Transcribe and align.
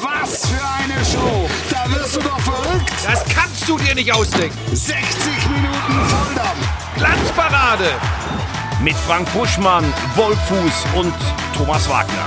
Was 0.00 0.46
für 0.46 0.64
eine 0.64 1.04
Show! 1.04 1.48
Da 1.70 1.84
wirst 1.92 2.16
du 2.16 2.20
doch 2.20 2.40
verrückt! 2.40 2.90
Das 3.04 3.24
kannst 3.26 3.68
du 3.68 3.76
dir 3.76 3.94
nicht 3.94 4.10
ausdenken. 4.10 4.56
60 4.74 4.96
Minuten 5.50 6.06
Volldampf! 6.08 6.96
Glanzparade 6.96 7.90
Mit 8.82 8.94
Frank 8.94 9.30
Buschmann, 9.34 9.84
Wolfuß 10.16 10.86
und 10.94 11.12
Thomas 11.54 11.86
Wagner. 11.90 12.24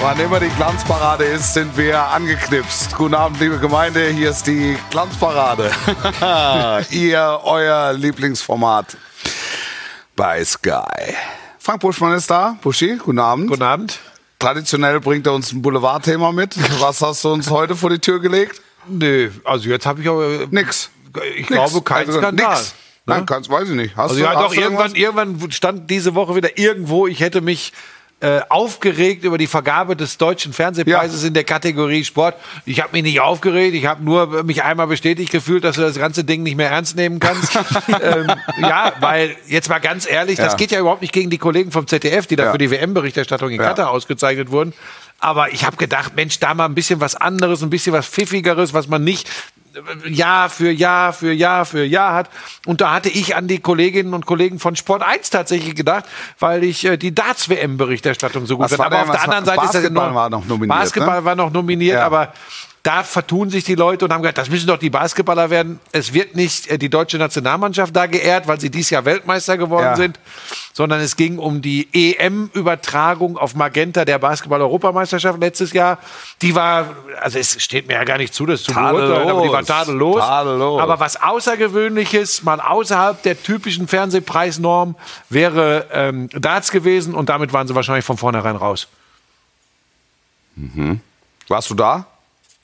Wann 0.00 0.18
immer 0.18 0.40
die 0.40 0.48
Glanzparade 0.48 1.24
ist, 1.24 1.52
sind 1.52 1.76
wir 1.76 2.02
angeknipst. 2.02 2.96
Guten 2.96 3.14
Abend, 3.14 3.38
liebe 3.38 3.58
Gemeinde. 3.58 4.08
Hier 4.08 4.30
ist 4.30 4.46
die 4.46 4.78
Glanzparade. 4.88 5.70
Ihr, 6.90 7.40
euer 7.44 7.92
Lieblingsformat 7.92 8.96
bei 10.16 10.42
Sky. 10.42 11.14
Frank 11.58 11.82
Buschmann 11.82 12.14
ist 12.14 12.30
da. 12.30 12.56
Buschi, 12.62 12.96
guten 12.96 13.18
Abend. 13.18 13.48
Guten 13.48 13.62
Abend. 13.62 14.00
Traditionell 14.40 14.98
bringt 15.00 15.26
er 15.26 15.34
uns 15.34 15.52
ein 15.52 15.62
Boulevardthema 15.62 16.32
mit. 16.32 16.56
Was 16.80 17.00
hast 17.02 17.22
du 17.24 17.28
uns 17.32 17.48
heute 17.50 17.76
vor 17.76 17.90
die 17.90 18.00
Tür 18.00 18.18
gelegt? 18.20 18.60
Nee, 18.88 19.30
also 19.44 19.68
jetzt 19.68 19.86
habe 19.86 20.00
ich 20.00 20.08
aber. 20.08 20.46
Nix. 20.50 20.90
Ich 21.36 21.46
glaube, 21.46 21.82
kein 21.82 22.06
Also, 22.08 22.18
Skandal. 22.18 22.56
Nix. 22.56 22.74
Nein, 23.06 23.26
kannst, 23.26 23.50
weiß 23.50 23.68
ich 23.68 23.74
nicht. 23.74 23.96
Hast 23.96 24.10
Also 24.10 24.16
du, 24.16 24.20
ja, 24.22 24.34
doch, 24.34 24.54
irgendwann, 24.54 24.94
irgendwann 24.94 25.50
stand 25.50 25.90
diese 25.90 26.14
Woche 26.14 26.34
wieder 26.36 26.58
irgendwo, 26.58 27.06
ich 27.06 27.20
hätte 27.20 27.40
mich 27.40 27.72
äh, 28.22 28.40
aufgeregt 28.50 29.24
über 29.24 29.38
die 29.38 29.46
Vergabe 29.46 29.96
des 29.96 30.18
deutschen 30.18 30.52
Fernsehpreises 30.52 31.22
Ja. 31.22 31.28
in 31.28 31.34
der 31.34 31.44
Kategorie 31.44 32.04
Sport. 32.04 32.34
Ich 32.66 32.80
habe 32.82 32.90
mich 32.92 33.02
nicht 33.02 33.20
aufgeregt, 33.20 33.74
ich 33.74 33.86
habe 33.86 34.04
nur 34.04 34.42
mich 34.44 34.62
einmal 34.62 34.86
bestätigt 34.86 35.32
gefühlt, 35.32 35.64
dass 35.64 35.76
du 35.76 35.82
das 35.82 35.96
ganze 35.96 36.22
Ding 36.24 36.42
nicht 36.42 36.56
mehr 36.56 36.70
ernst 36.70 36.96
nehmen 36.96 37.18
kannst. 37.18 37.50
ähm, 38.02 38.30
ja, 38.60 38.92
weil 39.00 39.36
jetzt 39.46 39.70
mal 39.70 39.78
ganz 39.78 40.06
ehrlich, 40.10 40.36
das 40.36 40.52
Ja. 40.52 40.56
geht 40.58 40.70
ja 40.70 40.80
überhaupt 40.80 41.00
nicht 41.00 41.14
gegen 41.14 41.30
die 41.30 41.38
Kollegen 41.38 41.70
vom 41.72 41.86
ZDF, 41.86 42.26
die 42.26 42.36
da 42.36 42.44
Ja. 42.44 42.52
für 42.52 42.58
die 42.58 42.70
WM-Berichterstattung 42.70 43.50
in. 43.50 43.58
Katar 43.58 43.90
ausgezeichnet 43.90 44.50
wurden. 44.50 44.74
Aber 45.18 45.52
ich 45.52 45.64
habe 45.64 45.76
gedacht, 45.76 46.14
Mensch, 46.16 46.38
da 46.40 46.52
mal 46.54 46.64
ein 46.66 46.74
bisschen 46.74 47.00
was 47.00 47.14
anderes, 47.16 47.62
ein 47.62 47.70
bisschen 47.70 47.92
was 47.92 48.06
Pfiffigeres, 48.06 48.74
was 48.74 48.88
man 48.88 49.02
nicht 49.04 49.28
Jahr 50.08 50.48
für 50.50 50.70
Jahr 50.70 51.12
für 51.12 51.32
Jahr 51.32 51.64
für 51.64 51.84
Jahr 51.84 52.14
hat. 52.14 52.30
Und 52.66 52.80
da 52.80 52.92
hatte 52.92 53.08
ich 53.08 53.36
an 53.36 53.46
die 53.48 53.60
Kolleginnen 53.60 54.14
und 54.14 54.26
Kollegen 54.26 54.58
von 54.58 54.74
Sport 54.76 55.02
1 55.02 55.30
tatsächlich 55.30 55.74
gedacht, 55.74 56.04
weil 56.38 56.64
ich 56.64 56.84
äh, 56.84 56.96
die 56.96 57.14
Darts-WM-Berichterstattung 57.14 58.46
so 58.46 58.56
gut 58.58 58.76
war 58.78 58.86
Aber 58.86 59.02
auf 59.02 59.10
der 59.10 59.22
anderen 59.22 59.44
Seite 59.44 59.60
ist 59.64 59.74
das 59.74 59.82
Basketball 59.82 60.08
enorm- 60.08 60.14
war 60.14 60.30
noch 60.30 60.44
nominiert, 60.46 60.78
Basketball 60.78 61.18
ne? 61.20 61.24
war 61.24 61.34
noch 61.36 61.52
nominiert, 61.52 61.96
Ja. 61.98 62.06
aber 62.06 62.32
da 62.82 63.02
vertun 63.02 63.50
sich 63.50 63.64
die 63.64 63.74
Leute 63.74 64.06
und 64.06 64.12
haben 64.12 64.22
gesagt, 64.22 64.38
das 64.38 64.48
müssen 64.48 64.66
doch 64.66 64.78
die 64.78 64.88
Basketballer 64.88 65.50
werden. 65.50 65.80
Es 65.92 66.14
wird 66.14 66.34
nicht 66.34 66.66
äh, 66.68 66.78
die 66.78 66.88
deutsche 66.88 67.18
Nationalmannschaft 67.18 67.94
da 67.94 68.06
geehrt, 68.06 68.46
weil 68.48 68.58
sie 68.58 68.70
dieses 68.70 68.88
Jahr 68.90 69.04
Weltmeister 69.04 69.58
geworden 69.58 69.84
Ja. 69.84 69.96
sind, 69.96 70.18
sondern 70.72 71.00
es 71.00 71.16
ging 71.16 71.38
um 71.38 71.60
die 71.60 71.88
EM-Übertragung 71.92 73.36
auf 73.36 73.54
Magenta 73.54 74.06
der 74.06 74.18
Basketball-Europameisterschaft 74.18 75.38
letztes 75.40 75.74
Jahr. 75.74 75.98
Die 76.40 76.54
war, 76.54 76.94
also 77.20 77.38
es 77.38 77.62
steht 77.62 77.86
mir 77.86 77.94
ja 77.94 78.04
gar 78.04 78.16
nicht 78.16 78.32
zu, 78.32 78.46
das 78.46 78.62
zu 78.62 78.72
beurteilen, 78.72 79.28
aber 79.28 79.42
die 79.42 79.52
war 79.52 79.62
tadellos. 79.64 80.20
Tadellos. 80.20 80.80
Aber 80.80 80.98
was 81.00 81.20
Außergewöhnliches, 81.20 82.42
mal 82.44 82.60
außerhalb 82.60 83.22
der 83.22 83.42
typischen 83.42 83.88
Fernsehpreisnorm, 83.88 84.94
wäre 85.28 85.86
ähm, 85.92 86.28
Darts 86.30 86.70
gewesen 86.70 87.14
und 87.14 87.28
damit 87.28 87.52
waren 87.52 87.68
sie 87.68 87.74
wahrscheinlich 87.74 88.06
von 88.06 88.16
vornherein 88.16 88.56
raus. 88.56 88.88
Warst 91.48 91.68
du 91.70 91.74
da? 91.74 92.06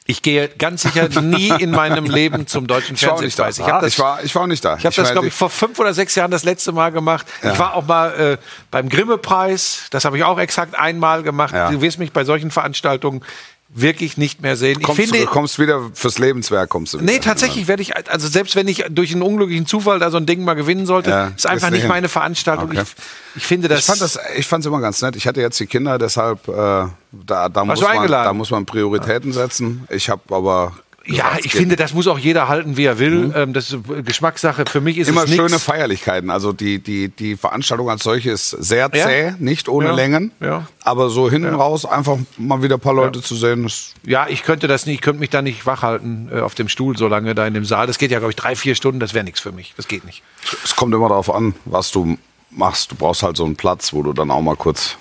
Ich 0.09 0.23
gehe 0.23 0.49
ganz 0.49 0.83
sicher 0.83 1.09
nie 1.21 1.49
in 1.59 1.73
meinem 1.73 2.05
Leben 2.05 2.47
zum 2.47 2.67
deutschen 2.67 2.95
Ich 2.95 3.05
war 3.07 3.15
auch 3.15 3.21
nicht 3.21 3.37
da. 3.39 3.45
Fernsehpreis. 3.45 3.59
Ich 3.59 3.73
habe 3.73 3.85
das, 3.85 3.93
ich 3.93 3.99
war, 3.99 4.25
ich 4.25 4.35
war 4.35 4.43
auch 4.43 4.47
nicht 4.47 4.65
da. 4.65 4.77
ich 4.77 4.87
hab 4.87 4.95
das 4.95 5.05
meine, 5.05 5.13
glaube 5.13 5.27
ich, 5.29 5.35
vor 5.35 5.51
fünf 5.51 5.79
oder 5.79 5.93
sechs 5.95 6.15
Jahren 6.15 6.31
das 6.31 6.45
letzte 6.45 6.73
Mal 6.73 6.93
gemacht. 6.93 7.27
Ich 7.43 7.59
war 7.59 7.75
auch 7.75 7.87
mal 7.87 8.15
äh, 8.15 8.37
beim 8.71 8.89
Grimme-Preis. 8.89 9.87
Das 9.91 10.05
habe 10.05 10.17
ich 10.17 10.25
auch 10.25 10.39
exakt 10.39 10.79
einmal 10.79 11.23
gemacht. 11.25 11.55
Ja. 11.55 11.71
Du 11.71 11.81
wirst 11.83 11.99
mich 11.99 12.13
bei 12.13 12.25
solchen 12.25 12.51
Veranstaltungen 12.51 13.23
wirklich 13.69 14.17
nicht 14.17 14.43
mehr 14.43 14.57
sehen. 14.57 14.81
kommst, 14.81 15.01
ich 15.01 15.09
finde, 15.11 15.25
du 15.27 15.31
kommst 15.31 15.59
wieder 15.59 15.91
fürs 15.93 16.19
Lebenswerk 16.19 16.71
kommst 16.71 16.95
du 16.95 17.01
wieder. 17.01 17.13
Nee, 17.13 17.19
tatsächlich 17.19 17.67
werde 17.67 17.83
ich, 17.83 17.97
also 17.97 18.29
selbst 18.29 18.55
wenn 18.57 18.69
ich 18.69 18.85
durch 18.91 19.13
einen 19.13 19.23
unglücklichen 19.23 19.67
Zufall 19.67 19.99
da 19.99 20.11
so 20.11 20.17
ein 20.17 20.27
Ding 20.27 20.45
mal 20.45 20.55
gewinnen 20.55 20.87
sollte, 20.87 21.11
Ja, 21.11 21.27
ist 21.29 21.47
einfach 21.47 21.67
ist 21.69 21.73
nicht 21.73 21.83
nicht- 21.83 21.89
meine 21.89 22.09
Veranstaltung. 22.09 22.71
Okay. 22.71 22.83
Ich, 22.83 23.37
ich 23.37 23.47
finde 23.47 23.69
das. 23.69 23.81
Ich 23.81 23.85
fand 23.87 24.01
das, 24.01 24.19
ich 24.37 24.47
fand's 24.47 24.67
immer 24.67 24.81
ganz 24.81 25.03
nett. 25.03 25.17
Ich 25.17 25.27
hatte 25.27 25.41
jetzt 25.41 25.59
die 25.59 25.67
Kinder, 25.67 25.99
deshalb 25.99 26.47
äh, 26.49 26.53
da, 26.53 27.49
da, 27.49 27.65
muss 27.65 27.81
man, 27.81 28.07
da 28.09 28.33
muss 28.33 28.51
man 28.51 28.67
Prioritäten 28.67 29.33
setzen. 29.33 29.87
Ich 29.91 30.09
habe 30.11 30.23
aber 30.35 30.73
ja, 31.07 31.37
ich 31.39 31.47
es 31.47 31.53
finde, 31.53 31.77
das 31.77 31.95
muss 31.95 32.07
auch 32.09 32.19
jeder 32.19 32.49
halten, 32.49 32.77
wie 32.77 32.85
er 32.85 32.99
will. 32.99 33.33
Ähm, 33.35 33.53
das 33.53 33.73
ist 33.73 33.79
Geschmackssache. 34.05 34.65
Für 34.69 34.81
mich 34.81 34.99
ist 34.99 35.09
immer 35.09 35.25
es 35.25 35.35
schöne 35.35 35.59
Feierlichkeiten. 35.59 36.31
Also 36.31 36.53
die, 36.53 36.79
die, 36.81 37.09
die 37.09 37.37
Veranstaltung 37.37 37.89
als 37.89 38.03
solche 38.03 38.31
ist 38.31 38.51
sehr 38.51 38.91
Ja. 38.93 39.07
zäh, 39.07 39.33
nicht 39.39 39.69
ohne 39.69 39.89
Ja. 39.89 39.95
Längen. 39.95 40.33
Ja. 40.41 40.67
Aber 40.83 41.09
so 41.11 41.31
hinten 41.31 41.55
raus 41.55 41.85
einfach 41.87 42.19
mal 42.39 42.63
wieder 42.63 42.77
ein 42.77 42.81
paar 42.81 42.95
Leute 42.95 43.23
zu 43.23 43.35
sehen, 43.37 43.65
ist 43.67 43.95
Ja, 44.05 44.27
ich 44.29 44.43
könnte 44.43 44.67
das 44.69 44.87
nicht, 44.87 44.97
ich 44.97 45.01
könnte 45.01 45.21
mich 45.21 45.31
da 45.31 45.43
nicht 45.43 45.65
wach 45.67 45.83
halten 45.83 46.29
äh, 46.33 46.41
auf 46.41 46.55
dem 46.55 46.69
Stuhl 46.69 46.97
so 46.97 47.09
lange 47.09 47.35
da 47.35 47.47
in 47.47 47.55
dem 47.55 47.65
Saal. 47.65 47.87
Das 47.87 47.99
geht 47.99 48.11
ja, 48.11 48.19
glaube 48.19 48.33
ich, 48.33 48.37
drei, 48.37 48.57
vier 48.57 48.75
Stunden, 48.75 48.99
das 49.01 49.15
wäre 49.15 49.25
nichts 49.25 49.41
für 49.41 49.53
mich. 49.53 49.75
Das 49.77 49.89
geht 49.89 50.05
nicht. 50.05 50.23
es 50.65 50.75
kommt 50.77 50.95
immer 50.95 51.09
darauf 51.09 51.33
an, 51.33 51.55
was 51.65 51.93
du 51.93 52.19
machst. 52.51 52.91
Du 52.93 52.97
brauchst 52.97 53.23
halt 53.23 53.37
so 53.37 53.45
einen 53.45 53.57
Platz, 53.57 53.93
wo 53.93 54.03
du 54.03 54.13
dann 54.13 54.31
auch 54.31 54.43
mal 54.43 54.57
kurz. 54.57 54.97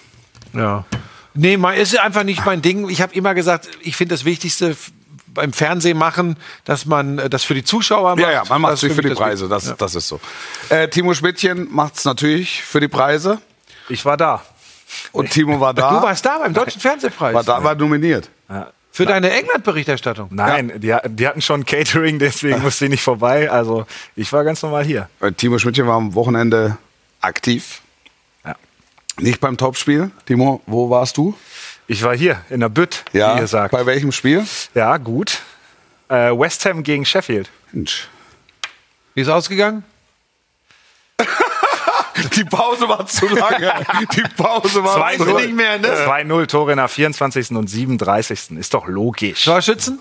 Ja. 0.53 0.85
Nee, 1.33 1.57
mein, 1.57 1.79
ist 1.79 1.99
einfach 1.99 2.23
nicht 2.23 2.45
mein 2.45 2.61
Ding. 2.61 2.87
Ich 2.89 3.01
habe 3.01 3.13
immer 3.13 3.33
gesagt, 3.33 3.67
ich 3.81 3.95
finde 3.97 4.15
das 4.15 4.23
Wichtigste 4.23 4.75
beim 5.35 5.53
Fernsehen 5.53 5.97
machen, 5.97 6.37
dass 6.63 6.87
man 6.87 7.19
äh, 7.19 7.29
das 7.29 7.43
für 7.43 7.53
die 7.53 7.63
Zuschauer 7.63 8.15
macht. 8.15 8.19
Ja, 8.19 8.31
ja, 8.31 8.43
man 8.49 8.61
macht 8.61 8.73
Das 8.73 8.83
es 8.83 8.89
ist 8.89 8.95
für 8.95 9.01
die 9.03 9.13
Preise. 9.13 9.47
Das, 9.47 9.63
Wichtigste. 9.63 9.85
das 9.85 9.95
ist 9.95 10.07
so. 10.07 10.19
Äh, 10.69 10.87
Timo 10.89 11.13
Schmidtchen 11.13 11.67
macht 11.71 11.97
es 11.97 12.05
natürlich 12.05 12.63
für 12.63 12.79
die 12.79 12.87
Preise. 12.87 13.39
Ich 13.89 14.03
war 14.03 14.17
da. 14.17 14.43
Und 15.11 15.29
Timo 15.29 15.59
war 15.59 15.73
da. 15.73 15.99
Du 15.99 16.01
warst 16.01 16.25
da 16.25 16.39
beim 16.39 16.53
Deutschen 16.53 16.81
Fernsehpreis. 16.81 17.35
war 17.35 17.43
da, 17.43 17.63
war 17.63 17.75
nominiert. 17.75 18.29
Für 18.91 19.05
deine 19.05 19.29
England-Berichterstattung. 19.31 20.29
Nein, 20.31 20.71
die, 20.77 20.95
die 21.09 21.27
hatten 21.27 21.41
schon 21.41 21.65
Catering, 21.65 22.17
deswegen 22.17 22.61
musste 22.61 22.85
ich 22.85 22.91
nicht 22.91 23.03
vorbei. 23.03 23.51
Also 23.51 23.85
ich 24.15 24.31
war 24.31 24.43
ganz 24.45 24.61
normal 24.63 24.85
hier. 24.85 25.09
Äh, 25.19 25.33
Timo 25.33 25.59
Schmidtchen 25.59 25.85
war 25.85 25.95
am 25.95 26.15
Wochenende 26.15 26.77
aktiv. 27.19 27.81
Ja. 28.45 28.55
Nicht 29.19 29.41
beim 29.41 29.57
Topspiel. 29.57 30.11
Timo, 30.25 30.61
wo 30.65 30.89
warst 30.89 31.17
du? 31.17 31.35
Ich 31.87 32.01
war 32.03 32.15
hier 32.15 32.41
in 32.49 32.59
der 32.61 32.69
Bütt, 32.69 33.03
wie 33.11 33.19
ihr 33.19 33.47
sagt. 33.47 33.71
Bei 33.71 33.85
welchem 33.85 34.11
Spiel? 34.11 34.43
Ja, 34.73 34.97
gut. 34.97 35.39
Äh, 36.09 36.31
West 36.37 36.65
Ham 36.65 36.83
gegen 36.83 37.05
Sheffield. 37.05 37.49
Mensch. 37.71 38.07
Wie 39.13 39.21
ist 39.21 39.29
ausgegangen? 39.29 39.83
Die 42.35 42.43
Pause 42.43 42.87
war 42.89 43.05
zu 43.05 43.27
lange. 43.27 43.71
Die 44.15 44.23
Pause 44.35 44.83
war 44.83 44.95
Zwei- 44.95 45.17
zu 45.17 45.25
lange. 45.25 45.47
mehr, 45.49 45.77
ne? 45.79 45.87
2-0 46.07 46.47
Tore 46.47 46.71
in 46.71 46.77
der 46.77 46.87
24. 46.87 47.51
und 47.51 47.67
37. 47.69 48.51
Ist 48.57 48.73
doch 48.73 48.87
logisch. 48.87 49.43
Torschützen? 49.45 49.99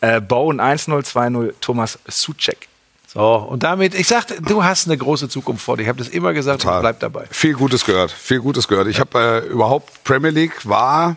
Äh, 0.00 0.20
Bowen 0.20 0.60
1-0, 0.60 1.04
2-0 1.04 1.54
Thomas 1.60 1.98
Suchek. 2.08 2.67
So, 3.12 3.20
und 3.20 3.62
damit, 3.62 3.94
ich 3.94 4.06
sagte, 4.06 4.40
du 4.42 4.62
hast 4.62 4.86
eine 4.86 4.98
große 4.98 5.30
Zukunft 5.30 5.64
vor 5.64 5.78
dir. 5.78 5.84
Ich 5.84 5.88
habe 5.88 5.98
das 5.98 6.08
immer 6.08 6.34
gesagt 6.34 6.64
und 6.64 6.80
bleib 6.80 7.00
dabei. 7.00 7.24
Viel 7.30 7.54
Gutes 7.54 7.84
gehört. 7.86 8.10
Viel 8.10 8.40
Gutes 8.40 8.68
gehört. 8.68 8.86
Ich 8.86 9.00
habe 9.00 9.42
äh, 9.46 9.48
überhaupt 9.48 10.04
Premier 10.04 10.30
League 10.30 10.68
war, 10.68 11.16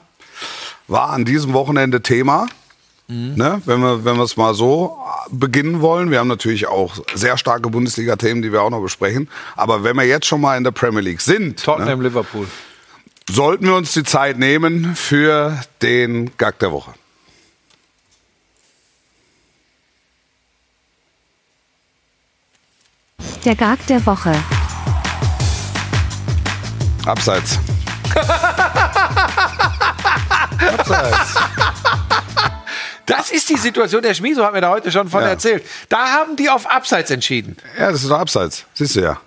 war 0.87 1.09
an 1.09 1.25
diesem 1.25 1.51
Wochenende 1.53 2.01
Thema. 2.01 2.47
Ne? 3.11 3.61
Wenn 3.65 3.81
wir 3.81 4.05
wenn 4.05 4.15
wir 4.15 4.23
es 4.23 4.37
mal 4.37 4.53
so 4.53 4.97
beginnen 5.29 5.81
wollen. 5.81 6.11
Wir 6.11 6.19
haben 6.19 6.29
natürlich 6.29 6.67
auch 6.67 6.95
sehr 7.13 7.37
starke 7.37 7.69
Bundesliga-Themen, 7.69 8.41
die 8.41 8.53
wir 8.53 8.61
auch 8.61 8.69
noch 8.69 8.81
besprechen. 8.81 9.29
Aber 9.57 9.83
wenn 9.83 9.97
wir 9.97 10.05
jetzt 10.05 10.27
schon 10.27 10.39
mal 10.39 10.55
in 10.55 10.63
der 10.63 10.71
Premier 10.71 11.01
League 11.01 11.19
sind, 11.19 11.61
Tottenham, 11.61 11.99
ne, 11.99 12.07
Liverpool. 12.07 12.47
sollten 13.29 13.65
wir 13.65 13.75
uns 13.75 13.91
die 13.93 14.03
Zeit 14.03 14.39
nehmen 14.39 14.95
für 14.95 15.59
den 15.81 16.31
Gag 16.37 16.59
der 16.59 16.71
Woche. 16.71 16.93
Der 23.45 23.55
Gag 23.55 23.85
der 23.87 24.05
Woche. 24.05 24.33
Abseits. 27.05 27.57
Abseits. 30.77 31.35
Das 33.05 33.31
ist 33.31 33.49
die 33.49 33.57
Situation. 33.57 34.01
Der 34.01 34.13
Schmieso 34.13 34.45
hat 34.45 34.53
mir 34.53 34.61
da 34.61 34.69
heute 34.69 34.91
schon 34.91 35.09
von 35.09 35.21
Ja. 35.23 35.29
erzählt. 35.29 35.65
Da 35.89 36.07
haben 36.13 36.35
die 36.35 36.49
auf 36.49 36.69
Abseits 36.69 37.09
entschieden. 37.11 37.57
Ja, 37.77 37.91
das 37.91 38.03
ist 38.03 38.09
doch 38.09 38.19
Abseits. 38.19 38.65
Siehst 38.73 38.95
du 38.95 39.01
ja. 39.01 39.17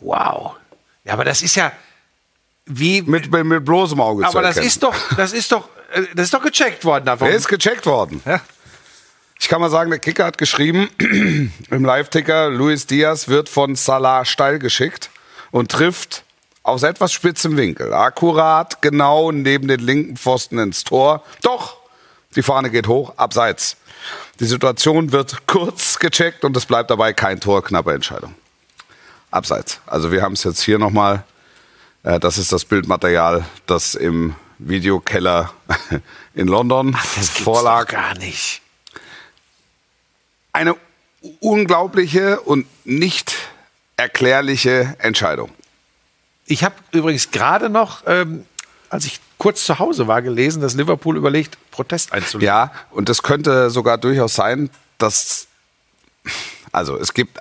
Wow. 0.00 0.56
Ja, 1.04 1.14
aber 1.14 1.24
das 1.24 1.42
ist 1.42 1.54
ja 1.56 1.72
wie. 2.66 3.02
Mit, 3.02 3.30
mit, 3.30 3.44
mit 3.44 3.64
bloßem 3.64 4.00
Auge 4.00 4.22
zu 4.24 4.28
aber 4.28 4.42
das 4.42 4.58
ist 4.58 4.82
doch, 4.82 4.94
das 5.16 5.32
ist 5.32 5.50
doch, 5.52 5.68
äh, 5.94 6.02
das 6.14 6.24
ist 6.26 6.34
doch 6.34 6.42
gecheckt 6.42 6.84
worden 6.84 7.06
davon. 7.06 7.28
Der 7.28 7.36
ist 7.36 7.48
gecheckt 7.48 7.86
worden. 7.86 8.22
Ja. 8.26 8.40
Ich 9.38 9.48
kann 9.48 9.60
mal 9.60 9.70
sagen, 9.70 9.90
der 9.90 9.98
Kicker 9.98 10.24
hat 10.24 10.38
geschrieben, 10.38 10.88
im 11.70 11.84
Live-Ticker, 11.84 12.48
Luis 12.50 12.86
Diaz 12.86 13.28
wird 13.28 13.48
von 13.48 13.76
Salah 13.76 14.24
steil 14.24 14.58
geschickt 14.58 15.10
und 15.50 15.70
trifft 15.70 16.24
aus 16.62 16.82
etwas 16.82 17.12
spitzem 17.12 17.56
Winkel, 17.56 17.92
akkurat 17.94 18.82
genau 18.82 19.30
neben 19.30 19.68
den 19.68 19.80
linken 19.80 20.16
Pfosten 20.16 20.58
ins 20.58 20.82
Tor. 20.82 21.22
Doch, 21.42 21.76
die 22.34 22.42
Fahne 22.42 22.70
geht 22.70 22.88
hoch, 22.88 23.14
abseits. 23.16 23.76
Die 24.40 24.46
Situation 24.46 25.12
wird 25.12 25.36
kurz 25.46 25.98
gecheckt 25.98 26.44
und 26.44 26.56
es 26.56 26.66
bleibt 26.66 26.90
dabei 26.90 27.12
kein 27.12 27.40
Tor, 27.40 27.62
knappe 27.62 27.92
Entscheidung. 27.92 28.34
Abseits. 29.30 29.80
Also 29.86 30.10
wir 30.10 30.22
haben 30.22 30.32
es 30.32 30.44
jetzt 30.44 30.62
hier 30.62 30.78
nochmal. 30.78 31.24
Äh, 32.02 32.18
das 32.18 32.38
ist 32.38 32.52
das 32.52 32.64
Bildmaterial, 32.64 33.44
das 33.66 33.94
im 33.94 34.34
Videokeller 34.58 35.52
in 36.34 36.48
London 36.48 36.92
Das 36.92 37.34
gibt's 37.34 37.40
vorlag. 37.40 37.88
gar 37.88 38.16
nicht. 38.18 38.62
Eine 40.56 40.74
unglaubliche 41.40 42.40
und 42.40 42.66
nicht 42.86 43.36
erklärliche 43.98 44.96
Entscheidung. 45.00 45.50
Ich 46.46 46.64
habe 46.64 46.74
übrigens 46.92 47.30
gerade 47.30 47.68
noch, 47.68 48.04
ähm, 48.06 48.46
als 48.88 49.04
ich 49.04 49.20
kurz 49.36 49.66
zu 49.66 49.78
Hause 49.78 50.06
war, 50.06 50.22
gelesen, 50.22 50.62
dass 50.62 50.72
Liverpool 50.72 51.18
überlegt, 51.18 51.58
Protest 51.70 52.14
einzulegen. 52.14 52.46
Ja, 52.46 52.72
und 52.90 53.10
das 53.10 53.22
könnte 53.22 53.68
sogar 53.68 53.98
durchaus 53.98 54.34
sein, 54.34 54.70
dass, 54.96 55.46
also 56.72 56.96
es 56.96 57.12
gibt, 57.12 57.38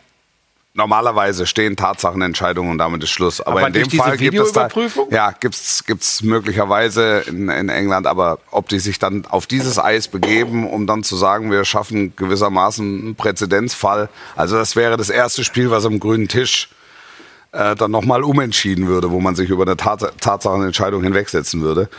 normalerweise 0.75 1.47
stehen 1.47 1.75
Tatsachenentscheidungen 1.75 2.71
und 2.71 2.77
damit 2.77 3.01
ist 3.01 3.09
Schluss. 3.09 3.41
Aber, 3.41 3.59
Aber 3.59 3.67
in 3.67 3.73
dem 3.73 3.89
Fall 3.89 4.17
gibt 4.17 4.37
es 4.37 4.51
da, 4.51 4.67
ja, 5.09 5.31
gibt's, 5.31 5.85
gibt's 5.85 6.21
möglicherweise 6.21 7.23
in, 7.27 7.49
in 7.49 7.69
England, 7.69 8.05
aber 8.05 8.39
ob 8.51 8.67
die 8.67 8.79
sich 8.79 8.99
dann 8.99 9.25
auf 9.25 9.47
dieses 9.47 9.79
Eis 9.79 10.09
begeben, 10.09 10.69
um 10.69 10.85
dann 10.85 11.03
zu 11.03 11.15
sagen, 11.15 11.49
wir 11.49 11.63
schaffen 11.63 12.15
gewissermaßen 12.15 12.85
einen 12.85 13.15
Präzedenzfall. 13.15 14.09
Also 14.35 14.57
das 14.57 14.75
wäre 14.75 14.97
das 14.97 15.09
erste 15.09 15.43
Spiel, 15.43 15.71
was 15.71 15.85
am 15.85 15.99
grünen 15.99 16.27
Tisch 16.27 16.69
äh, 17.53 17.75
dann 17.75 17.91
nochmal 17.91 18.23
umentschieden 18.23 18.87
würde, 18.87 19.11
wo 19.11 19.21
man 19.21 19.35
sich 19.35 19.49
über 19.49 19.63
eine 19.63 19.77
Tats 19.77 20.05
Tatsachenentscheidung 20.19 21.03
hinwegsetzen 21.03 21.61
würde. 21.61 21.89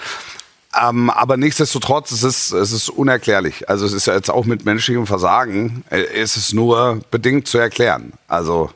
Ähm, 0.80 1.10
aber 1.10 1.36
nichtsdestotrotz, 1.36 2.10
es 2.12 2.22
ist, 2.22 2.52
es 2.52 2.72
ist 2.72 2.88
unerklärlich. 2.88 3.68
Also 3.68 3.86
es 3.86 3.92
ist 3.92 4.06
ja 4.06 4.14
jetzt 4.14 4.30
auch 4.30 4.44
mit 4.44 4.64
menschlichem 4.64 5.06
Versagen, 5.06 5.84
äh, 5.90 6.02
es 6.02 6.36
ist 6.36 6.52
nur 6.54 7.00
bedingt 7.10 7.48
zu 7.48 7.58
erklären. 7.58 8.12
Also 8.28 8.70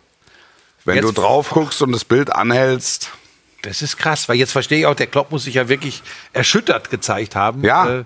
wenn 0.85 0.97
Jetzt- 0.97 1.05
du 1.09 1.13
drauf 1.13 1.51
guckst 1.51 1.83
und 1.83 1.93
das 1.93 2.05
Bild 2.05 2.35
anhältst, 2.35 3.11
Das 3.63 3.83
ist 3.83 3.99
krass, 3.99 4.27
weil 4.31 4.37
jetzt 4.37 4.53
verstehe 4.53 4.79
ich 4.79 4.87
auch, 4.87 4.95
der 4.95 5.07
Klopp 5.07 5.31
muss 5.31 5.45
sich 5.45 5.53
ja 5.55 5.69
wirklich 5.69 6.03
erschüttert 6.33 6.89
gezeigt 6.91 7.37
haben. 7.37 7.63
Ja. 7.63 7.99
Äh, 8.01 8.05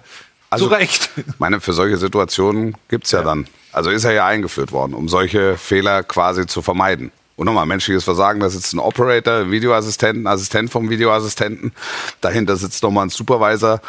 Also- 0.50 0.66
zu 0.66 0.72
Recht. 0.74 1.10
ich 1.16 1.24
meine, 1.38 1.60
für 1.60 1.72
solche 1.72 1.96
Situationen 1.96 2.76
gibt's 2.88 3.12
ja, 3.12 3.22
dann. 3.22 3.46
Also 3.72 3.90
ist 3.90 4.02
er 4.04 4.12
ja 4.12 4.26
eingeführt 4.26 4.72
worden, 4.72 4.94
um 4.94 5.08
solche 5.08 5.56
Fehler 5.56 6.02
quasi 6.02 6.46
zu 6.46 6.60
vermeiden. 6.62 7.12
Und 7.36 7.46
nochmal, 7.46 7.66
menschliches 7.66 8.04
Versagen, 8.04 8.38
da 8.40 8.48
sitzt 8.48 8.72
ein 8.74 8.78
Operator, 8.78 9.38
ein 9.40 9.50
Videoassistent, 9.50 10.22
ein 10.22 10.26
Assistent 10.28 10.70
vom 10.70 10.88
Videoassistenten. 10.88 11.72
Dahinter 12.20 12.56
sitzt 12.56 12.82
nochmal 12.82 13.06
ein 13.06 13.10
Supervisor. 13.10 13.80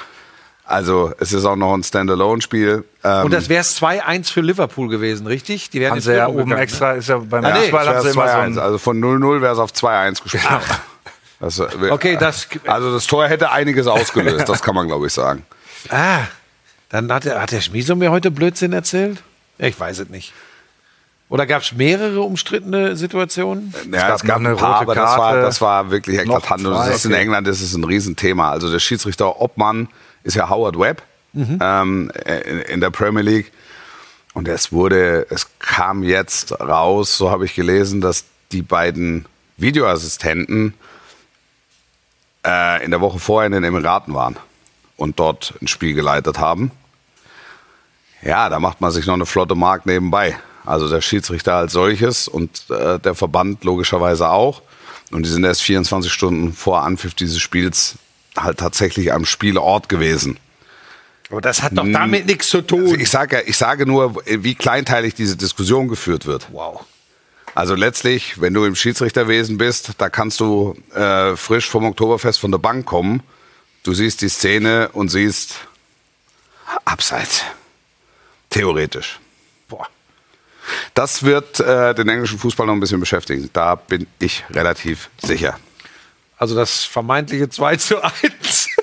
Also 0.68 1.13
es 1.19 1.31
ist 1.31 1.45
auch 1.45 1.56
noch 1.56 1.75
ein 1.75 1.83
Standalone-Spiel. 1.83 2.83
Ähm, 3.03 3.25
Und 3.25 3.31
das 3.33 3.50
wäre 3.50 3.62
es 3.62 3.80
2-1 3.80 4.31
für 4.31 4.42
Liverpool 4.42 4.89
gewesen, 4.89 5.27
richtig? 5.27 5.69
Die 5.69 5.80
wären 5.80 5.92
Haben 5.92 6.01
sie 6.01 6.15
ja 6.15 6.27
oben 6.27 6.38
gegangen, 6.45 6.63
extra, 6.63 6.94
ist 6.94 7.07
ja 7.07 7.19
beim 7.19 7.45
Ah, 7.45 7.51
nee, 7.53 7.59
Fußball 7.65 7.88
haben 7.88 8.01
sie 8.01 8.09
immer 8.09 8.27
so 8.27 8.33
2-1. 8.33 8.39
ein, 8.39 8.57
Also 8.57 8.77
von 8.80 9.00
0-0 9.00 9.42
wäre 9.42 9.53
es 9.53 9.59
auf 9.59 9.71
2-1 9.71 10.24
gespielt. 10.24 10.44
Das, 11.39 11.59
äh, 11.59 11.68
Okay, 11.92 12.18
das- 12.19 12.47
also 12.65 12.92
das 12.92 13.06
Tor 13.06 13.27
hätte 13.27 13.51
einiges 13.51 13.86
ausgelöst, 13.86 14.50
das 14.50 14.63
kann 14.63 14.74
man 14.74 14.88
glaube 14.88 15.06
ich 15.06 15.13
sagen. 15.13 15.45
Ne? 15.92 15.95
Ah, 15.95 16.19
dann 16.89 17.12
hat 17.13 17.25
der, 17.25 17.39
hat 17.39 17.51
der 17.51 17.62
Schmieso 17.62 17.95
mir 17.95 18.09
heute 18.09 18.31
Blödsinn 18.31 18.74
erzählt? 18.74 19.21
Ich 19.59 19.80
weiß 19.80 20.00
es 20.00 20.09
nicht. 20.09 20.33
Oder 21.27 21.48
gab 21.48 21.63
es 21.63 21.74
mehrere 21.74 22.22
umstrittene 22.22 22.95
Situationen? 22.95 23.74
Ja, 23.92 24.10
gab 24.10 24.16
es 24.18 24.22
gab 24.24 24.39
noch 24.39 24.42
ein 24.42 24.45
eine 24.48 24.56
paar, 24.56 24.80
rote 24.80 24.92
aber 24.92 24.95
das 24.95 25.18
war, 25.18 25.31
Karte. 25.31 25.42
das 25.42 25.62
war 25.62 25.92
wirklich 25.92 26.19
eklatant. 26.19 26.66
Und 26.66 26.74
das 26.74 26.95
ist 26.98 27.06
in. 27.06 27.13
England 27.13 27.48
ist 27.48 27.62
es 27.62 27.74
ein 27.74 27.83
Riesenthema. 27.83 28.51
Also 28.51 28.72
der 28.72 28.80
Schiedsrichter 28.80 29.42
Obmann 29.42 29.88
ist 30.24 30.36
ja 30.36 30.50
Howard 30.50 30.77
Webb 30.77 31.01
ähm, 31.36 32.12
in, 32.25 32.60
in 32.62 32.81
der 32.81 32.92
Premier 32.92 33.24
League. 33.24 33.51
Und 34.33 34.48
es 34.48 34.72
wurde, 34.72 35.25
es 35.30 35.48
kam 35.60 36.04
jetzt 36.04 36.60
raus, 36.60 37.18
so 37.18 37.31
habe 37.31 37.45
ich 37.45 37.56
gelesen, 37.56 38.01
dass 38.01 38.25
die 38.51 38.62
beiden 38.62 39.25
Videoassistenten 39.57 40.74
äh, 42.45 42.83
in 42.83 42.92
der 42.92 43.01
Woche 43.01 43.19
vorher 43.19 43.48
in 43.48 43.54
den 43.54 43.63
Emiraten 43.63 44.13
waren 44.13 44.36
und 44.98 45.19
dort 45.19 45.54
ein 45.62 45.68
Spiel 45.68 45.94
geleitet 45.94 46.38
haben. 46.38 46.71
Ja, 48.21 48.50
da 48.50 48.60
macht 48.60 48.81
man 48.81 48.92
sich 48.92 49.06
noch 49.06 49.13
eine 49.13 49.25
flotte 49.25 49.56
Mark 49.56 49.86
nebenbei. 49.86 50.38
Also 50.66 50.90
der 50.90 51.02
Schiedsrichter 51.02 51.56
als 51.56 51.74
solches 51.74 52.28
und 52.28 52.70
äh, 52.70 53.00
der 53.00 53.16
Verband 53.16 53.64
logischerweise 53.64 54.30
auch. 54.30 54.62
Und 55.12 55.26
die 55.26 55.30
sind 55.30 55.44
erst 55.44 55.62
24 55.62 56.12
Stunden 56.12 56.54
vor 56.54 56.84
Anpfiff 56.84 57.14
dieses 57.14 57.40
Spiels 57.40 57.96
halt 58.38 58.58
tatsächlich 58.60 59.14
am 59.14 59.26
Spielort 59.26 59.90
gewesen. 59.90 60.38
Aber 61.30 61.42
das 61.42 61.64
hat 61.64 61.72
doch 61.76 61.86
damit 61.92 62.28
nichts 62.28 62.50
zu 62.50 62.62
tun. 62.62 62.84
Also 62.84 62.96
ich, 62.96 63.10
sage, 63.10 63.44
ich 63.46 63.58
sage 63.58 63.86
nur, 63.86 64.16
wie 64.26 64.56
kleinteilig 64.56 65.16
diese 65.16 65.36
Diskussion 65.36 65.88
geführt 65.88 66.26
wird. 66.26 66.48
wow. 66.52 66.86
Also 67.56 67.74
letztlich, 67.74 68.42
wenn 68.42 68.54
du 68.54 68.66
im 68.66 68.76
Schiedsrichterwesen 68.76 69.58
bist, 69.58 69.92
da 69.98 70.10
kannst 70.10 70.42
du 70.42 70.76
äh, 70.94 71.38
frisch 71.38 71.70
vom 71.70 71.86
Oktoberfest 71.86 72.38
von 72.38 72.52
der 72.52 72.58
Bank 72.58 72.86
kommen. 72.86 73.24
Du 73.84 73.94
siehst 73.94 74.22
die 74.22 74.28
Szene 74.28 74.90
und 74.92 75.08
siehst 75.08 75.56
abseits. 76.84 77.44
Theoretisch. 78.50 79.20
Das 80.94 81.24
wird 81.24 81.60
äh, 81.60 81.94
den 81.96 82.10
englischen 82.10 82.40
Fußball 82.40 82.66
noch 82.68 82.74
ein 82.74 82.80
bisschen 82.80 83.00
beschäftigen. 83.00 83.50
Da 83.54 83.76
bin 83.76 84.08
ich 84.20 84.44
relativ 84.52 85.10
sicher. 85.22 85.58
Also 86.38 86.56
das 86.56 86.84
vermeintliche 86.84 87.50
2 87.50 87.76
zu 87.78 88.02
1. 88.04 88.70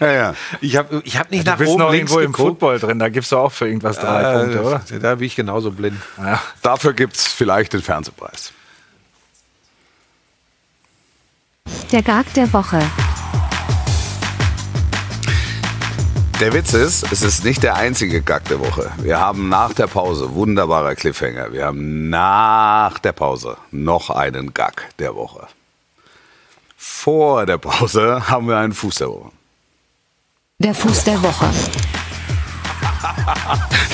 Ja, 0.00 0.12
ja. 0.12 0.34
Ich 0.60 0.76
habe 0.76 1.00
ich 1.04 1.18
hab 1.18 1.28
nicht 1.32 1.44
du 1.44 1.50
nach 1.50 1.58
bist 1.58 1.70
oben 1.72 1.80
noch 1.80 1.90
links 1.90 2.12
irgendwo 2.12 2.20
im 2.24 2.32
geguckt. 2.32 2.48
Football 2.50 2.78
drin, 2.78 2.98
da 3.00 3.08
gibst 3.08 3.32
du 3.32 3.36
auch 3.36 3.50
für 3.50 3.66
irgendwas 3.66 3.98
drei 3.98 4.38
Punkte, 4.38 4.62
oder? 4.62 4.82
Äh, 4.92 5.00
Da 5.00 5.16
bin 5.16 5.26
ich 5.26 5.34
genauso 5.34 5.72
blind. 5.72 6.00
Ja. 6.18 6.40
Dafür 6.62 6.92
gibt's 6.92 7.26
vielleicht 7.26 7.72
den 7.72 7.82
Fernsehpreis. 7.82 8.52
Der 11.90 12.02
Gag 12.02 12.32
der 12.34 12.52
Woche. 12.52 12.80
Der 16.40 16.52
Witz 16.52 16.72
ist, 16.72 17.10
es 17.10 17.22
ist 17.22 17.42
nicht 17.42 17.64
der 17.64 17.74
einzige 17.74 18.22
Gag 18.22 18.44
der 18.44 18.60
Woche. 18.60 18.92
Wir 18.98 19.18
haben 19.18 19.48
nach 19.48 19.72
der 19.72 19.88
Pause, 19.88 20.36
wunderbarer 20.36 20.94
Cliffhanger, 20.94 21.52
wir 21.52 21.66
haben 21.66 22.10
nach 22.10 23.00
der 23.00 23.10
Pause 23.10 23.56
noch 23.72 24.10
einen 24.10 24.54
Gag 24.54 24.88
der 25.00 25.16
Woche. 25.16 25.48
Vor 26.76 27.44
der 27.44 27.58
Pause 27.58 28.22
haben 28.28 28.46
wir 28.46 28.56
einen 28.56 28.72
Fuß 28.72 28.94
der 28.96 29.08
Woche. 29.08 29.32
Der 30.60 30.74
Fuß 30.76 31.04
der 31.04 31.20
Woche. 31.20 31.46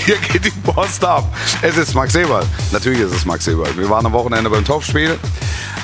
Hier 0.04 0.18
geht 0.18 0.44
die 0.44 0.50
Post 0.50 1.02
ab. 1.02 1.24
Es 1.62 1.78
ist 1.78 1.94
Max 1.94 2.14
Eberl. 2.14 2.44
Natürlich 2.72 3.00
ist 3.00 3.12
es 3.12 3.24
Max 3.24 3.46
Eberl. 3.46 3.74
Wir 3.78 3.88
waren 3.88 4.04
am 4.04 4.12
Wochenende 4.12 4.50
beim 4.50 4.66
Topspiel. 4.66 5.18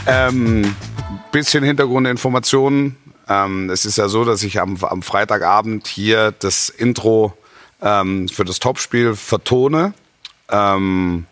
Ähm, 0.07 0.77
bisschen 1.33 1.65
Hintergrundinformationen. 1.65 2.97
Ähm, 3.31 3.71
es 3.71 3.85
ist 3.85 3.97
ja 3.97 4.09
so, 4.09 4.25
dass 4.25 4.43
ich 4.43 4.61
am, 4.61 4.77
am 4.83 5.03
Freitagabend 5.03 5.87
hier 5.87 6.33
das 6.33 6.69
Intro 6.69 7.33
ähm, 7.81 8.29
für 8.29 8.45
das 8.45 8.59
Topspiel 8.59 9.15
vertone. 9.15 9.95
Ähm, 10.49 11.27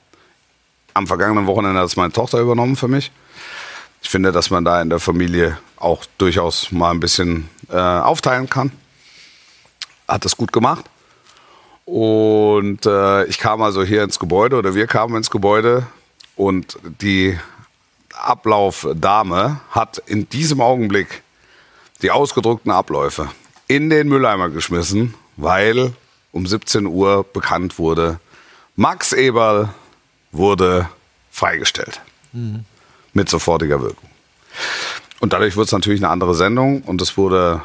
am 0.94 1.06
vergangenen 1.08 1.48
Wochenende 1.48 1.80
hat 1.80 1.86
es 1.86 1.96
meine 1.96 2.12
Tochter 2.12 2.38
übernommen 2.38 2.76
für 2.76 2.86
mich. 2.86 3.10
Ich 4.00 4.10
finde, 4.10 4.30
dass 4.30 4.50
man 4.50 4.64
da 4.64 4.80
in 4.80 4.90
der 4.90 5.00
Familie 5.00 5.58
auch 5.76 6.04
durchaus 6.18 6.70
mal 6.70 6.92
ein 6.92 7.00
bisschen 7.00 7.48
äh, 7.68 7.76
aufteilen 7.76 8.48
kann. 8.48 8.70
Hat 10.06 10.24
das 10.24 10.36
gut 10.36 10.52
gemacht. 10.52 10.84
Und 11.84 12.86
äh, 12.86 13.24
ich 13.24 13.38
kam 13.38 13.60
also 13.60 13.82
hier 13.82 14.04
ins 14.04 14.20
Gebäude 14.20 14.56
oder 14.56 14.76
wir 14.76 14.86
kamen 14.86 15.16
ins 15.16 15.30
Gebäude 15.30 15.88
und 16.36 16.78
die 17.00 17.36
Ablaufdame 18.14 19.60
hat 19.70 19.98
in 20.06 20.28
diesem 20.28 20.60
Augenblick 20.60 21.22
die 22.02 22.10
ausgedruckten 22.10 22.70
Abläufe 22.70 23.28
in 23.66 23.90
den 23.90 24.08
Mülleimer 24.08 24.48
geschmissen, 24.48 25.14
weil 25.36 25.92
um 26.32 26.46
17 26.46 26.86
Uhr 26.86 27.24
bekannt 27.24 27.78
wurde, 27.78 28.20
Max 28.76 29.12
Eberl 29.12 29.70
wurde 30.32 30.88
freigestellt. 31.30 32.00
Mit 33.12 33.28
sofortiger 33.28 33.80
Wirkung. 33.80 34.08
Und 35.20 35.32
dadurch 35.32 35.56
wurde 35.56 35.66
es 35.66 35.72
natürlich 35.72 36.00
eine 36.00 36.10
andere 36.10 36.34
Sendung 36.34 36.82
und 36.82 37.02
es 37.02 37.16
wurde 37.16 37.62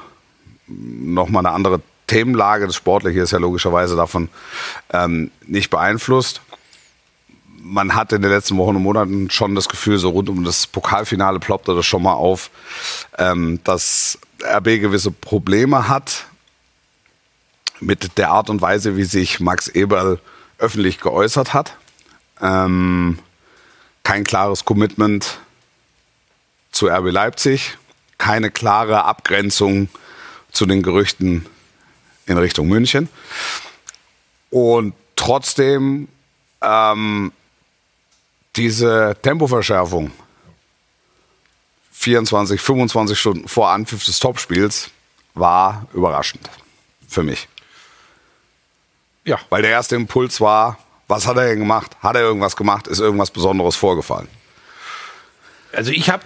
nochmal 0.67 1.45
eine 1.45 1.53
andere 1.53 1.81
Themenlage. 2.07 2.65
Das 2.65 2.75
Sportliche 2.75 3.21
ist 3.21 3.31
ja 3.31 3.39
logischerweise 3.39 3.95
davon 3.95 4.29
ähm, 4.91 5.31
nicht 5.45 5.69
beeinflusst. 5.69 6.41
Man 7.65 7.95
hat 7.95 8.11
in 8.11 8.21
den 8.21 8.29
letzten 8.29 8.57
Wochen 8.57 8.75
und 8.75 8.83
Monaten 8.83 9.29
schon 9.29 9.55
das 9.55 9.69
Gefühl, 9.69 9.97
so 9.97 10.09
rund 10.09 10.27
um 10.27 10.43
das 10.43 10.67
Pokalfinale 10.67 11.39
ploppte 11.39 11.73
das 11.73 11.85
schon 11.85 12.03
mal 12.03 12.13
auf, 12.13 12.51
ähm, 13.17 13.61
dass 13.63 14.19
RB 14.43 14.81
gewisse 14.81 15.11
Probleme 15.11 15.87
hat 15.87 16.25
mit 17.79 18.17
der 18.17 18.31
Art 18.31 18.49
und 18.49 18.61
Weise, 18.61 18.97
wie 18.97 19.05
sich 19.05 19.39
Max 19.39 19.69
Eberl 19.69 20.19
öffentlich 20.57 20.99
geäußert 20.99 21.53
hat. 21.53 21.77
Ähm, 22.41 23.19
kein 24.03 24.25
klares 24.25 24.65
Commitment 24.65 25.39
zu 26.71 26.87
RB 26.87 27.11
Leipzig, 27.11 27.77
keine 28.17 28.51
klare 28.51 29.05
Abgrenzung 29.05 29.87
zu 30.51 30.65
den 30.65 30.83
Gerüchten 30.83 31.45
in 32.25 32.37
Richtung 32.37 32.67
München. 32.67 33.07
Und 34.49 34.93
trotzdem 35.15 36.09
ähm, 36.61 37.31
diese 38.55 39.15
Tempoverschärfung 39.21 40.11
24, 41.91 42.59
25 42.59 43.19
Stunden 43.19 43.47
vor 43.47 43.69
Anpfiff 43.69 44.03
des 44.03 44.19
Topspiels 44.19 44.89
war 45.33 45.87
überraschend 45.93 46.49
für 47.07 47.23
mich. 47.23 47.47
Ja. 49.25 49.39
Weil 49.49 49.61
der 49.61 49.71
erste 49.71 49.95
Impuls 49.95 50.41
war, 50.41 50.77
was 51.07 51.27
hat 51.27 51.37
er 51.37 51.47
denn 51.47 51.59
gemacht? 51.59 51.95
Hat 52.01 52.15
er 52.15 52.21
irgendwas 52.21 52.55
gemacht? 52.55 52.87
Ist 52.87 52.99
irgendwas 52.99 53.31
Besonderes 53.31 53.75
vorgefallen? 53.75 54.27
Also 55.71 55.91
ich 55.91 56.09
habe 56.09 56.23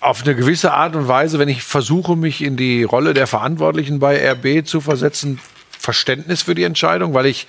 auf 0.00 0.22
eine 0.22 0.34
gewisse 0.34 0.72
Art 0.72 0.96
und 0.96 1.08
Weise, 1.08 1.38
wenn 1.38 1.48
ich 1.48 1.62
versuche, 1.62 2.16
mich 2.16 2.42
in 2.42 2.56
die 2.56 2.84
Rolle 2.84 3.12
der 3.12 3.26
Verantwortlichen 3.26 3.98
bei 3.98 4.30
RB 4.32 4.66
zu 4.66 4.80
versetzen, 4.80 5.40
Verständnis 5.78 6.42
für 6.42 6.54
die 6.54 6.64
Entscheidung, 6.64 7.14
weil 7.14 7.26
ich 7.26 7.46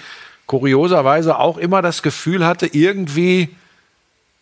kurioserweise 0.59 1.39
auch 1.39 1.57
immer 1.57 1.81
das 1.81 2.01
Gefühl 2.03 2.45
hatte, 2.45 2.67
irgendwie, 2.67 3.55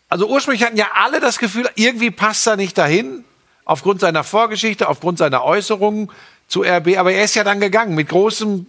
also 0.08 0.28
ursprünglich 0.28 0.64
hatten 0.64 0.76
ja 0.76 0.88
alle 0.94 1.20
das 1.20 1.38
Gefühl, 1.38 1.70
irgendwie 1.76 2.10
passt 2.10 2.44
er 2.48 2.56
nicht 2.56 2.76
dahin, 2.76 3.24
aufgrund 3.64 4.00
seiner 4.00 4.24
Vorgeschichte, 4.24 4.88
aufgrund 4.88 5.18
seiner 5.18 5.44
Äußerungen 5.44 6.10
zu 6.48 6.64
RB, 6.64 6.98
aber 6.98 7.12
er 7.12 7.22
ist 7.22 7.36
ja 7.36 7.44
dann 7.44 7.60
gegangen 7.60 7.94
mit 7.94 8.08
großem 8.08 8.66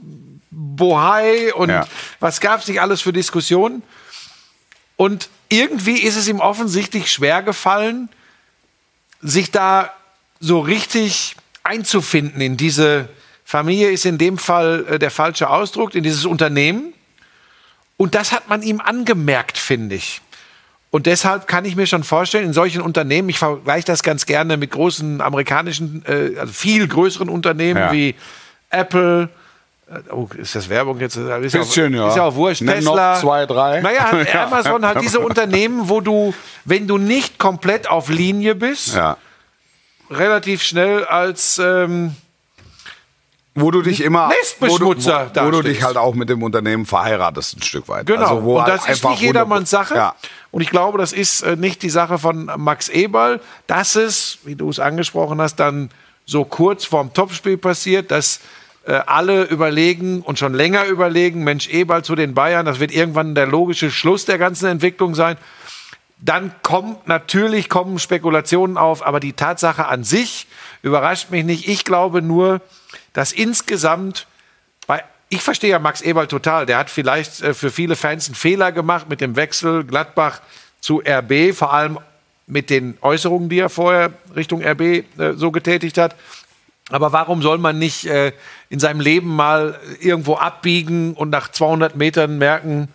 Bohai 0.51 1.51
und 1.55 1.69
Ja. 1.69 1.88
was 2.19 2.41
gab 2.41 2.62
es 2.62 2.67
nicht 2.67 2.79
alles 2.79 3.01
für 3.01 3.12
Diskussionen. 3.12 3.81
Und 4.95 5.29
irgendwie 5.50 5.98
ist 5.98 6.17
es 6.17 6.27
ihm 6.27 6.39
offensichtlich 6.41 7.12
schwer 7.12 7.41
gefallen, 7.41 8.10
sich 9.21 9.50
da 9.50 9.91
so 10.39 10.60
richtig 10.60 11.36
einzufinden 11.63 12.39
in 12.39 12.55
diese 12.55 13.10
Familie 13.43 13.89
ist 13.89 14.05
in 14.05 14.19
dem 14.19 14.38
Fall 14.38 14.86
äh, 14.88 15.00
der 15.00 15.10
falsche 15.10 15.50
Ausdruck, 15.50 15.95
in 15.95 16.03
dieses 16.03 16.25
Unternehmen. 16.25 16.93
Und 18.01 18.15
das 18.15 18.31
hat 18.31 18.50
man 18.50 18.63
ihm 18.63 18.81
angemerkt, 18.81 19.58
finde 19.60 19.96
ich. 19.96 20.22
Und 20.89 21.05
deshalb 21.05 21.48
kann 21.48 21.65
ich 21.65 21.75
mir 21.75 21.86
schon 21.86 22.03
vorstellen, 22.03 22.46
in 22.46 22.53
solchen 22.53 22.81
Unternehmen, 22.81 23.29
ich 23.29 23.38
vergleiche 23.38 23.86
das 23.86 24.01
ganz 24.01 24.25
gerne 24.25 24.58
mit 24.58 24.72
großen 24.72 25.22
amerikanischen, 25.22 26.03
äh, 26.08 26.38
also 26.39 26.51
viel 26.51 26.88
größeren 26.88 27.29
Unternehmen 27.29 27.79
Ja. 27.79 27.91
wie 27.91 28.15
Apple. 28.72 29.29
äh, 29.89 30.00
Oh, 30.12 30.27
ist 30.36 30.55
das 30.55 30.67
Werbung 30.70 31.00
jetzt? 31.00 31.15
Ist 31.15 31.51
Bisschen, 31.53 31.93
auch, 31.93 31.98
ja. 31.98 32.08
Ist 32.10 32.15
ja 32.17 32.24
auch 32.24 32.36
wurscht. 32.36 32.62
Noch 32.62 32.74
Tesla. 32.74 33.15
zwei, 33.20 33.46
drei. 33.46 33.81
Naja, 33.81 34.10
Ja. 34.34 34.46
Amazon 34.48 34.86
hat 34.86 35.00
diese 35.01 35.20
Unternehmen, 35.20 35.88
wo 35.89 36.01
du, 36.01 36.34
wenn 36.65 36.88
du 36.88 36.98
nicht 36.98 37.38
komplett 37.38 37.88
auf 37.89 38.10
Linie 38.10 38.55
bist, 38.55 38.96
Ja. 38.96 39.17
relativ 40.10 40.63
schnell 40.63 41.05
als 41.05 41.60
ähm, 41.63 42.15
Wo 43.53 43.70
du 43.70 43.81
dich 43.81 44.01
immer. 44.01 44.29
Nestbeschmutzer 44.29 45.29
wo, 45.29 45.34
du, 45.34 45.41
wo 45.41 45.51
du 45.51 45.58
dastehst. 45.58 45.77
dich 45.77 45.84
halt 45.84 45.98
auch 45.98 46.15
mit 46.15 46.29
dem 46.29 46.41
Unternehmen 46.41 46.86
verheiratest, 46.86 47.58
ein 47.58 47.62
Stück 47.62 47.89
weit. 47.89 48.05
Genau. 48.05 48.22
Also, 48.22 48.43
wo 48.43 48.55
und 48.55 48.63
halt 48.63 48.74
das 48.74 48.81
ist 48.84 48.89
einfach 48.89 49.10
nicht 49.12 49.22
jedermanns 49.22 49.70
Sache. 49.70 49.96
Ja. 49.96 50.15
Und 50.51 50.62
ich 50.62 50.70
glaube, 50.70 50.98
das 50.98 51.12
ist 51.12 51.41
äh, 51.41 51.58
nicht 51.58 51.81
die 51.81 51.89
Sache 51.89 52.17
von 52.17 52.50
Max 52.58 52.88
Eberl, 52.88 53.41
dass 53.67 53.96
es, 53.96 54.39
wie 54.46 54.55
du 54.55 54.70
es 54.70 54.79
angesprochen 54.79 55.41
hast, 55.41 55.58
dann 55.58 55.89
so 56.25 56.46
kurz 56.46 56.86
vorm 56.86 57.13
Topspiel 57.13 57.58
passiert, 57.58 58.12
dass 58.12 58.39
äh, 58.86 58.93
alle 58.93 59.43
überlegen 59.43 60.22
und 60.22 60.39
schon 60.39 60.53
länger 60.53 60.86
überlegen, 60.86 61.43
Mensch, 61.43 61.67
Eberl 61.67 62.03
zu 62.03 62.15
den 62.15 62.34
Bayern, 62.34 62.65
das 62.65 62.79
wird 62.79 62.91
irgendwann 62.91 63.36
der 63.36 63.48
logische 63.48 63.91
Schluss 63.91 64.25
der 64.25 64.38
ganzen 64.38 64.67
Entwicklung 64.67 65.13
sein. 65.13 65.38
Dann 66.20 66.53
kommt 66.63 67.08
natürlich 67.08 67.67
kommen 67.67 68.00
Spekulationen 68.00 68.77
auf, 68.77 69.05
aber 69.05 69.20
die 69.20 69.34
Tatsache 69.34 69.88
an 69.88 70.03
sich 70.03 70.48
überrascht 70.84 71.31
mich 71.31 71.43
nicht. 71.43 71.67
Ich 71.67 71.84
glaube 71.84 72.22
nur, 72.22 72.62
dass 73.13 73.32
insgesamt 73.32 74.27
bei 74.88 75.03
ich 75.34 75.41
verstehe 75.41 75.70
ja 75.70 75.80
Max 75.80 76.01
Eberl 76.01 76.27
total. 76.27 76.65
Der 76.65 76.77
hat 76.77 76.89
vielleicht 76.89 77.41
äh, 77.41 77.53
für 77.53 77.72
viele 77.72 77.96
Fans 77.96 78.27
einen 78.27 78.36
Fehler 78.36 78.74
gemacht 78.74 79.10
mit 79.10 79.22
dem 79.22 79.38
Wechsel 79.38 79.86
Gladbach 79.86 80.41
zu 80.82 81.01
RB, 81.08 81.56
vor 81.56 81.74
allem 81.74 82.00
mit 82.48 82.70
den 82.70 82.98
Äußerungen, 83.01 83.48
die 83.48 83.60
er 83.60 83.70
vorher 83.70 84.12
Richtung 84.36 84.62
RB 84.62 84.82
äh, 84.82 85.03
so 85.36 85.51
getätigt 85.51 85.98
hat. 85.98 86.18
Aber 86.89 87.13
warum 87.13 87.41
soll 87.41 87.60
man 87.60 87.80
nicht 87.80 88.06
äh, 88.06 88.34
in 88.70 88.80
seinem 88.80 89.00
Leben 89.00 89.34
mal 89.34 89.80
irgendwo 90.01 90.36
abbiegen 90.36 91.13
und 91.13 91.30
nach 91.30 91.50
200 91.50 91.96
Metern 91.96 92.38
merken, 92.38 92.89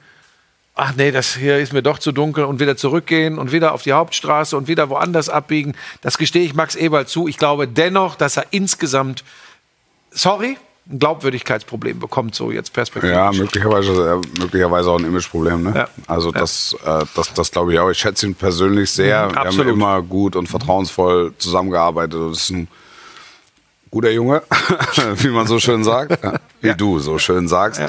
ach 0.75 0.92
nee, 0.94 1.11
das 1.11 1.37
hier 1.37 1.58
ist 1.58 1.73
mir 1.73 1.82
doch 1.82 1.99
zu 1.99 2.12
dunkel 2.12 2.44
und 2.44 2.61
wieder 2.61 2.76
zurückgehen 2.76 3.38
und 3.38 3.50
wieder 3.50 3.73
auf 3.73 3.82
die 3.82 3.94
Hauptstraße 3.94 4.54
und 4.56 4.68
wieder 4.68 4.90
woanders 4.90 5.30
abbiegen. 5.30 5.75
Das 6.02 6.18
gestehe 6.18 6.44
ich 6.44 6.54
Max 6.54 6.75
Eberl 6.75 7.06
zu. 7.06 7.26
Ich 7.26 7.38
glaube 7.38 7.66
dennoch, 7.66 8.14
dass 8.14 8.37
er 8.37 8.44
insgesamt, 8.50 9.25
sorry, 10.16 10.58
ein 10.88 10.99
Glaubwürdigkeitsproblem 10.99 11.99
bekommt, 11.99 12.35
so 12.35 12.50
jetzt 12.50 12.73
perspektivisch. 12.73 13.16
Ja, 13.16 13.32
möglicherweise, 13.32 14.20
äh, 14.23 14.40
möglicherweise 14.40 14.90
auch 14.90 14.99
ein 14.99 15.04
Imageproblem. 15.04 15.62
Ne? 15.64 15.73
Ja. 15.75 15.88
Also 16.06 16.30
das, 16.30 16.76
äh, 16.85 17.04
das, 17.14 17.35
das 17.35 17.50
glaube 17.50 17.73
ich 17.73 17.78
auch. 17.78 17.90
Ich 17.90 17.99
schätze 17.99 18.26
ihn 18.26 18.35
persönlich 18.35 18.90
sehr. 18.90 19.30
Wir 19.30 19.38
absolut. 19.38 19.66
haben 19.66 19.75
immer 19.75 20.02
gut 20.02 20.37
und 20.37 20.49
vertrauensvoll 20.49 21.35
zusammengearbeitet. 21.38 22.18
Das 22.30 22.38
ist 22.38 22.50
ein 22.50 22.68
guter 23.90 24.11
Junge, 24.11 24.42
wie 25.16 25.28
man 25.28 25.46
so 25.46 25.58
schön 25.58 25.85
sagt. 25.85 26.18
Ja, 26.62 26.73
Wie 26.73 26.78
du 26.78 26.99
so 26.99 27.18
schön 27.18 27.49
sagst. 27.49 27.82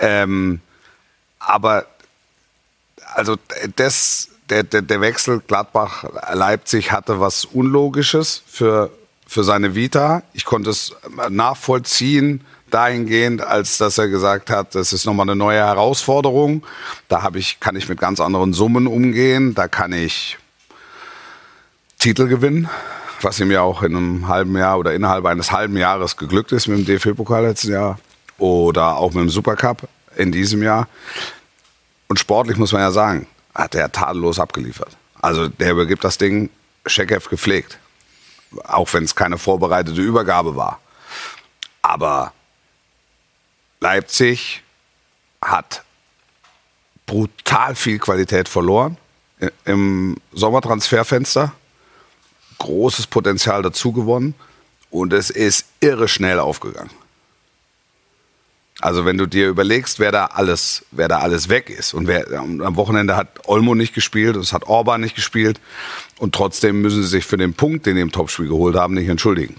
Ähm, 0.00 0.60
aber 1.38 1.84
also 3.14 3.36
das, 3.76 4.30
der, 4.48 4.62
der, 4.62 4.80
der 4.80 5.00
Wechsel 5.02 5.40
Gladbach-Leipzig 5.46 6.92
hatte 6.92 7.20
was 7.20 7.44
Unlogisches 7.44 8.42
für, 8.46 8.90
für 9.30 9.44
seine 9.44 9.76
Vita. 9.76 10.24
Ich 10.32 10.44
konnte 10.44 10.70
es 10.70 10.92
nachvollziehen 11.28 12.40
dahingehend, 12.68 13.42
als 13.42 13.78
dass 13.78 13.96
er 13.96 14.08
gesagt 14.08 14.50
hat, 14.50 14.74
das 14.74 14.92
ist 14.92 15.06
nochmal 15.06 15.22
eine 15.22 15.36
neue 15.36 15.60
Herausforderung. 15.60 16.64
Da 17.06 17.22
habe 17.22 17.38
ich, 17.38 17.60
kann 17.60 17.76
ich 17.76 17.88
mit 17.88 18.00
ganz 18.00 18.18
anderen 18.18 18.52
Summen 18.52 18.88
umgehen. 18.88 19.54
Da 19.54 19.68
kann 19.68 19.92
ich 19.92 20.36
Titel 21.96 22.26
gewinnen, 22.26 22.68
was 23.22 23.38
ihm 23.38 23.52
ja 23.52 23.62
auch 23.62 23.84
in 23.84 23.94
einem 23.94 24.26
halben 24.26 24.56
Jahr 24.56 24.80
oder 24.80 24.94
innerhalb 24.94 25.24
eines 25.26 25.52
halben 25.52 25.76
Jahres 25.76 26.16
geglückt 26.16 26.50
ist 26.50 26.66
mit 26.66 26.78
dem 26.78 26.86
DFB-Pokal 26.86 27.44
letzten 27.44 27.70
Jahr 27.70 28.00
oder 28.36 28.96
auch 28.96 29.12
mit 29.12 29.22
dem 29.22 29.30
Supercup 29.30 29.88
in 30.16 30.32
diesem 30.32 30.64
Jahr. 30.64 30.88
Und 32.08 32.18
sportlich 32.18 32.56
muss 32.56 32.72
man 32.72 32.80
ja 32.80 32.90
sagen, 32.90 33.28
hat 33.54 33.76
er 33.76 33.92
tadellos 33.92 34.40
abgeliefert. 34.40 34.96
Also 35.22 35.46
der 35.46 35.70
übergibt 35.70 36.02
das 36.02 36.18
Ding 36.18 36.50
Schekev 36.84 37.28
gepflegt. 37.30 37.78
Auch 38.64 38.92
wenn 38.92 39.04
es 39.04 39.14
keine 39.14 39.38
vorbereitete 39.38 40.00
Übergabe 40.00 40.56
war. 40.56 40.80
Aber 41.82 42.32
Leipzig 43.80 44.62
hat 45.40 45.84
brutal 47.06 47.74
viel 47.74 47.98
Qualität 47.98 48.48
verloren 48.48 48.96
im 49.64 50.16
Sommertransferfenster. 50.32 51.52
Großes 52.58 53.06
Potenzial 53.06 53.62
dazu 53.62 53.92
gewonnen. 53.92 54.34
Und 54.90 55.12
es 55.12 55.30
ist 55.30 55.66
irre 55.80 56.08
schnell 56.08 56.38
aufgegangen. 56.38 56.90
Also 58.80 59.04
wenn 59.04 59.18
du 59.18 59.26
dir 59.26 59.48
überlegst, 59.48 60.00
wer 60.00 60.10
da 60.10 60.26
alles, 60.26 60.84
wer 60.90 61.08
da 61.08 61.18
alles 61.18 61.48
weg 61.48 61.68
ist 61.70 61.92
und 61.92 62.06
wer 62.06 62.26
am 62.32 62.76
Wochenende 62.76 63.16
hat 63.16 63.46
Olmo 63.46 63.74
nicht 63.74 63.94
gespielt, 63.94 64.36
es 64.36 64.52
hat 64.52 64.64
Orban 64.64 65.00
nicht 65.00 65.14
gespielt 65.14 65.60
und 66.18 66.34
trotzdem 66.34 66.80
müssen 66.80 67.02
sie 67.02 67.08
sich 67.08 67.26
für 67.26 67.36
den 67.36 67.54
Punkt, 67.54 67.86
den 67.86 67.96
sie 67.96 68.02
im 68.02 68.12
Topspiel 68.12 68.48
geholt 68.48 68.76
haben, 68.76 68.94
nicht 68.94 69.08
entschuldigen. 69.08 69.56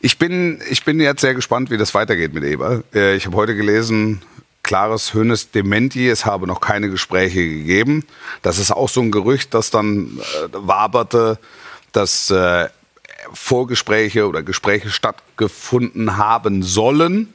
Ich 0.00 0.16
bin, 0.16 0.60
ich 0.70 0.84
bin 0.84 0.98
jetzt 0.98 1.20
sehr 1.20 1.34
gespannt, 1.34 1.70
wie 1.70 1.76
das 1.76 1.92
weitergeht 1.92 2.32
mit 2.32 2.42
Eber. 2.44 2.82
Äh, 2.94 3.16
Ich 3.16 3.26
habe 3.26 3.36
heute 3.36 3.54
gelesen, 3.54 4.22
klares 4.62 5.12
Hönes 5.12 5.50
Dementi, 5.50 6.08
es 6.08 6.24
habe 6.24 6.46
noch 6.46 6.60
keine 6.60 6.88
Gespräche 6.88 7.46
gegeben. 7.46 8.04
Das 8.40 8.58
ist 8.58 8.70
auch 8.70 8.88
so 8.88 9.02
ein 9.02 9.10
Gerücht, 9.10 9.52
das 9.52 9.70
dann 9.70 10.18
äh, 10.18 10.48
waberte, 10.52 11.38
dass 11.92 12.30
äh, 12.30 12.68
Vorgespräche 13.34 14.26
oder 14.26 14.42
Gespräche 14.42 14.88
stattgefunden 14.90 16.16
haben 16.16 16.62
sollen. 16.62 17.34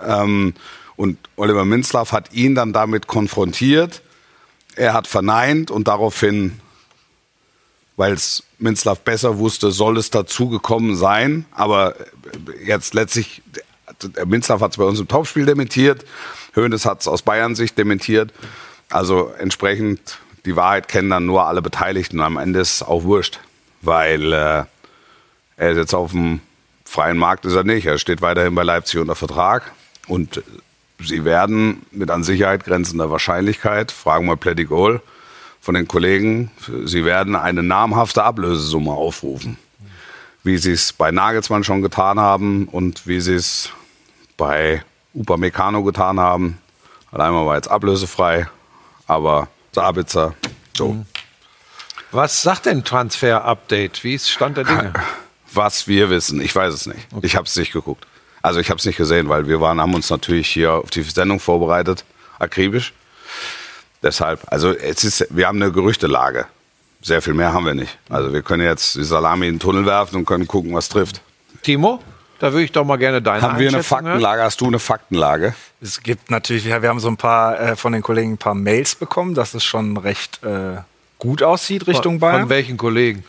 Ähm, 0.00 0.54
und 0.96 1.18
Oliver 1.36 1.64
Minzlaff 1.64 2.12
hat 2.12 2.32
ihn 2.32 2.54
dann 2.54 2.72
damit 2.72 3.06
konfrontiert. 3.06 4.02
Er 4.74 4.92
hat 4.92 5.06
verneint 5.06 5.70
und 5.70 5.88
daraufhin, 5.88 6.60
weil 7.96 8.12
es 8.12 8.42
Minzlaff 8.58 9.00
besser 9.00 9.38
wusste, 9.38 9.70
soll 9.70 9.96
es 9.96 10.10
dazu 10.10 10.48
gekommen 10.48 10.96
sein. 10.96 11.44
Aber 11.52 11.94
jetzt 12.64 12.94
letztlich, 12.94 13.42
Minzlaff 14.24 14.60
hat 14.60 14.72
es 14.72 14.76
bei 14.76 14.84
uns 14.84 14.98
im 14.98 15.08
Topspiel 15.08 15.46
dementiert. 15.46 16.04
Hoeneß 16.56 16.84
hat 16.84 17.00
es 17.00 17.08
aus 17.08 17.22
Bayern 17.22 17.54
Sicht 17.54 17.78
dementiert. 17.78 18.32
Also 18.90 19.32
entsprechend, 19.38 20.18
die 20.44 20.56
Wahrheit 20.56 20.88
kennen 20.88 21.10
dann 21.10 21.26
nur 21.26 21.46
alle 21.46 21.62
Beteiligten. 21.62 22.18
Und 22.18 22.24
am 22.24 22.36
Ende 22.38 22.60
ist 22.60 22.76
es 22.76 22.82
auch 22.82 23.04
wurscht, 23.04 23.38
weil 23.82 24.32
äh, 24.32 24.64
er 25.56 25.70
ist 25.70 25.76
jetzt 25.76 25.94
auf 25.94 26.12
dem 26.12 26.40
freien 26.84 27.18
Markt 27.18 27.44
ist 27.44 27.54
er 27.54 27.64
nicht. 27.64 27.86
Er 27.86 27.98
steht 27.98 28.22
weiterhin 28.22 28.54
bei 28.54 28.62
Leipzig 28.62 29.00
unter 29.00 29.14
Vertrag. 29.14 29.72
Und 30.08 30.42
sie 30.98 31.24
werden 31.24 31.86
mit 31.90 32.10
an 32.10 32.24
Sicherheit 32.24 32.64
grenzender 32.64 33.10
Wahrscheinlichkeit, 33.10 33.92
fragen 33.92 34.26
wir 34.26 34.36
Plätti 34.36 34.64
Goal 34.64 35.00
von 35.60 35.74
den 35.74 35.86
Kollegen, 35.86 36.50
sie 36.84 37.04
werden 37.04 37.36
eine 37.36 37.62
namhafte 37.62 38.24
Ablösesumme 38.24 38.92
aufrufen. 38.92 39.58
Wie 40.42 40.56
sie 40.56 40.72
es 40.72 40.92
bei 40.92 41.10
Nagelsmann 41.10 41.64
schon 41.64 41.82
getan 41.82 42.18
haben 42.18 42.68
und 42.68 43.06
wie 43.06 43.20
sie 43.20 43.34
es 43.34 43.70
bei 44.36 44.82
Upamecano 45.14 45.82
getan 45.82 46.20
haben. 46.20 46.58
Einmal 47.10 47.44
war 47.46 47.56
jetzt 47.56 47.70
ablösefrei, 47.70 48.46
aber 49.06 49.48
Sabitzer, 49.72 50.34
so. 50.76 51.04
Was 52.12 52.42
sagt 52.42 52.66
denn 52.66 52.84
Transfer-Update? 52.84 54.04
Wie 54.04 54.14
ist 54.14 54.30
Stand 54.30 54.56
der 54.56 54.64
Dinge? 54.64 54.92
was 55.52 55.88
wir 55.88 56.10
wissen. 56.10 56.40
Ich 56.40 56.54
weiß 56.54 56.72
es 56.72 56.86
nicht. 56.86 57.06
Ich 57.22 57.36
habe 57.36 57.46
es 57.46 57.56
nicht 57.56 57.72
geguckt. 57.72 58.06
Also 58.42 58.60
ich 58.60 58.70
habe 58.70 58.78
es 58.78 58.84
nicht 58.84 58.96
gesehen, 58.96 59.28
weil 59.28 59.48
wir 59.48 59.60
waren, 59.60 59.80
haben 59.80 59.94
uns 59.94 60.10
natürlich 60.10 60.48
hier 60.48 60.72
auf 60.72 60.90
die 60.90 61.02
Sendung 61.02 61.40
vorbereitet, 61.40 62.04
akribisch. 62.38 62.92
Deshalb, 64.02 64.40
also 64.46 64.72
es 64.72 65.04
ist, 65.04 65.26
wir 65.30 65.46
haben 65.48 65.60
eine 65.60 65.72
Gerüchtelage. 65.72 66.46
Sehr 67.02 67.22
viel 67.22 67.34
mehr 67.34 67.52
haben 67.52 67.66
wir 67.66 67.74
nicht. 67.74 67.98
Also 68.08 68.32
wir 68.32 68.42
können 68.42 68.64
jetzt 68.64 68.96
die 68.96 69.04
Salami 69.04 69.46
in 69.48 69.54
den 69.54 69.60
Tunnel 69.60 69.86
werfen 69.86 70.16
und 70.16 70.24
können 70.26 70.46
gucken, 70.46 70.74
was 70.74 70.88
trifft. 70.88 71.20
Timo, 71.62 72.00
da 72.38 72.52
würde 72.52 72.64
ich 72.64 72.72
doch 72.72 72.84
mal 72.84 72.96
gerne 72.96 73.20
deine 73.20 73.42
Haben 73.42 73.58
wir 73.58 73.68
eine. 73.68 73.82
Faktenlage? 73.82 74.42
Hast 74.42 74.60
du 74.60 74.66
eine 74.66 74.78
Faktenlage? 74.78 75.54
Es 75.80 76.02
gibt 76.02 76.30
natürlich, 76.30 76.66
wir 76.66 76.88
haben 76.88 77.00
so 77.00 77.08
ein 77.08 77.16
paar 77.16 77.58
äh, 77.60 77.76
von 77.76 77.92
den 77.92 78.02
Kollegen 78.02 78.32
ein 78.32 78.38
paar 78.38 78.54
Mails 78.54 78.94
bekommen, 78.94 79.34
dass 79.34 79.54
es 79.54 79.64
schon 79.64 79.96
recht 79.96 80.42
äh, 80.44 80.78
gut 81.18 81.42
aussieht 81.42 81.86
Richtung 81.86 82.14
Von, 82.14 82.20
Bayern. 82.20 82.40
von 82.42 82.48
welchen 82.50 82.76
Kollegen? 82.76 83.24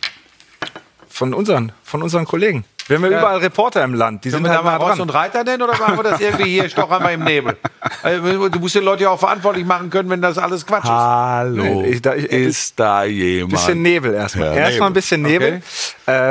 Von 1.08 1.34
unseren, 1.34 1.72
von 1.82 2.02
unseren 2.02 2.24
Kollegen. 2.24 2.64
Wir 2.90 2.96
haben 2.98 3.10
ja, 3.12 3.18
überall 3.20 3.38
Reporter 3.38 3.82
im 3.84 3.94
Land. 3.94 4.24
Die 4.24 4.30
Sind 4.30 4.38
sind 4.38 4.44
wir 4.44 4.50
halt 4.50 4.60
da 4.60 4.62
mal 4.64 4.76
Ross 4.76 4.90
dran. 4.96 5.00
und 5.02 5.10
Reiter 5.10 5.44
denn 5.44 5.62
oder 5.62 5.76
machen 5.78 5.96
wir 5.96 6.02
das 6.02 6.20
irgendwie 6.20 6.50
hier 6.50 6.68
stochern 6.68 7.02
wir 7.02 7.12
im 7.12 7.24
Nebel? 7.24 7.56
Also, 8.02 8.48
Du 8.48 8.58
musst 8.58 8.74
die 8.74 8.80
Leute 8.80 9.04
ja 9.04 9.10
auch 9.10 9.18
verantwortlich 9.20 9.64
machen 9.64 9.88
können, 9.90 10.10
wenn 10.10 10.20
das 10.20 10.36
alles 10.38 10.66
Quatsch 10.66 10.84
ist. 10.84 10.90
Hallo. 10.90 11.84
Ich- 11.84 12.02
da- 12.02 12.14
ich- 12.14 12.24
ist 12.26 12.78
da 12.78 13.04
jemand? 13.04 13.52
bisschen 13.52 13.80
Nebel 13.82 14.12
erstmal. 14.14 14.48
Ja, 14.48 14.62
erstmal 14.68 14.90
ein 14.90 14.92
bisschen 14.94 15.22
Nebel. 15.22 15.62
Okay. 15.62 15.62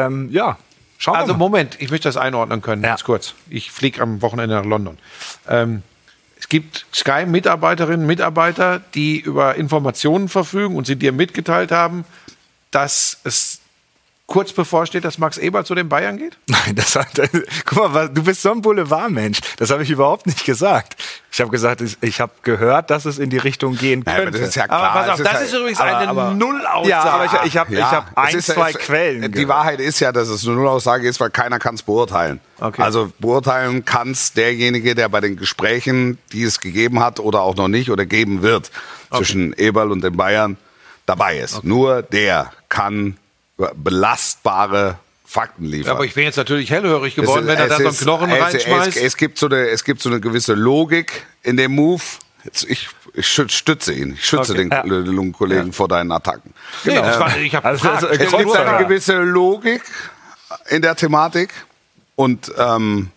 Ähm, 0.05 0.29
ja, 0.31 0.57
schauen 0.97 1.15
Also 1.15 1.29
wir 1.29 1.33
mal. 1.33 1.39
Moment, 1.39 1.77
ich 1.79 1.89
möchte 1.91 2.07
das 2.09 2.17
einordnen 2.17 2.61
können, 2.61 2.83
Ja. 2.83 2.89
ganz 2.89 3.03
kurz. 3.03 3.33
Ich 3.49 3.71
fliege 3.71 4.01
am 4.01 4.21
Wochenende 4.21 4.55
nach 4.55 4.65
London. 4.65 4.97
Ähm, 5.47 5.81
es 6.37 6.49
gibt 6.49 6.85
Sky-Mitarbeiterinnen 6.93 8.01
und 8.01 8.07
Mitarbeiter, 8.07 8.81
die 8.95 9.19
über 9.19 9.55
Informationen 9.55 10.27
verfügen 10.29 10.75
und 10.75 10.85
sie 10.87 10.95
dir 10.97 11.11
mitgeteilt 11.13 11.71
haben, 11.71 12.05
dass 12.71 13.17
es 13.23 13.59
kurz 14.29 14.53
bevorsteht, 14.53 15.03
dass 15.03 15.17
Max 15.17 15.37
Eberl 15.37 15.65
zu 15.65 15.75
den 15.75 15.89
Bayern 15.89 16.17
geht? 16.17 16.37
Nein, 16.47 16.75
das 16.75 16.95
hat, 16.95 17.07
guck 17.65 17.91
mal, 17.93 18.07
du 18.09 18.23
bist 18.23 18.41
so 18.43 18.51
ein 18.51 18.61
Boulevardmensch. 18.61 19.39
Das 19.57 19.71
habe 19.71 19.83
ich 19.83 19.89
überhaupt 19.89 20.27
nicht 20.27 20.45
gesagt. 20.45 20.95
Ich 21.31 21.41
habe 21.41 21.51
gesagt, 21.51 21.81
ich, 21.81 21.97
ich 22.01 22.21
habe 22.21 22.31
gehört, 22.43 22.89
dass 22.89 23.05
es 23.05 23.17
in 23.19 23.29
die 23.29 23.37
Richtung 23.37 23.75
gehen 23.75 24.03
Ja, 24.05 24.13
könnte. 24.15 24.29
aber 24.29 24.37
das 24.39 24.49
ist 24.49 24.55
ja 24.55 24.63
Aber 24.63 24.77
klar. 24.77 24.93
pass 24.93 25.09
auf, 25.09 25.17
es 25.19 25.23
das 25.25 25.33
ja- 25.33 25.39
ist 25.39 25.53
übrigens 25.53 25.79
aber- 25.79 25.97
eine 25.97 26.07
aber- 26.09 26.33
Nullaussage. 26.33 26.89
ja, 26.89 27.01
aber 27.03 27.25
ich, 27.25 27.31
ich 27.45 27.57
habe 27.57 27.73
ich 27.75 27.81
hab 27.81 28.17
ein, 28.17 28.35
ist- 28.35 28.45
zwei 28.47 28.69
es- 28.71 28.77
Quellen. 28.77 29.21
Die 29.23 29.31
gehört. 29.31 29.49
Wahrheit 29.49 29.79
ist 29.79 29.99
ja, 29.99 30.11
dass 30.11 30.29
es 30.29 30.45
eine 30.45 30.55
Nullaussage 30.55 31.07
ist, 31.07 31.19
weil 31.19 31.29
keiner 31.31 31.59
kann 31.59 31.75
es 31.75 31.83
beurteilen. 31.83 32.39
Okay. 32.59 32.81
Also 32.81 33.11
beurteilen 33.19 33.83
kann 33.85 34.11
es 34.11 34.33
derjenige, 34.33 34.95
der 34.95 35.09
bei 35.09 35.21
den 35.21 35.37
Gesprächen, 35.37 36.17
die 36.33 36.43
es 36.43 36.59
gegeben 36.59 36.99
hat 36.99 37.19
oder 37.19 37.41
auch 37.41 37.55
noch 37.55 37.67
nicht 37.67 37.89
oder 37.91 38.05
geben 38.05 38.41
wird, 38.41 38.69
zwischen 39.11 39.53
Eberl 39.53 39.91
und 39.91 40.01
den 40.03 40.15
Bayern 40.15 40.57
dabei 41.05 41.37
ist. 41.39 41.63
Nur 41.63 42.01
der 42.03 42.51
kann 42.69 43.17
belastbare 43.75 44.97
Fakten 45.25 45.65
liefern. 45.65 45.95
Aber 45.95 46.05
ich 46.05 46.13
bin 46.15 46.23
jetzt 46.23 46.37
natürlich 46.37 46.71
hellhörig 46.71 47.15
geworden, 47.15 47.41
ist- 47.43 47.47
wenn 47.47 47.57
er 47.57 47.67
da 47.67 47.77
so 47.77 47.87
einen 47.87 47.97
Knochen 47.97 48.31
es, 48.31 48.41
reinschmeißt. 48.41 48.97
Es, 48.97 49.03
es, 49.03 49.17
gibt 49.17 49.37
so 49.37 49.45
eine, 49.45 49.67
es 49.69 49.83
gibt 49.83 50.01
so 50.01 50.09
eine 50.09 50.19
gewisse 50.19 50.53
Logik 50.53 51.25
in 51.43 51.55
dem 51.57 51.73
Move. 51.75 52.01
Jetzt, 52.45 52.63
ich, 52.69 52.87
ich 53.13 53.27
stütze 53.27 53.93
ihn. 53.93 54.13
Ich 54.13 54.25
schütze 54.25 54.53
Okay. 54.53 54.69
den 54.69 54.71
Ja. 54.71 54.81
den 54.83 55.33
Kollegen 55.33 55.73
vor 55.73 55.87
deinen 55.87 56.11
Attacken. 56.11 56.53
Nee, 56.83 56.95
das 56.95 57.19
war, 57.19 57.37
ich 57.37 57.53
habe 57.53 57.67
Also, 57.67 57.89
also, 57.89 58.09
Ich 58.09 58.21
Es 58.21 58.31
gibt 58.31 58.55
eine 58.55 58.83
gewisse 58.85 59.17
Logik 59.17 59.81
in 60.69 60.81
der 60.81 60.95
Thematik 60.95 61.49
und 62.15 62.51
ähm, 62.57 63.09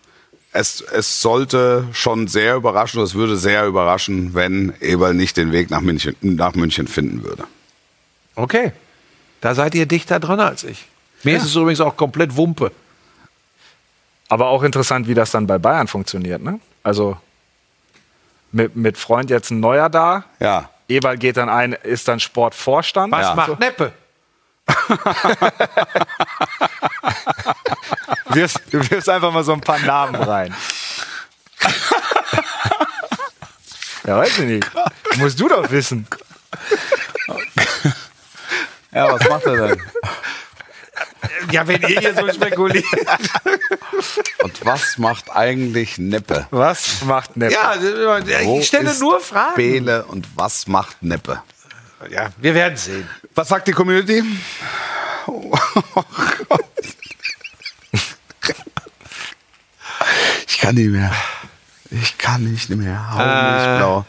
es, 0.51 0.81
es 0.81 1.21
sollte 1.21 1.87
schon 1.93 2.27
sehr 2.27 2.55
überraschen, 2.55 3.01
es 3.01 3.15
würde 3.15 3.37
sehr 3.37 3.65
überraschen, 3.65 4.35
wenn 4.35 4.73
Eberl 4.81 5.15
nicht 5.15 5.35
den 5.37 5.51
Weg 5.51 5.71
nach 5.71 5.81
München, 5.81 6.15
nach 6.21 6.53
München 6.53 6.87
finden 6.87 7.23
würde. 7.23 7.45
Okay, 8.35 8.71
da 9.43 9.53
seid 9.53 9.75
ihr 9.75 9.85
dichter 9.85 10.21
dran 10.21 10.39
als 10.39 10.63
ich. 10.63 10.85
Mir 11.23 11.35
ist 11.35 11.43
es 11.43 11.53
übrigens 11.55 11.81
auch 11.81 11.97
komplett 11.97 12.37
Wumpe. 12.37 12.71
Aber 14.29 14.47
auch 14.47 14.63
interessant, 14.63 15.05
wie 15.07 15.13
das 15.13 15.31
dann 15.31 15.47
bei 15.47 15.57
Bayern 15.57 15.87
funktioniert. 15.89 16.41
Ne? 16.41 16.61
Also 16.81 17.17
mit, 18.53 18.77
mit 18.77 18.97
Freund 18.97 19.29
jetzt 19.29 19.51
ein 19.51 19.59
Neuer 19.59 19.89
da. 19.89 20.23
Ja. 20.39 20.69
Eberl 20.87 21.17
geht 21.17 21.35
dann 21.35 21.49
ein, 21.49 21.73
ist 21.73 22.07
dann 22.07 22.21
Sportvorstand. 22.21 23.11
Was 23.11 23.21
Ja. 23.27 23.35
macht 23.35 23.59
Neppe? 23.59 23.91
Du 28.29 28.35
wirfst, 28.35 28.61
du 28.71 28.89
wirfst 28.89 29.09
einfach 29.09 29.31
mal 29.31 29.43
so 29.43 29.53
ein 29.53 29.61
paar 29.61 29.79
Namen 29.79 30.15
rein. 30.15 30.55
ja, 34.07 34.17
weiß 34.17 34.39
ich 34.39 34.45
nicht. 34.45 34.71
Musst 35.17 35.39
du 35.39 35.47
doch 35.49 35.69
wissen. 35.69 36.07
Ja, 38.93 39.13
was 39.13 39.29
macht 39.29 39.45
er 39.45 39.67
denn? 39.67 39.81
Ja, 41.51 41.67
wenn 41.67 41.81
ihr 41.81 41.99
hier 41.99 42.13
so 42.15 42.31
spekuliert. 42.31 42.85
Und 44.43 44.65
was 44.65 44.97
macht 44.97 45.31
eigentlich 45.31 45.97
Neppe? 45.97 46.47
Was 46.51 47.03
macht 47.03 47.35
Neppe? 47.37 47.53
Ja, 47.53 47.75
Wo 48.43 48.59
ich 48.59 48.67
stelle 48.67 48.91
ist 48.91 48.99
nur 49.01 49.19
Fragen. 49.19 49.55
Bele 49.55 50.05
und 50.05 50.27
was 50.35 50.67
macht 50.67 51.01
Neppe? 51.01 51.41
Ja, 52.09 52.29
wir 52.37 52.53
werden 52.53 52.77
sehen. 52.77 53.09
Was 53.33 53.47
sagt 53.47 53.67
die 53.67 53.71
Community? 53.71 54.23
Ich 60.47 60.57
kann 60.59 60.75
nicht 60.75 60.89
mehr. 60.89 61.11
Ich 61.89 62.17
kann 62.17 62.43
nicht 62.43 62.69
mehr. 62.69 63.11
Hau 63.11 63.17
mich 63.17 63.77
blau. 63.79 64.05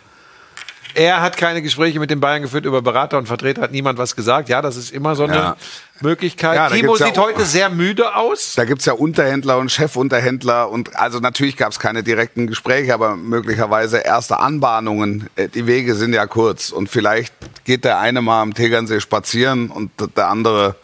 Er 0.95 1.21
hat 1.21 1.37
keine 1.37 1.61
Gespräche 1.63 1.99
mit 2.01 2.11
den 2.11 2.21
Bayern 2.21 2.43
geführt 2.43 2.65
über 2.65 2.81
Berater 2.83 3.19
und 3.19 3.27
Vertreter, 3.27 3.63
hat 3.63 3.73
niemand 3.73 3.99
was 3.99 4.15
gesagt. 4.17 4.49
Ja, 4.49 4.63
das 4.63 4.77
ist 4.77 4.91
immer 4.93 5.15
so 5.17 5.25
eine 5.25 5.35
Ja. 5.35 5.57
Möglichkeit. 6.01 6.55
Ja, 6.57 6.69
Timo 6.69 6.97
ja 6.97 7.07
sieht 7.07 7.19
auch- 7.19 7.25
heute 7.25 7.45
sehr 7.45 7.69
müde 7.71 8.15
aus. 8.15 8.55
Da 8.55 8.65
gibt's 8.65 8.85
ja 8.85 8.93
Unterhändler 8.93 9.59
und 9.59 9.71
Chefunterhändler 9.71 10.71
und 10.71 10.95
also 10.97 11.19
natürlich 11.21 11.57
gab's 11.57 11.79
keine 11.79 12.03
direkten 12.03 12.47
Gespräche, 12.47 12.95
aber 12.95 13.17
möglicherweise 13.17 13.99
erste 13.99 14.39
Anbahnungen. 14.39 15.29
Äh, 15.37 15.49
Die 15.49 15.67
Wege 15.67 15.95
sind 15.95 16.13
ja 16.13 16.27
kurz 16.27 16.71
und 16.71 16.89
vielleicht 16.89 17.35
geht 17.65 17.85
der 17.85 17.99
eine 17.99 18.23
mal 18.23 18.43
am 18.43 18.55
Tegernsee 18.55 19.01
spazieren 19.01 19.71
und 19.71 19.91
der 20.17 20.29
andere 20.29 20.77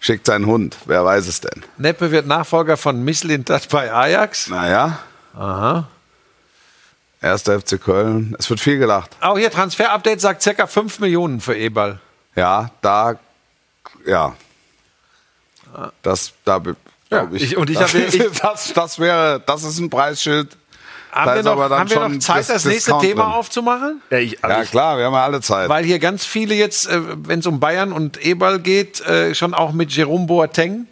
schickt 0.00 0.26
seinen 0.26 0.46
Hund. 0.46 0.76
Wer 0.86 1.04
weiß 1.04 1.28
es 1.28 1.40
denn? 1.40 1.62
Neppe 1.78 2.10
wird 2.10 2.26
Nachfolger 2.26 2.76
von 2.76 3.04
Misslintat 3.04 3.68
bei 3.68 3.92
Ajax. 3.92 4.48
Naja. 4.48 4.98
Aha. 5.34 5.86
Erster 7.22 7.60
FC 7.60 7.80
Köln. 7.80 8.34
Es 8.38 8.50
wird 8.50 8.58
viel 8.60 8.78
gelacht. 8.78 9.10
Auch 9.20 9.38
hier 9.38 9.50
Transfer-Update 9.50 10.20
sagt 10.20 10.42
circa 10.42 10.66
5 10.66 10.98
Millionen 11.00 11.40
für 11.40 11.56
Eberl. 11.56 12.00
Ja, 12.34 12.70
da, 12.80 13.14
ja. 14.06 14.34
Das, 16.02 16.32
da, 16.44 16.60
glaub 17.08 17.32
ich- 17.32 17.56
und 17.56 17.70
ich 17.70 17.76
hab- 17.78 17.84
das, 17.92 17.94
ich- 18.14 18.30
das, 18.40 18.72
das 18.74 18.98
wäre, 18.98 19.40
das 19.46 19.64
ist 19.64 19.78
ein 19.78 19.88
Preisschild. 19.88 20.56
Haben 21.12 21.26
Da 21.26 21.32
wir 21.34 21.40
ist 21.40 21.44
noch, 21.44 21.52
aber 21.52 21.68
dann 21.68 21.80
haben 21.80 21.90
wir 21.90 22.08
noch 22.08 22.18
Zeit, 22.20 22.38
das 22.38 22.46
das, 22.48 22.64
nächste 22.64 22.90
Discount 22.92 23.02
Thema 23.02 23.22
drin. 23.24 23.32
Ja, 23.32 23.38
aufzumachen? 23.38 24.02
Also 24.10 24.24
ich, 24.24 24.38
Ja, 24.42 24.64
klar, 24.64 24.96
wir 24.98 25.04
haben 25.04 25.12
ja 25.12 25.22
alle 25.24 25.40
Zeit. 25.42 25.68
Weil 25.68 25.84
hier 25.84 25.98
ganz 25.98 26.24
viele 26.24 26.54
jetzt, 26.54 26.88
äh, 26.88 27.00
wenn 27.28 27.40
es 27.40 27.46
um 27.46 27.60
Bayern 27.60 27.92
und 27.92 28.24
Eberl 28.24 28.58
geht, 28.60 29.00
äh, 29.02 29.34
schon 29.34 29.52
auch 29.52 29.72
mit 29.72 29.92
Jerome 29.92 30.26
Boateng 30.26 30.86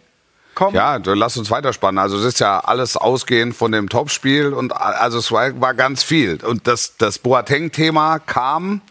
kommen. 0.55 0.75
Ja, 0.75 0.97
lass 1.03 1.37
uns 1.37 1.49
weiterspannen. 1.51 1.99
Also 1.99 2.17
es 2.17 2.25
ist 2.25 2.39
ja 2.39 2.59
alles 2.59 2.97
ausgehend 2.97 3.55
von 3.55 3.71
dem 3.71 3.89
Topspiel 3.89 4.53
und 4.53 4.71
also 4.75 5.19
es 5.19 5.31
war, 5.31 5.59
war 5.59 5.73
ganz 5.73 6.03
viel. 6.03 6.43
Und 6.43 6.67
das, 6.67 6.97
das 6.97 7.19
Boateng-Thema 7.19 8.19
kam 8.19 8.81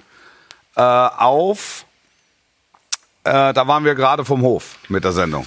äh, 0.77 0.81
auf, 0.81 1.85
äh, 3.25 3.53
da 3.53 3.67
waren 3.67 3.85
wir 3.85 3.95
gerade 3.95 4.25
vom 4.25 4.43
Hof 4.43 4.77
mit 4.89 5.05
der 5.05 5.13
Sendung. 5.13 5.47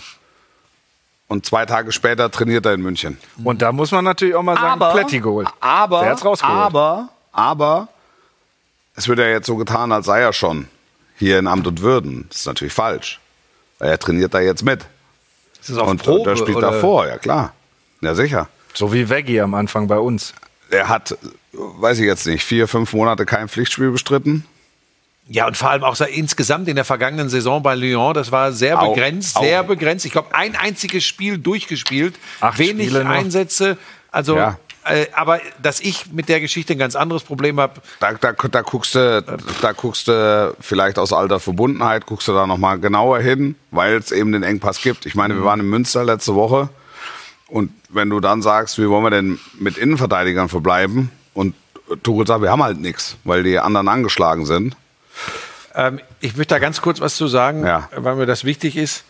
Und 1.28 1.46
zwei 1.46 1.66
Tage 1.66 1.92
später 1.92 2.30
trainiert 2.30 2.66
er 2.66 2.74
in 2.74 2.82
München. 2.82 3.18
und 3.44 3.62
da 3.62 3.72
muss 3.72 3.92
man 3.92 4.04
natürlich 4.04 4.36
auch 4.36 4.44
mal 4.44 4.56
sagen, 4.56 4.80
geholt. 5.22 5.48
aber, 5.60 6.02
Der 6.02 6.12
hat's 6.12 6.24
rausgeholt. 6.24 6.58
aber, 6.58 7.10
aber, 7.32 7.88
es 8.96 9.08
wird 9.08 9.20
ja 9.20 9.26
jetzt 9.26 9.48
so 9.48 9.56
getan, 9.56 9.92
als 9.92 10.06
sei 10.06 10.22
er 10.22 10.34
schon 10.34 10.68
hier 11.18 11.40
in 11.40 11.48
Amt 11.48 11.66
und 11.66 11.82
Würden. 11.82 12.28
Das 12.30 12.42
ist 12.42 12.46
natürlich 12.46 12.74
falsch. 12.74 13.20
Er 13.80 13.98
trainiert 13.98 14.34
da 14.34 14.40
jetzt 14.40 14.64
mit. 14.64 14.86
Ist 15.64 15.70
das 15.72 15.78
auf 15.78 15.88
und 15.90 16.04
Probe, 16.04 16.32
der 16.32 16.36
spielt 16.38 16.58
oder? 16.58 16.72
davor, 16.72 17.08
ja 17.08 17.18
klar. 17.18 17.54
Ja, 18.02 18.14
sicher. 18.16 18.50
So 18.74 18.92
wie 18.92 19.10
Veggie 19.10 19.40
am 19.40 19.54
Anfang 19.54 19.88
bei 19.88 19.98
uns. 19.98 20.34
Er 20.70 20.90
hat, 20.90 21.18
weiß 21.54 22.00
ich 22.00 22.06
jetzt 22.06 22.28
nicht, 22.28 22.44
vier, 22.44 22.68
fünf 22.68 22.92
Monate 22.94 23.26
kein 23.26 23.48
Pflichtspiel 23.48 23.92
bestritten. 23.92 24.46
Ja, 25.30 25.48
und 25.48 25.56
vor 25.56 25.70
allem 25.70 25.84
auch 25.86 25.96
so 25.96 26.04
insgesamt 26.04 26.68
in 26.68 26.76
der 26.76 26.84
vergangenen 26.84 27.30
Saison 27.30 27.64
bei 27.64 27.76
Lyon, 27.76 28.14
das 28.14 28.32
war 28.34 28.52
sehr 28.52 28.76
begrenzt, 28.78 29.38
auch. 29.38 29.44
sehr 29.44 29.64
begrenzt. 29.64 30.06
Ich 30.06 30.12
glaube, 30.12 30.36
ein 30.36 30.58
einziges 30.58 31.06
Spiel 31.06 31.38
durchgespielt, 31.38 32.16
Acht 32.42 32.60
wenig 32.60 32.88
Spiele 32.90 33.06
noch. 33.06 33.12
Einsätze. 33.12 33.78
Also, 34.12 34.36
Ja. 34.36 34.58
Äh, 34.86 35.08
aber 35.14 35.40
dass 35.62 35.80
ich 35.80 36.12
mit 36.12 36.30
der 36.30 36.40
Geschichte 36.40 36.74
ein 36.74 36.80
ganz 36.80 36.96
anderes 36.96 37.24
Problem 37.24 37.60
habe, 37.60 37.82
Da, 38.00 38.14
da, 38.14 38.32
da, 38.34 38.62
guckst 38.62 38.96
du, 38.96 39.24
da 39.62 39.72
guckst 39.72 40.08
du 40.08 40.56
vielleicht 40.60 41.00
aus 41.00 41.14
alter 41.14 41.40
Verbundenheit, 41.40 42.06
guckst 42.06 42.28
du 42.28 42.34
da 42.34 42.46
nochmal 42.48 42.80
genauer 42.80 43.20
hin, 43.20 43.56
weil 43.72 43.96
es 43.96 44.12
eben 44.12 44.32
den 44.32 44.44
Engpass 44.44 44.82
gibt. 44.82 45.06
Ich 45.06 45.16
meine, 45.16 45.36
wir 45.36 45.44
waren 45.44 45.60
in 45.60 45.70
Münster 45.70 46.04
letzte 46.04 46.36
Woche 46.36 46.70
und 47.48 47.72
wenn 47.90 48.10
du 48.10 48.20
dann 48.20 48.42
sagst, 48.42 48.78
wie 48.80 48.90
wollen 48.90 49.04
wir 49.04 49.12
denn 49.12 49.40
mit 49.60 49.78
Innenverteidigern 49.78 50.50
verbleiben 50.50 51.12
und 51.34 51.56
Tuchel 52.02 52.26
sagt, 52.26 52.42
wir 52.42 52.50
haben 52.52 52.64
halt 52.64 52.80
nichts, 52.80 53.18
weil 53.24 53.44
die 53.44 53.60
anderen 53.60 53.88
angeschlagen 53.88 54.46
sind. 54.46 54.76
Ähm, 55.76 56.00
ich 56.20 56.36
möchte 56.36 56.56
da 56.56 56.60
ganz 56.60 56.82
kurz 56.82 57.00
was 57.02 57.16
zu 57.16 57.28
sagen, 57.28 57.66
Ja. 57.66 57.90
weil 57.96 58.16
mir 58.16 58.26
das 58.26 58.44
wichtig 58.44 58.78
ist. 58.78 59.04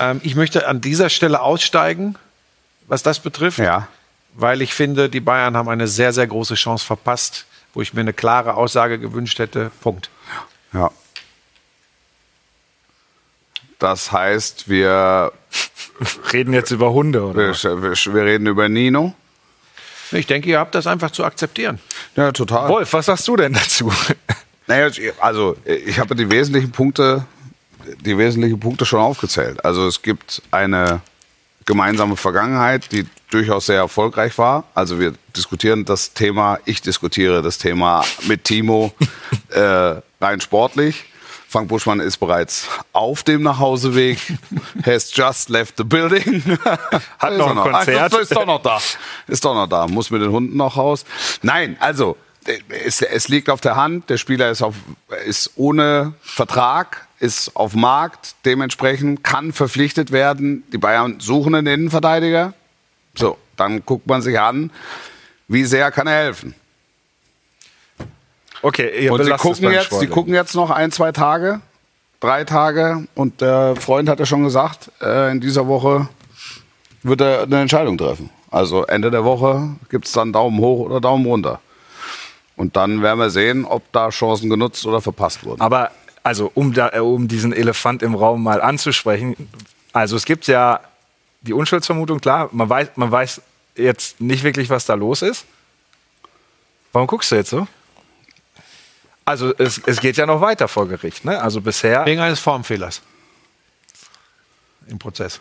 Ähm, 0.00 0.20
ich 0.22 0.34
möchte 0.36 0.66
an 0.68 0.80
dieser 0.80 1.08
Stelle 1.08 1.40
aussteigen, 1.40 2.16
was 2.86 3.02
das 3.02 3.20
betrifft, 3.20 3.58
Ja. 3.58 3.88
Weil 4.38 4.62
ich 4.62 4.72
finde, 4.72 5.08
die 5.08 5.20
Bayern 5.20 5.56
haben 5.56 5.68
eine 5.68 5.88
sehr, 5.88 6.12
sehr 6.12 6.26
große 6.26 6.54
Chance 6.54 6.86
verpasst, 6.86 7.44
wo 7.74 7.82
ich 7.82 7.92
mir 7.92 8.00
eine 8.00 8.12
klare 8.12 8.54
Aussage 8.54 8.98
gewünscht 8.98 9.38
hätte. 9.40 9.72
Punkt. 9.80 10.10
Ja. 10.72 10.90
Das 13.80 14.12
heißt, 14.12 14.68
wir, 14.68 15.32
Reden 16.32 16.52
jetzt 16.52 16.70
über 16.70 16.92
Hunde, 16.92 17.24
oder? 17.24 17.52
wir, 17.52 17.82
wir, 17.82 18.14
wir 18.14 18.24
reden 18.24 18.46
über 18.46 18.68
Nino. 18.68 19.14
Ich 20.12 20.26
denke, 20.26 20.48
ihr 20.48 20.60
habt 20.60 20.74
das 20.74 20.86
einfach 20.86 21.10
zu 21.10 21.24
akzeptieren. 21.24 21.80
Ja, 22.16 22.30
total. 22.30 22.68
Wolf, 22.68 22.92
was 22.92 23.06
sagst 23.06 23.26
du 23.28 23.36
denn 23.36 23.52
dazu? 23.52 23.92
Naja, 24.70 24.90
also 25.20 25.56
ich 25.64 25.98
habe 25.98 26.14
die 26.14 26.30
wesentlichen 26.30 26.70
Punkte, 26.72 27.24
die 28.04 28.18
wesentlichen 28.18 28.60
Punkte 28.60 28.84
schon 28.84 29.00
aufgezählt. 29.00 29.64
Also 29.64 29.86
es 29.86 30.02
gibt 30.02 30.42
eine 30.50 31.00
gemeinsame 31.64 32.18
Vergangenheit, 32.18 32.92
die 32.92 33.06
durchaus 33.30 33.66
sehr 33.66 33.78
erfolgreich 33.78 34.36
war. 34.38 34.64
Also 34.74 34.98
wir 34.98 35.14
diskutieren 35.36 35.84
das 35.84 36.12
Thema, 36.14 36.58
ich 36.64 36.80
diskutiere 36.80 37.42
das 37.42 37.58
Thema 37.58 38.04
mit 38.26 38.44
Timo 38.44 38.92
äh, 39.50 39.94
rein 40.20 40.40
sportlich. 40.40 41.04
Frank 41.50 41.68
Buschmann 41.68 42.00
ist 42.00 42.18
bereits 42.18 42.68
auf 42.92 43.22
dem 43.22 43.42
Nachhauseweg. 43.42 44.18
Has 44.84 45.14
just 45.14 45.48
left 45.48 45.78
the 45.78 45.84
building. 45.84 46.42
Hat 47.18 47.38
noch 47.38 47.56
ein 47.56 47.72
Konzert. 47.72 48.12
Ist 48.14 48.36
doch 48.36 48.44
noch 48.44 48.62
da. 48.62 48.78
Ist 49.26 49.44
doch 49.44 49.54
noch 49.54 49.66
da. 49.66 49.86
Muss 49.86 50.10
mit 50.10 50.20
den 50.20 50.30
Hunden 50.30 50.58
noch 50.58 50.76
raus. 50.76 51.06
Nein, 51.40 51.78
also 51.80 52.18
es, 52.84 53.00
es 53.00 53.28
liegt 53.28 53.48
auf 53.48 53.62
der 53.62 53.76
Hand. 53.76 54.10
Der 54.10 54.18
Spieler 54.18 54.50
ist, 54.50 54.60
auf, 54.62 54.74
ist 55.24 55.52
ohne 55.56 56.12
Vertrag, 56.20 57.06
ist 57.18 57.56
auf 57.56 57.74
Markt. 57.74 58.34
Dementsprechend 58.44 59.24
kann 59.24 59.54
verpflichtet 59.54 60.12
werden. 60.12 60.64
Die 60.70 60.78
Bayern 60.78 61.18
suchen 61.18 61.54
einen 61.54 61.66
Innenverteidiger. 61.66 62.52
So, 63.18 63.36
dann 63.56 63.84
guckt 63.84 64.06
man 64.06 64.22
sich 64.22 64.38
an, 64.38 64.70
wie 65.48 65.64
sehr 65.64 65.90
kann 65.90 66.06
er 66.06 66.14
helfen. 66.14 66.54
Okay, 68.62 69.04
ihr 69.04 69.12
Und 69.12 69.24
sie 69.24 69.30
gucken, 69.32 69.70
jetzt, 69.70 70.00
die 70.00 70.06
gucken 70.06 70.34
jetzt 70.34 70.54
noch 70.54 70.70
ein, 70.70 70.90
zwei 70.90 71.12
Tage, 71.12 71.60
drei 72.20 72.44
Tage. 72.44 73.06
Und 73.14 73.40
der 73.40 73.76
Freund 73.76 74.08
hat 74.08 74.18
ja 74.18 74.26
schon 74.26 74.42
gesagt, 74.44 74.90
äh, 75.00 75.30
in 75.30 75.40
dieser 75.40 75.66
Woche 75.68 76.08
wird 77.02 77.20
er 77.20 77.42
eine 77.42 77.60
Entscheidung 77.60 77.96
treffen. 77.96 78.30
Also 78.50 78.84
Ende 78.84 79.10
der 79.10 79.24
Woche 79.24 79.76
gibt 79.90 80.06
es 80.06 80.12
dann 80.12 80.32
Daumen 80.32 80.58
hoch 80.58 80.86
oder 80.86 81.00
Daumen 81.00 81.26
runter. 81.26 81.60
Und 82.56 82.76
dann 82.76 83.02
werden 83.02 83.20
wir 83.20 83.30
sehen, 83.30 83.64
ob 83.64 83.90
da 83.92 84.08
Chancen 84.08 84.50
genutzt 84.50 84.84
oder 84.86 85.00
verpasst 85.00 85.44
wurden. 85.44 85.60
Aber 85.60 85.92
also 86.24 86.50
um 86.54 86.72
da, 86.72 86.90
äh, 86.92 86.98
um 86.98 87.28
diesen 87.28 87.52
Elefant 87.52 88.02
im 88.02 88.14
Raum 88.14 88.42
mal 88.42 88.60
anzusprechen, 88.60 89.36
also 89.92 90.16
es 90.16 90.24
gibt 90.24 90.46
ja 90.48 90.80
die 91.40 91.52
Unschuldsvermutung, 91.52 92.20
klar, 92.20 92.48
man 92.52 92.68
weiß, 92.68 92.88
man 92.96 93.10
weiß 93.10 93.40
jetzt 93.76 94.20
nicht 94.20 94.42
wirklich, 94.42 94.70
was 94.70 94.86
da 94.86 94.94
los 94.94 95.22
ist. 95.22 95.44
Warum 96.92 97.06
guckst 97.06 97.30
du 97.30 97.36
jetzt 97.36 97.50
so? 97.50 97.66
Also 99.24 99.54
es, 99.58 99.80
es 99.86 100.00
geht 100.00 100.16
ja 100.16 100.26
noch 100.26 100.40
weiter 100.40 100.68
vor 100.68 100.88
Gericht, 100.88 101.24
ne? 101.24 101.40
Also 101.40 101.60
bisher. 101.60 102.06
Wegen 102.06 102.20
eines 102.20 102.40
Formfehlers 102.40 103.02
im 104.88 104.98
Prozess. 104.98 105.40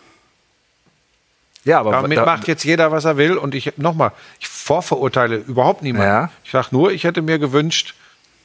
Ja, 1.63 1.79
aber 1.79 1.91
Damit 1.91 2.17
da- 2.17 2.25
macht 2.25 2.47
jetzt 2.47 2.63
jeder, 2.63 2.91
was 2.91 3.05
er 3.05 3.17
will. 3.17 3.37
Und 3.37 3.55
ich 3.55 3.77
nochmal, 3.77 4.11
ich 4.39 4.47
vorverurteile 4.47 5.37
überhaupt 5.37 5.83
niemanden. 5.83 6.07
Ja. 6.07 6.31
Ich 6.43 6.51
sage 6.51 6.67
nur, 6.71 6.91
ich 6.91 7.03
hätte 7.05 7.21
mir 7.21 7.39
gewünscht, 7.39 7.93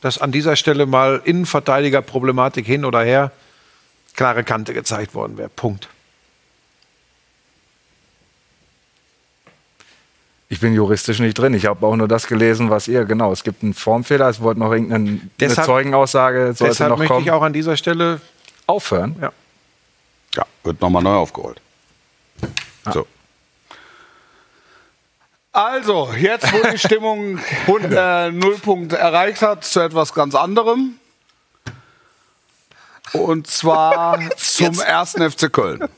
dass 0.01 0.19
an 0.19 0.33
dieser 0.33 0.57
Stelle 0.57 0.87
mal 0.87 1.21
Innenverteidigerproblematik 1.25 2.67
hin 2.67 2.85
oder 2.85 3.03
her 3.03 3.31
klare 4.15 4.45
Kante 4.45 4.75
gezeigt 4.75 5.15
worden 5.15 5.39
wäre. 5.39 5.49
Punkt. 5.49 5.89
Ich 10.53 10.61
bin 10.61 10.75
juristisch 10.75 11.19
nicht 11.19 11.39
drin. 11.39 11.55
Ich 11.55 11.65
habe 11.65 11.87
auch 11.87 11.97
nur 11.97 12.07
das 12.09 12.27
gelesen, 12.27 12.69
was 12.69 12.87
ihr, 12.87 13.07
genau. 13.07 13.33
Es 13.33 13.43
gibt 13.43 13.63
einen 13.63 13.73
Formfehler, 13.73 14.29
es 14.29 14.39
wollte 14.43 14.61
noch 14.61 14.71
irgendeine 14.71 15.19
Deshalb- 15.41 15.61
eine 15.61 15.67
Zeugenaussage, 15.67 16.45
sollte 16.53 16.65
Deshalb 16.75 16.91
noch 16.91 16.99
möchte 16.99 17.15
kommen. 17.15 17.25
ich 17.25 17.33
auch 17.33 17.41
an 17.41 17.55
dieser 17.55 17.75
Stelle 17.79 18.21
aufhören. 18.67 19.17
Ja. 19.19 19.33
Ja, 20.35 20.45
wird 20.63 20.79
nochmal 20.83 21.03
neu 21.03 21.15
aufgeholt. 21.15 21.59
So. 22.93 23.07
Also, 25.53 26.11
jetzt 26.19 26.53
wo 26.53 26.59
die 26.71 26.77
Stimmung 26.79 27.39
äh, 27.91 28.31
Nullpunkt 28.31 28.93
erreicht 28.93 29.41
hat, 29.41 29.65
zu 29.65 29.81
etwas 29.81 30.13
ganz 30.13 30.35
anderem. 30.35 30.97
Und 33.15 33.47
zwar 33.47 34.19
zum 34.37 34.79
ersten 34.81 35.31
FC 35.31 35.51
Köln. 35.51 35.89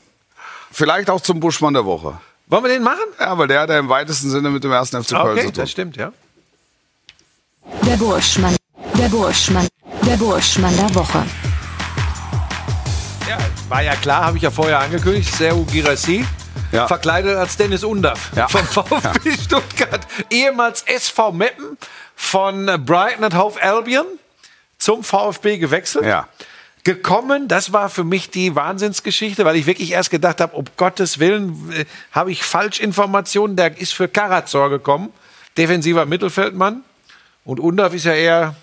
Vielleicht 0.71 1.09
auch 1.09 1.19
zum 1.19 1.41
Buschmann 1.41 1.73
der 1.73 1.83
Woche. 1.85 2.21
Wollen 2.47 2.63
wir 2.63 2.69
den 2.69 2.83
machen? 2.83 2.99
Ja, 3.19 3.37
weil 3.37 3.47
der 3.47 3.61
hat 3.61 3.69
ja 3.69 3.79
im 3.79 3.89
weitesten 3.89 4.29
Sinne 4.29 4.49
mit 4.49 4.63
dem 4.63 4.71
ersten 4.71 5.03
FC 5.03 5.09
Köln 5.11 5.21
Okay, 5.31 5.39
zu 5.41 5.45
tun. 5.47 5.53
das 5.55 5.71
stimmt, 5.71 5.97
ja. 5.97 6.11
Der 7.85 7.97
Burschmann. 7.97 8.55
Der 8.97 9.09
Burschmann. 9.09 9.67
Der 10.05 10.17
Burschmann 10.17 10.75
der 10.77 10.93
Woche. 10.93 11.23
Ja, 13.27 13.37
war 13.69 13.81
ja 13.81 13.95
klar, 13.95 14.25
habe 14.25 14.37
ich 14.37 14.43
ja 14.43 14.51
vorher 14.51 14.79
angekündigt. 14.79 15.33
Serhu 15.33 15.65
Girassi, 15.65 16.25
Ja. 16.71 16.87
verkleidet 16.87 17.35
als 17.35 17.57
Dennis 17.57 17.83
Undaff 17.83 18.31
Ja. 18.35 18.47
vom 18.47 18.61
VfB 18.85 19.31
Stuttgart, 19.31 20.01
ehemals 20.29 20.83
SV 20.83 21.31
Meppen 21.31 21.77
von 22.15 22.65
Brighton 22.85 23.23
and 23.23 23.35
Hove 23.35 23.61
Albion 23.61 24.05
zum 24.77 25.03
VfB 25.03 25.57
gewechselt. 25.57 26.05
Ja. 26.05 26.27
Gekommen, 26.85 27.47
das 27.47 27.73
war 27.73 27.89
für 27.89 28.03
mich 28.03 28.29
die 28.29 28.55
Wahnsinnsgeschichte, 28.55 29.43
weil 29.43 29.55
ich 29.55 29.65
wirklich 29.65 29.91
erst 29.91 30.11
gedacht 30.11 30.39
habe, 30.39 30.55
um 30.55 30.65
Gottes 30.77 31.17
Willen, 31.19 31.73
äh, 31.73 31.85
habe 32.11 32.31
ich 32.31 32.43
Falschinformationen. 32.43 33.57
Der 33.57 33.77
ist 33.77 33.93
für 33.93 34.07
Karazor 34.07 34.69
gekommen, 34.69 35.09
defensiver 35.57 36.05
Mittelfeldmann. 36.05 36.83
Und 37.43 37.59
Undaff 37.59 37.93
ist 37.95 38.05
ja 38.05 38.13
eher 38.13 38.55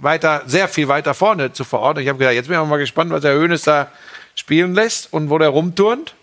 weiter, 0.00 0.42
sehr 0.46 0.68
viel 0.68 0.86
weiter 0.86 1.14
vorne 1.14 1.52
zu 1.52 1.64
verorten. 1.64 2.00
Ich 2.00 2.08
habe 2.08 2.18
gedacht, 2.18 2.34
jetzt 2.34 2.48
bin 2.48 2.60
ich 2.60 2.66
mal 2.66 2.76
gespannt, 2.76 3.10
was 3.10 3.22
der 3.22 3.34
Hönes 3.34 3.62
da 3.62 3.88
spielen 4.36 4.74
lässt 4.74 5.12
und 5.12 5.28
wo 5.28 5.38
der 5.38 5.48
rumturnt. 5.48 6.14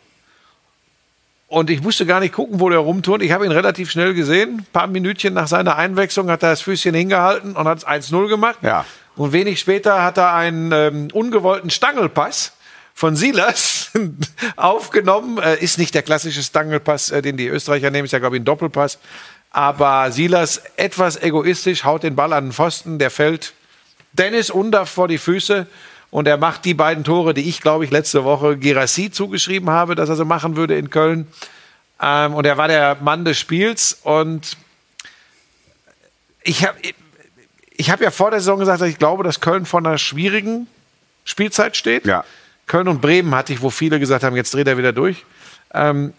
Und 1.47 1.69
ich 1.69 1.81
musste 1.81 2.05
gar 2.05 2.21
nicht 2.21 2.33
gucken, 2.33 2.61
wo 2.61 2.69
der 2.69 2.79
rumturnt. 2.79 3.21
Ich 3.23 3.33
habe 3.33 3.45
ihn 3.45 3.51
relativ 3.51 3.91
schnell 3.91 4.13
gesehen. 4.13 4.59
Ein 4.59 4.65
paar 4.71 4.87
Minütchen 4.87 5.33
nach 5.33 5.47
seiner 5.47 5.75
Einwechslung 5.75 6.31
hat 6.31 6.43
er 6.43 6.51
das 6.51 6.61
Füßchen 6.61 6.95
hingehalten 6.95 7.57
und 7.57 7.67
hat 7.67 7.79
es 7.79 7.85
1-0 7.85 8.29
gemacht. 8.29 8.59
Ja. 8.61 8.85
Und 9.21 9.34
wenig 9.34 9.60
später 9.60 10.01
hat 10.03 10.17
er 10.17 10.34
einen 10.34 10.71
ähm, 10.71 11.07
ungewollten 11.13 11.69
Stangelpass 11.69 12.53
von 12.95 13.15
Silas 13.15 13.91
aufgenommen. 14.55 15.38
Äh, 15.38 15.57
ist 15.63 15.77
nicht 15.77 15.93
der 15.93 16.01
klassische 16.01 16.41
Stangelpass, 16.41 17.12
äh, 17.12 17.21
den 17.21 17.38
die 17.38 17.45
Österreicher 17.45 17.91
nehmen, 17.91 18.05
ist 18.05 18.13
ja, 18.13 18.17
glaube 18.17 18.38
ich, 18.38 18.41
ein 18.41 18.45
Doppelpass. 18.45 18.97
Aber 19.51 20.12
Silas 20.12 20.63
etwas 20.75 21.21
egoistisch 21.21 21.84
haut 21.84 22.01
den 22.01 22.15
Ball 22.15 22.34
an 22.34 22.45
den 22.45 22.51
Pfosten, 22.51 22.97
der 22.97 23.12
fällt 23.12 23.53
Dennis 24.13 24.49
Undaff 24.49 24.89
vor 24.89 25.07
die 25.07 25.19
Füße 25.19 25.67
und 26.10 26.27
er 26.27 26.38
macht 26.38 26.65
die 26.65 26.73
beiden 26.73 27.03
Tore, 27.03 27.36
die 27.36 27.47
ich, 27.47 27.62
glaube 27.62 27.86
ich, 27.86 27.91
letzte 27.91 28.23
Woche 28.23 28.57
Gerassi 28.57 29.12
zugeschrieben 29.12 29.69
habe, 29.69 29.93
dass 29.93 30.10
er 30.10 30.15
sie 30.15 30.25
machen 30.25 30.55
würde 30.55 30.79
in 30.79 30.89
Köln. 30.89 31.27
Ähm, 32.01 32.34
und 32.34 32.47
er 32.47 32.57
war 32.57 32.67
der 32.67 32.97
Mann 33.01 33.23
des 33.23 33.38
Spiels 33.38 33.99
und 34.01 34.57
ich 36.41 36.65
habe 36.65 36.79
ich 37.81 37.89
hab 37.89 37.99
ja 37.99 38.11
vor 38.11 38.29
der 38.29 38.39
Saison 38.39 38.59
gesagt, 38.59 38.79
dass 38.81 38.87
ich 38.87 38.99
glaube, 38.99 39.23
dass 39.23 39.41
Köln 39.41 39.65
vor 39.65 39.79
einer 39.79 39.97
schwierigen 39.97 40.67
Spielzeit 41.25 41.75
steht. 41.75 42.05
Ja. 42.05 42.23
Köln 42.67 42.87
und 42.87 43.01
Bremen 43.01 43.33
hatte 43.33 43.53
ich, 43.53 43.61
wo 43.61 43.71
viele 43.71 43.99
gesagt 43.99 44.23
haben, 44.23 44.35
jetzt 44.35 44.53
dreht 44.53 44.67
er 44.67 44.77
wieder 44.77 44.93
durch. 44.93 45.25
Ähm, 45.73 46.13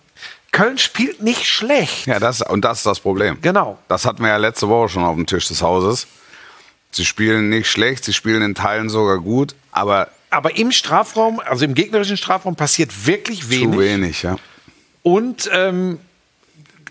Köln 0.51 0.77
spielt 0.77 1.22
nicht 1.22 1.46
schlecht. 1.46 2.07
Ja, 2.07 2.18
das, 2.18 2.42
und 2.42 2.64
das 2.64 2.79
ist 2.79 2.87
das 2.87 2.98
Problem. 3.01 3.38
Genau. 3.40 3.79
Das 3.88 4.05
hatten 4.05 4.22
wir 4.22 4.29
ja 4.29 4.37
letzte 4.38 4.68
Woche 4.68 4.88
schon 4.88 5.05
auf 5.05 5.14
dem 5.14 5.25
Tisch 5.25 5.46
des 5.48 5.62
Hauses. 5.62 6.09
Sie 6.90 7.05
spielen 7.05 7.48
nicht 7.48 7.70
schlecht, 7.70 8.05
sie 8.05 8.12
spielen 8.12 8.42
in 8.42 8.55
Teilen 8.57 8.90
sogar 8.90 9.18
gut, 9.20 9.55
aber 9.70 10.09
Aber 10.31 10.57
im 10.57 10.72
Strafraum, 10.72 11.40
also 11.40 11.64
im 11.64 11.75
gegnerischen 11.75 12.16
Strafraum, 12.16 12.57
passiert 12.57 13.07
wirklich 13.07 13.48
wenig. 13.48 13.72
zu 13.72 13.79
wenig. 13.81 14.22
Ja. 14.25 14.37
Und 15.03 15.48
ähm, 15.53 15.98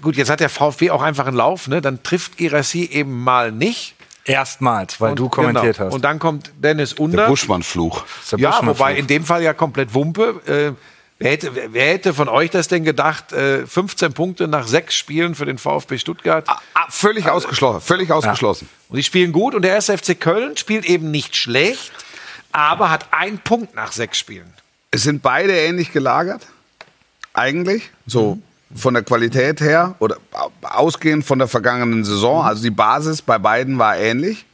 gut, 0.02 0.16
jetzt 0.16 0.30
hat 0.30 0.40
der 0.40 0.50
VfB 0.50 0.90
auch 0.92 1.02
einfach 1.04 1.28
einen 1.28 1.38
Lauf, 1.38 1.68
ne? 1.68 1.82
Dann 1.82 2.02
trifft 2.02 2.38
Gerassi 2.38 2.86
eben 2.86 3.22
mal 3.24 3.52
nicht. 3.52 3.96
Erstmals, 4.26 5.02
weil 5.02 5.12
Und- 5.12 5.20
du 5.20 5.30
kommentiert 5.30 5.78
genau. 5.78 5.88
hast. 5.88 5.94
Und 5.96 6.02
dann 6.04 6.20
kommt 6.20 6.52
Dennis 6.58 6.92
Der 6.96 7.00
Under. 7.02 7.28
Buschmann-Fluch. 7.28 8.04
Der 8.32 8.40
Ja, 8.40 8.50
Buschmann-Fluch. 8.52 8.80
wobei 8.80 8.96
in 8.96 9.08
dem 9.08 9.26
Fall 9.26 9.42
ja 9.44 9.54
komplett 9.54 9.94
Wumpe. 9.94 10.42
Äh, 10.46 10.72
wer, 11.20 11.32
hätte, 11.32 11.52
wer- 11.74 11.88
hätte 11.88 12.14
von 12.14 12.30
euch 12.30 12.52
das 12.52 12.68
denn 12.68 12.84
gedacht? 12.84 13.34
Äh, 13.34 13.66
15 13.66 14.14
Punkte 14.14 14.48
nach 14.48 14.68
sechs 14.68 14.96
Spielen 14.96 15.34
für 15.36 15.46
den 15.46 15.58
VfB 15.58 15.98
Stuttgart. 15.98 16.48
Ah, 16.48 16.58
völlig 16.90 17.30
ausgeschlossen. 17.30 17.82
Völlig 17.82 18.12
ausgeschlossen. 18.12 18.70
Und 18.90 18.98
die 18.98 19.04
spielen 19.04 19.32
gut. 19.32 19.56
Und 19.56 19.64
der 19.64 19.74
1. 19.76 19.90
FC 19.90 20.14
Köln 20.20 20.56
spielt 20.58 20.86
eben 20.86 21.10
nicht 21.10 21.36
schlecht, 21.36 21.92
aber 22.52 22.90
hat 22.92 23.08
einen 23.12 23.40
Punkt 23.40 23.74
nach 23.76 23.92
sechs 23.92 24.20
Spielen. 24.20 24.54
Es 24.92 25.04
sind 25.04 25.22
beide 25.24 25.54
ähnlich 25.58 25.92
gelagert. 25.94 26.46
Eigentlich. 27.34 27.90
So 28.06 28.38
von 28.76 28.94
der 28.94 29.04
Qualität 29.04 29.62
her 29.62 29.96
oder 30.00 30.18
ausgehend 30.62 31.26
von 31.26 31.40
der 31.40 31.48
vergangenen 31.48 32.04
Saison. 32.04 32.44
Also 32.44 32.64
die 32.64 32.72
Basis 32.72 33.22
bei 33.22 33.38
beiden 33.38 33.78
war 33.78 33.98
ähnlich. 33.98 34.46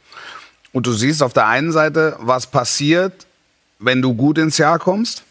Und 0.72 0.86
du 0.86 0.92
siehst 0.92 1.22
auf 1.22 1.32
der 1.32 1.46
einen 1.46 1.72
Seite, 1.72 2.16
was 2.20 2.46
passiert, 2.46 3.26
wenn 3.78 4.02
du 4.02 4.14
gut 4.14 4.38
ins 4.38 4.58
Jahr 4.58 4.78
kommst. 4.78 5.22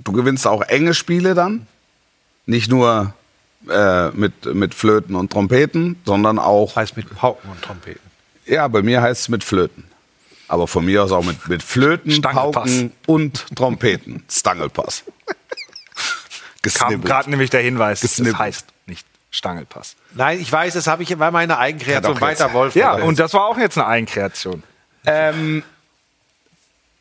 du 0.00 0.12
gewinnst 0.12 0.46
auch 0.46 0.62
enge 0.62 0.94
Spiele 0.94 1.34
dann. 1.34 1.66
Nicht 2.46 2.68
nur 2.70 3.14
äh, 3.70 4.10
mit, 4.10 4.44
mit 4.54 4.74
Flöten 4.74 5.14
und 5.14 5.30
Trompeten, 5.30 5.96
sondern 6.04 6.38
auch, 6.38 6.74
Heißt 6.74 6.96
mit 6.96 7.08
Pauken 7.14 7.50
und 7.50 7.62
Trompeten. 7.62 8.00
ja, 8.46 8.66
bei 8.66 8.82
mir 8.82 9.00
heißt 9.00 9.22
es 9.22 9.28
mit 9.28 9.44
Flöten. 9.44 9.84
Aber 10.48 10.66
von 10.66 10.84
mir 10.84 11.04
aus 11.04 11.12
auch 11.12 11.24
mit, 11.24 11.48
mit 11.48 11.62
Flöten. 11.62 12.20
Pauken 12.20 12.92
und 13.06 13.46
Trompeten. 13.56 14.24
Stangelpass. 14.28 15.04
Kam 16.62 16.88
Gesnibbelt. 16.88 17.04
gerade 17.04 17.30
nämlich 17.30 17.50
der 17.50 17.60
Hinweis, 17.60 18.00
das 18.00 18.10
Gesnippelt. 18.16 18.38
heißt 18.38 18.66
nicht 18.86 19.06
Stangelpass. 19.30 19.96
Nein, 20.14 20.40
ich 20.40 20.50
weiß, 20.50 20.74
das 20.74 20.86
habe 20.86 21.02
ich 21.02 21.18
war 21.18 21.30
meine 21.30 21.58
Eigenkreation. 21.58 22.20
Weiter 22.20 22.52
Wolf. 22.52 22.74
Ja, 22.74 22.94
und 22.94 23.18
das 23.18 23.34
war 23.34 23.46
auch 23.46 23.58
jetzt 23.58 23.78
eine 23.78 23.86
Eigenkreation. 23.86 24.62
Ähm, 25.06 25.62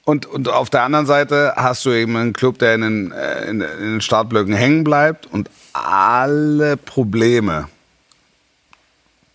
und, 0.03 0.25
und 0.25 0.49
auf 0.49 0.69
der 0.69 0.83
anderen 0.83 1.05
Seite 1.05 1.53
hast 1.55 1.85
du 1.85 1.91
eben 1.91 2.17
einen 2.17 2.33
Club, 2.33 2.57
der 2.57 2.75
in 2.75 2.81
den, 2.81 3.11
äh, 3.11 3.45
in, 3.45 3.61
in 3.61 3.79
den 3.79 4.01
Startblöcken 4.01 4.53
hängen 4.53 4.83
bleibt 4.83 5.27
und 5.27 5.49
alle 5.73 6.75
Probleme, 6.77 7.67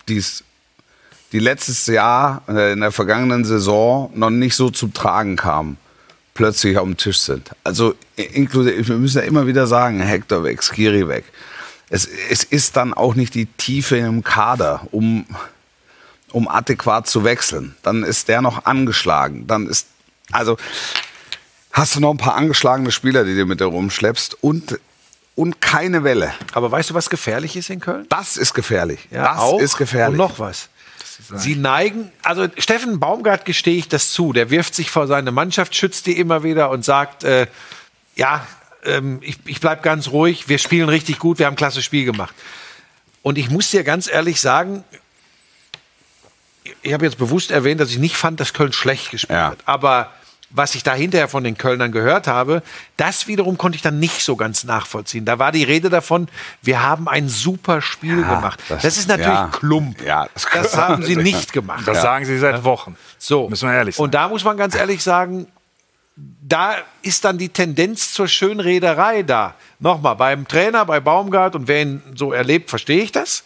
die's, 0.08 0.42
die 1.32 1.38
letztes 1.38 1.86
Jahr, 1.86 2.42
äh, 2.48 2.72
in 2.72 2.80
der 2.80 2.92
vergangenen 2.92 3.44
Saison 3.44 4.10
noch 4.14 4.30
nicht 4.30 4.56
so 4.56 4.70
zum 4.70 4.92
Tragen 4.92 5.36
kamen, 5.36 5.76
plötzlich 6.36 6.78
auf 6.78 6.84
dem 6.84 6.96
Tisch 6.96 7.18
sind. 7.18 7.50
Also 7.64 7.94
inklusive, 8.16 8.86
wir 8.86 8.96
müssen 8.96 9.18
ja 9.18 9.24
immer 9.24 9.46
wieder 9.46 9.66
sagen, 9.66 10.00
Hector 10.00 10.44
weg, 10.44 10.62
Skiri 10.62 11.08
weg. 11.08 11.24
Es, 11.88 12.08
es 12.30 12.44
ist 12.44 12.76
dann 12.76 12.94
auch 12.94 13.14
nicht 13.14 13.34
die 13.34 13.46
Tiefe 13.46 13.96
im 13.96 14.22
Kader, 14.22 14.86
um 14.90 15.26
um 16.32 16.48
adäquat 16.48 17.06
zu 17.06 17.24
wechseln. 17.24 17.74
Dann 17.82 18.02
ist 18.02 18.28
der 18.28 18.42
noch 18.42 18.66
angeschlagen. 18.66 19.46
Dann 19.46 19.66
ist, 19.66 19.86
also, 20.32 20.58
hast 21.72 21.96
du 21.96 22.00
noch 22.00 22.10
ein 22.10 22.18
paar 22.18 22.34
angeschlagene 22.34 22.90
Spieler, 22.92 23.24
die 23.24 23.34
du 23.34 23.46
mit 23.46 23.60
dir 23.60 23.66
rumschleppst 23.66 24.42
und, 24.42 24.78
und 25.34 25.60
keine 25.62 26.04
Welle. 26.04 26.34
Aber 26.52 26.70
weißt 26.70 26.90
du, 26.90 26.94
was 26.94 27.08
gefährlich 27.08 27.56
ist 27.56 27.70
in 27.70 27.80
Köln? 27.80 28.06
Das 28.10 28.36
ist 28.36 28.52
gefährlich. 28.52 29.08
Ja, 29.10 29.34
das 29.34 29.38
auch. 29.38 29.60
ist 29.60 29.78
gefährlich. 29.78 30.20
Und 30.20 30.28
noch 30.28 30.38
was. 30.38 30.68
Sie 31.34 31.56
neigen, 31.56 32.12
also 32.22 32.46
Steffen 32.58 33.00
Baumgart 33.00 33.44
gestehe 33.44 33.76
ich 33.76 33.88
das 33.88 34.12
zu, 34.12 34.32
der 34.32 34.50
wirft 34.50 34.74
sich 34.74 34.90
vor 34.90 35.06
seine 35.06 35.32
Mannschaft, 35.32 35.74
schützt 35.74 36.06
die 36.06 36.18
immer 36.18 36.42
wieder 36.42 36.70
und 36.70 36.84
sagt, 36.84 37.24
äh, 37.24 37.46
ja, 38.16 38.46
ähm, 38.84 39.18
ich, 39.22 39.38
ich 39.46 39.60
bleib 39.60 39.82
ganz 39.82 40.08
ruhig, 40.08 40.48
wir 40.48 40.58
spielen 40.58 40.88
richtig 40.88 41.18
gut, 41.18 41.38
wir 41.38 41.46
haben 41.46 41.54
ein 41.54 41.56
klasse 41.56 41.82
Spiel 41.82 42.04
gemacht. 42.04 42.34
Und 43.22 43.38
ich 43.38 43.50
muss 43.50 43.70
dir 43.70 43.82
ganz 43.82 44.08
ehrlich 44.08 44.40
sagen, 44.40 44.84
ich 46.82 46.92
habe 46.92 47.04
jetzt 47.04 47.18
bewusst 47.18 47.50
erwähnt, 47.50 47.80
dass 47.80 47.90
ich 47.90 47.98
nicht 47.98 48.16
fand, 48.16 48.40
dass 48.40 48.52
Köln 48.52 48.72
schlecht 48.72 49.10
gespielt 49.10 49.36
Ja. 49.36 49.50
hat. 49.50 49.58
Aber 49.64 50.12
was 50.56 50.74
ich 50.74 50.82
da 50.82 50.94
hinterher 50.94 51.28
von 51.28 51.44
den 51.44 51.56
Kölnern 51.58 51.92
gehört 51.92 52.26
habe, 52.26 52.62
das 52.96 53.26
wiederum 53.26 53.58
konnte 53.58 53.76
ich 53.76 53.82
dann 53.82 53.98
nicht 53.98 54.22
so 54.22 54.36
ganz 54.36 54.64
nachvollziehen. 54.64 55.24
Da 55.24 55.38
war 55.38 55.52
die 55.52 55.64
Rede 55.64 55.90
davon, 55.90 56.28
wir 56.62 56.82
haben 56.82 57.08
ein 57.08 57.28
super 57.28 57.82
Spiel 57.82 58.16
gemacht. 58.16 58.58
Das, 58.68 58.82
das- 58.82 58.96
ist 58.96 59.08
natürlich 59.08 59.26
ja. 59.34 59.48
Klump. 59.52 60.02
Ja, 60.02 60.26
das- 60.34 60.46
das 60.52 60.76
haben 60.78 61.02
sie 61.04 61.16
nicht 61.16 61.52
gemacht. 61.52 61.86
Das 61.86 62.00
sagen 62.02 62.24
sie 62.24 62.38
seit 62.38 62.64
Wochen. 62.64 62.96
So. 63.18 63.48
Müssen 63.48 63.68
wir 63.68 63.76
ehrlich 63.76 63.96
sein. 63.96 64.04
Und 64.04 64.14
da 64.14 64.28
muss 64.28 64.44
man 64.44 64.56
ganz 64.56 64.74
ehrlich 64.74 65.02
sagen, 65.02 65.46
da 66.16 66.76
ist 67.02 67.24
dann 67.24 67.36
die 67.36 67.50
Tendenz 67.50 68.12
zur 68.14 68.26
Schönrederei 68.26 69.22
da. 69.22 69.54
Nochmal, 69.80 70.16
beim 70.16 70.48
Trainer, 70.48 70.86
bei 70.86 71.00
Baumgart 71.00 71.54
und 71.54 71.68
wer 71.68 71.82
ihn 71.82 72.02
so 72.14 72.32
erlebt, 72.32 72.70
verstehe 72.70 73.02
ich 73.02 73.12
das. 73.12 73.44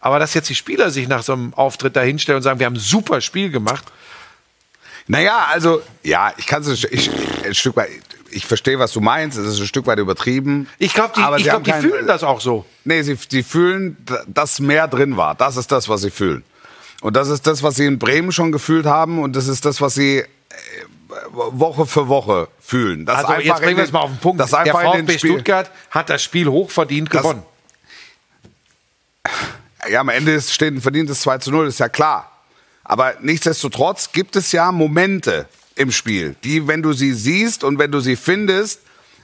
Aber 0.00 0.18
dass 0.18 0.34
jetzt 0.34 0.48
die 0.48 0.54
Spieler 0.54 0.90
sich 0.90 1.06
nach 1.08 1.22
so 1.22 1.32
einem 1.32 1.54
Auftritt 1.54 1.94
da 1.96 2.00
hinstellen 2.00 2.36
und 2.38 2.42
sagen, 2.42 2.58
wir 2.58 2.66
haben 2.66 2.74
ein 2.74 2.80
super 2.80 3.20
Spiel 3.20 3.50
gemacht, 3.50 3.84
Naja, 5.08 5.46
also, 5.50 5.82
ja, 6.02 6.32
ich 6.36 6.46
kann 6.46 6.62
es 6.62 6.84
ich, 6.84 7.10
ein 7.44 7.54
Stück 7.54 7.76
weit, 7.76 7.90
ich 8.30 8.46
verstehe, 8.46 8.78
was 8.78 8.92
du 8.92 9.00
meinst. 9.00 9.38
Es 9.38 9.46
ist 9.54 9.58
ein 9.60 9.66
Stück 9.66 9.86
weit 9.86 9.98
übertrieben. 9.98 10.68
ich 10.78 10.92
glaube, 10.92 11.14
die, 11.16 11.22
Aber 11.22 11.38
ich 11.38 11.44
sie 11.44 11.50
glaub, 11.50 11.64
die 11.64 11.70
kein- 11.70 11.80
fühlen 11.82 12.06
das 12.06 12.22
auch 12.22 12.40
so. 12.40 12.66
Nee, 12.84 13.02
sie, 13.02 13.18
sie 13.28 13.42
fühlen, 13.42 13.96
dass 14.26 14.60
mehr 14.60 14.86
drin 14.86 15.16
war. 15.16 15.34
Das 15.34 15.56
ist 15.56 15.72
das, 15.72 15.88
was 15.88 16.02
sie 16.02 16.10
fühlen. 16.10 16.44
Und 17.00 17.16
das 17.16 17.28
ist 17.28 17.46
das, 17.46 17.62
was 17.62 17.76
sie 17.76 17.86
in 17.86 17.98
Bremen 17.98 18.32
schon 18.32 18.52
gefühlt 18.52 18.84
haben. 18.86 19.18
Und 19.22 19.34
das 19.34 19.48
ist 19.48 19.64
das, 19.64 19.80
was 19.80 19.94
sie 19.94 20.18
äh, 20.18 20.26
Woche 21.32 21.86
für 21.86 22.08
Woche 22.08 22.48
fühlen. 22.60 23.06
Das 23.06 23.24
Also 23.24 23.40
jetzt 23.40 23.62
bringen 23.62 23.76
wir 23.76 23.84
es 23.84 23.92
mal 23.92 24.00
auf 24.00 24.10
den 24.10 24.18
Punkt. 24.18 24.40
Das 24.40 24.50
Der 24.50 24.66
VfB 24.74 25.18
Stuttgart 25.18 25.70
hat 25.90 26.10
das 26.10 26.22
Spiel 26.22 26.48
hochverdient 26.48 27.08
gewonnen. 27.08 27.42
Ja, 29.90 30.00
am 30.00 30.08
Ende 30.08 30.40
steht 30.40 30.74
ein 30.74 30.80
verdientes 30.80 31.20
2 31.20 31.38
zu 31.38 31.50
0, 31.50 31.68
ist 31.68 31.78
ja 31.80 31.88
klar. 31.88 32.30
Aber 32.88 33.16
nichtsdestotrotz 33.20 34.12
gibt 34.12 34.34
es 34.34 34.50
ja 34.50 34.72
Momente 34.72 35.46
im 35.76 35.92
Spiel, 35.92 36.36
die, 36.42 36.66
wenn 36.66 36.82
du 36.82 36.94
sie 36.94 37.12
siehst 37.12 37.62
und 37.62 37.78
wenn 37.78 37.92
du 37.92 38.00
sie 38.00 38.16
findest, 38.16 38.80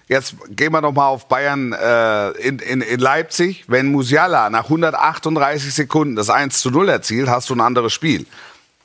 jetzt 0.06 0.36
gehen 0.50 0.70
wir 0.70 0.82
noch 0.82 0.92
mal 0.92 1.08
auf 1.08 1.28
Bayern 1.28 1.72
äh, 1.72 2.30
in, 2.32 2.58
in, 2.58 2.82
in 2.82 3.00
Leipzig, 3.00 3.64
wenn 3.66 3.90
Musiala 3.90 4.50
nach 4.50 4.64
138 4.64 5.72
Sekunden 5.72 6.14
das 6.14 6.28
1 6.28 6.60
zu 6.60 6.70
0 6.70 6.90
erzielt, 6.90 7.28
hast 7.28 7.48
du 7.48 7.54
ein 7.54 7.62
anderes 7.62 7.94
Spiel. 7.94 8.26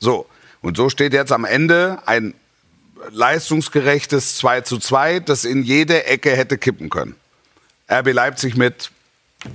So, 0.00 0.26
und 0.62 0.78
so 0.78 0.88
steht 0.88 1.12
jetzt 1.12 1.30
am 1.30 1.44
Ende 1.44 1.98
ein 2.06 2.32
leistungsgerechtes 3.10 4.38
2 4.38 4.62
zu 4.62 4.78
2, 4.78 5.20
das 5.20 5.44
in 5.44 5.62
jede 5.62 6.06
Ecke 6.06 6.30
hätte 6.34 6.56
kippen 6.56 6.88
können. 6.88 7.16
RB 7.90 8.14
Leipzig 8.14 8.56
mit 8.56 8.90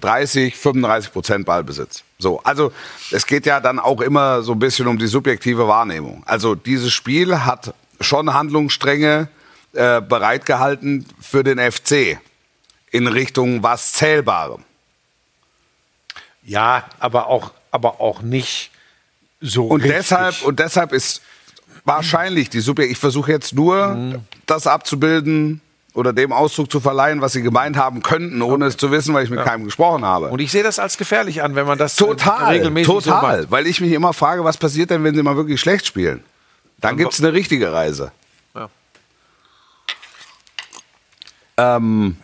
30, 0.02 0.56
35 0.56 1.12
Prozent 1.14 1.46
Ballbesitz. 1.46 2.04
So, 2.18 2.40
also 2.44 2.72
es 3.12 3.26
geht 3.26 3.46
ja 3.46 3.60
dann 3.60 3.80
auch 3.80 4.02
immer 4.02 4.42
so 4.42 4.54
ein 4.54 4.60
bisschen 4.60 4.88
um 4.88 4.98
die 4.98 5.08
subjektive 5.08 5.68
Wahrnehmung. 5.68 6.24
Also 6.26 6.56
dieses 6.56 6.92
Spiel 6.94 7.44
hat 7.46 7.74
schon 8.02 8.34
Handlungsstränge 8.34 9.28
äh, 9.74 10.02
bereitgehalten 10.02 11.06
für 11.22 11.44
den 11.44 11.60
FC 11.60 12.20
in 12.92 13.08
Richtung 13.08 13.62
was 13.64 13.94
Zählbarem. 13.94 14.64
Ja, 16.44 16.86
aber 17.00 17.28
auch, 17.28 17.52
aber 17.72 18.00
auch 18.00 18.22
nicht 18.22 18.72
so. 19.42 19.68
Und 19.68 19.82
richtig. 19.82 19.98
deshalb, 19.98 20.42
und 20.44 20.60
deshalb 20.60 20.94
ist 20.94 21.22
wahrscheinlich 21.84 22.50
die 22.50 22.60
Subjekt. 22.62 22.92
Ich 22.92 22.98
versuche 22.98 23.32
jetzt 23.32 23.54
nur, 23.54 23.88
Mhm. 23.90 24.22
das 24.46 24.68
abzubilden 24.68 25.62
oder 25.96 26.14
dem 26.14 26.32
Ausdruck 26.32 26.72
zu 26.72 26.80
verleihen, 26.80 27.22
was 27.22 27.32
sie 27.34 27.42
gemeint 27.42 27.78
haben 27.78 28.04
könnten, 28.04 28.42
ohne 28.42 28.66
es 28.66 28.78
zu 28.78 28.92
wissen, 28.92 29.14
weil 29.16 29.24
ich 29.24 29.30
mit 29.30 29.44
keinem 29.44 29.64
gesprochen 29.66 30.06
habe. 30.06 30.28
Und 30.28 30.40
ich 30.40 30.52
sehe 30.52 30.62
das 30.62 30.78
als 30.78 30.98
gefährlich 30.98 31.42
an, 31.42 31.56
wenn 31.56 31.66
man 31.66 31.78
das 31.78 31.96
äh, 31.96 32.06
Total, 32.06 32.52
regelmäßig 32.54 32.88
so 32.88 33.00
total. 33.02 33.40
macht. 33.42 33.52
weil 33.52 33.66
ich 33.66 33.82
mich 33.82 33.92
immer 33.94 34.14
frage, 34.14 34.44
was 34.44 34.58
passiert 34.58 34.90
denn, 34.92 35.04
wenn 35.04 35.16
sie 35.16 35.24
mal 35.24 35.36
wirklich 35.38 35.60
schlecht 35.60 35.86
spielen? 35.88 36.24
Dann 36.82 36.98
gibt 36.98 37.14
es 37.14 37.20
eine 37.22 37.32
richtige 37.34 37.72
Reise. 37.72 38.12
Ja. 38.54 38.70
Ähm, 41.58 42.18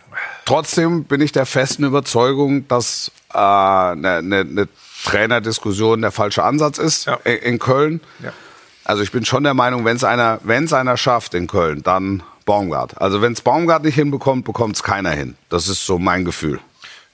trotzdem 0.44 1.04
bin 1.04 1.20
ich 1.20 1.32
der 1.32 1.46
festen 1.46 1.84
Überzeugung, 1.84 2.68
dass 2.68 3.10
eine 3.30 4.18
äh, 4.18 4.22
ne, 4.22 4.44
ne 4.44 4.68
Trainerdiskussion 5.04 6.02
der 6.02 6.12
falsche 6.12 6.44
Ansatz 6.44 6.78
ist 6.78 7.06
Ja. 7.06 7.14
in, 7.24 7.36
in 7.38 7.58
Köln. 7.58 8.00
Ja. 8.22 8.32
Also 8.84 9.02
ich 9.02 9.10
bin 9.12 9.24
schon 9.24 9.44
der 9.44 9.54
Meinung, 9.54 9.84
wenn 9.84 9.96
es 9.96 10.04
einer, 10.04 10.38
wenn's 10.44 10.72
einer 10.72 10.96
schafft 10.96 11.34
in 11.34 11.46
Köln, 11.46 11.82
dann 11.82 12.22
Baumgart. 12.42 13.00
Also 13.00 13.22
wenn 13.22 13.32
es 13.32 13.40
Baumgart 13.40 13.84
nicht 13.84 13.94
hinbekommt, 13.94 14.44
bekommt 14.44 14.76
es 14.76 14.82
keiner 14.82 15.10
hin. 15.10 15.36
Das 15.48 15.68
ist 15.68 15.86
so 15.86 15.98
mein 15.98 16.24
Gefühl. 16.24 16.60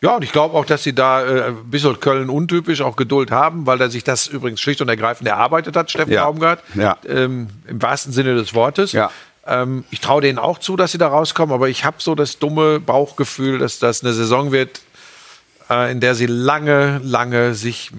Ja, 0.01 0.17
und 0.17 0.23
ich 0.23 0.31
glaube 0.31 0.57
auch, 0.57 0.65
dass 0.65 0.85
sie 0.85 0.95
da 0.95 1.25
äh, 1.25 1.43
ein 1.49 1.71
bisschen 1.71 1.99
Köln 1.99 2.29
untypisch 2.31 2.83
auch 2.83 2.95
Geduld 2.95 3.33
haben, 3.33 3.67
weil 3.67 3.81
er 3.81 3.91
sich 3.91 4.05
das 4.05 4.29
übrigens 4.29 4.61
schlicht 4.61 4.81
und 4.81 4.89
ergreifend 4.89 5.29
erarbeitet 5.29 5.75
hat, 5.77 5.91
Steffen 5.91 6.13
Ja. 6.13 6.25
Baumgart. 6.25 6.63
Ja. 6.75 6.97
Ähm, 7.07 7.49
Im 7.67 7.83
wahrsten 7.83 8.13
Sinne 8.13 8.37
des 8.37 8.55
Wortes. 8.55 8.93
Ja. 8.93 9.11
Ähm, 9.45 9.85
ich 9.91 10.01
traue 10.01 10.21
denen 10.21 10.39
auch 10.39 10.59
zu, 10.59 10.77
dass 10.77 10.93
sie 10.93 10.99
da 10.99 11.09
rauskommen, 11.09 11.53
aber 11.53 11.69
ich 11.69 11.85
habe 11.85 11.97
so 11.99 12.15
das 12.15 12.39
dumme 12.39 12.79
Bauchgefühl, 12.79 13.59
dass 13.59 13.81
das 13.81 14.05
eine 14.05 14.13
Saison 14.13 14.53
wird, 14.53 14.83
äh, 15.69 15.91
in 15.91 15.99
der 16.01 16.15
sie 16.15 16.27
lange, 16.27 17.01
lange 17.03 17.55
sich 17.55 17.91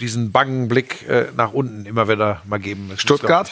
diesen 0.00 0.32
bangen 0.32 0.68
Blick 0.68 1.06
äh, 1.06 1.26
nach 1.36 1.52
unten 1.52 1.84
immer 1.84 2.08
wieder 2.08 2.40
mal 2.46 2.58
geben 2.58 2.86
müssen. 2.88 3.00
Stuttgart? 3.00 3.50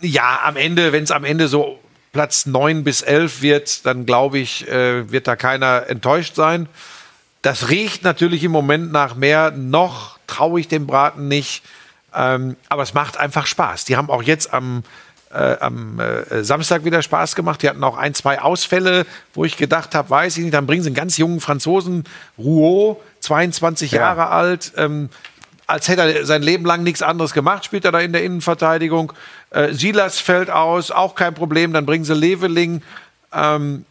Ja, 0.00 0.40
am 0.44 0.56
Ende, 0.56 0.92
wenn 0.92 1.04
es 1.04 1.10
am 1.10 1.24
Ende 1.24 1.48
so 1.48 1.78
Platz 2.12 2.46
9 2.46 2.84
bis 2.84 3.02
11 3.02 3.42
wird, 3.42 3.86
dann 3.86 4.06
glaube 4.06 4.38
ich, 4.38 4.66
äh, 4.68 5.10
wird 5.10 5.26
da 5.26 5.36
keiner 5.36 5.86
enttäuscht 5.88 6.34
sein. 6.34 6.68
Das 7.42 7.68
riecht 7.68 8.02
natürlich 8.02 8.42
im 8.44 8.52
Moment 8.52 8.92
nach 8.92 9.14
mehr. 9.14 9.50
Noch 9.50 10.18
traue 10.26 10.60
ich 10.60 10.68
dem 10.68 10.86
Braten 10.86 11.28
nicht. 11.28 11.62
Ähm, 12.14 12.56
aber 12.68 12.82
es 12.82 12.94
macht 12.94 13.16
einfach 13.18 13.46
Spaß. 13.46 13.84
Die 13.84 13.96
haben 13.96 14.10
auch 14.10 14.22
jetzt 14.22 14.52
am, 14.52 14.82
äh, 15.32 15.56
am 15.60 16.00
äh, 16.00 16.42
Samstag 16.42 16.84
wieder 16.84 17.02
Spaß 17.02 17.36
gemacht. 17.36 17.62
Die 17.62 17.68
hatten 17.68 17.84
auch 17.84 17.96
ein, 17.96 18.14
zwei 18.14 18.40
Ausfälle, 18.40 19.06
wo 19.34 19.44
ich 19.44 19.56
gedacht 19.56 19.94
habe, 19.94 20.08
weiß 20.10 20.38
ich 20.38 20.44
nicht, 20.44 20.54
dann 20.54 20.66
bringen 20.66 20.82
sie 20.82 20.88
einen 20.88 20.96
ganz 20.96 21.16
jungen 21.18 21.40
Franzosen, 21.40 22.04
Rouault, 22.38 22.98
22 23.20 23.92
Ja. 23.92 24.00
Jahre 24.00 24.28
alt, 24.28 24.72
ähm, 24.76 25.10
als 25.68 25.86
hätte 25.86 26.02
er 26.02 26.26
sein 26.26 26.42
Leben 26.42 26.64
lang 26.64 26.82
nichts 26.82 27.02
anderes 27.02 27.34
gemacht, 27.34 27.64
spielt 27.64 27.84
er 27.84 27.92
da 27.92 28.00
in 28.00 28.12
der 28.12 28.24
Innenverteidigung. 28.24 29.12
Äh, 29.50 29.74
Silas 29.74 30.18
fällt 30.18 30.50
aus, 30.50 30.90
auch 30.90 31.14
kein 31.14 31.34
Problem. 31.34 31.72
Dann 31.74 31.86
bringen 31.86 32.04
sie 32.04 32.14
Leveling. 32.14 32.82
Ähm, 33.32 33.84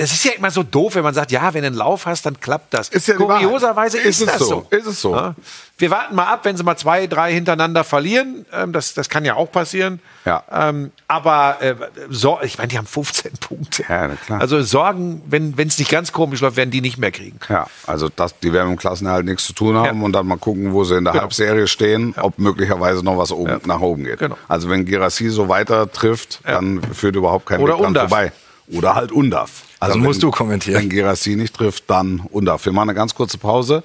das 0.00 0.12
ist 0.12 0.24
ja 0.24 0.32
immer 0.32 0.50
so 0.50 0.62
doof, 0.62 0.94
wenn 0.94 1.02
man 1.02 1.12
sagt, 1.14 1.30
ja, 1.30 1.52
wenn 1.52 1.60
du 1.62 1.66
einen 1.68 1.76
Lauf 1.76 2.06
hast, 2.06 2.24
dann 2.24 2.40
klappt 2.40 2.72
das. 2.72 2.88
Ist 2.88 3.06
ja 3.08 3.14
Kurioserweise 3.14 3.98
ist, 3.98 4.20
Ist 4.20 4.20
es 4.22 4.26
das 4.26 4.38
so. 4.38 4.44
so. 4.46 4.66
Ist 4.76 4.86
es 4.86 5.00
so. 5.00 5.14
Ja. 5.14 5.34
Wir 5.78 5.90
warten 5.90 6.14
mal 6.14 6.26
ab, 6.26 6.40
wenn 6.44 6.56
sie 6.56 6.62
mal 6.62 6.76
zwei, 6.76 7.06
drei 7.06 7.32
hintereinander 7.32 7.84
verlieren. 7.84 8.44
Ähm, 8.52 8.72
das, 8.72 8.94
das 8.94 9.08
kann 9.08 9.24
ja 9.24 9.34
auch 9.36 9.50
passieren. 9.50 10.00
Ja. 10.24 10.42
Ähm, 10.50 10.90
aber 11.08 11.56
äh, 11.60 11.74
so, 12.10 12.38
ich 12.42 12.58
meine, 12.58 12.68
die 12.68 12.78
haben 12.78 12.86
15 12.86 13.32
Punkte. 13.40 13.84
Ja, 13.88 14.08
na 14.08 14.16
klar. 14.16 14.40
Also 14.40 14.62
Sorgen, 14.62 15.22
wenn 15.26 15.54
es 15.58 15.78
nicht 15.78 15.90
ganz 15.90 16.12
komisch 16.12 16.40
läuft, 16.40 16.56
werden 16.56 16.70
die 16.70 16.80
nicht 16.80 16.98
mehr 16.98 17.10
kriegen. 17.10 17.38
Ja, 17.48 17.66
also 17.86 18.08
das, 18.08 18.38
die 18.40 18.52
werden 18.52 18.72
im 18.72 18.78
Klassenerhalt 18.78 19.24
nichts 19.24 19.46
zu 19.46 19.52
tun 19.52 19.76
haben 19.76 19.98
Ja. 20.00 20.04
und 20.04 20.12
dann 20.12 20.26
mal 20.26 20.36
gucken, 20.38 20.72
wo 20.72 20.84
sie 20.84 20.96
in 20.96 21.04
der 21.04 21.12
Genau. 21.12 21.22
Halbserie 21.22 21.66
stehen, 21.66 22.14
ob 22.18 22.38
möglicherweise 22.38 23.02
noch 23.02 23.16
was 23.16 23.32
oben, 23.32 23.60
nach 23.64 23.80
oben 23.80 24.04
geht. 24.04 24.18
Genau. 24.18 24.36
Also 24.48 24.68
wenn 24.70 24.84
Girassi 24.84 25.28
so 25.30 25.48
weiter 25.48 25.90
trifft, 25.90 26.40
dann 26.44 26.82
führt 26.92 27.16
überhaupt 27.16 27.46
kein 27.46 27.60
Oder 27.60 27.74
Weg 27.74 27.82
dran 27.82 27.94
vorbei. 27.94 28.32
Oder 28.72 28.94
halt 28.94 29.12
Undaf. 29.12 29.62
Also 29.80 29.98
musst 29.98 30.22
du 30.22 30.30
kommentieren. 30.30 30.82
Wenn 30.82 30.90
Girassi 30.90 31.36
nicht 31.36 31.54
trifft, 31.54 31.84
dann 31.88 32.20
Undaf. 32.30 32.64
Wir 32.64 32.72
machen 32.72 32.90
eine 32.90 32.96
ganz 32.96 33.14
kurze 33.14 33.38
Pause 33.38 33.82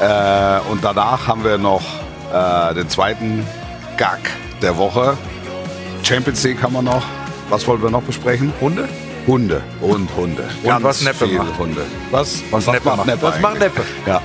äh, 0.00 0.58
und 0.70 0.82
danach 0.82 1.26
haben 1.26 1.44
wir 1.44 1.58
noch 1.58 1.82
äh, 2.32 2.74
den 2.74 2.88
zweiten 2.88 3.46
Gag 3.96 4.18
der 4.60 4.76
Woche. 4.76 5.16
Champions 6.02 6.42
League 6.44 6.62
haben 6.62 6.72
wir 6.72 6.82
noch. 6.82 7.02
Was 7.48 7.66
wollen 7.66 7.82
wir 7.82 7.90
noch 7.90 8.02
besprechen? 8.02 8.52
Hunde? 8.60 8.88
Hunde 9.26 9.62
und 9.80 10.08
Hunde. 10.16 10.48
Und 10.62 10.82
was 10.82 11.02
Neppe 11.02 11.26
macht. 11.26 11.58
Hunde. 11.58 11.82
Was? 12.10 12.42
Was 12.50 12.66
Neppe 12.66 12.96
macht. 12.96 13.22
Was 13.22 13.40
macht? 13.40 13.58
Neppe? 13.58 13.82
Ja. 14.06 14.22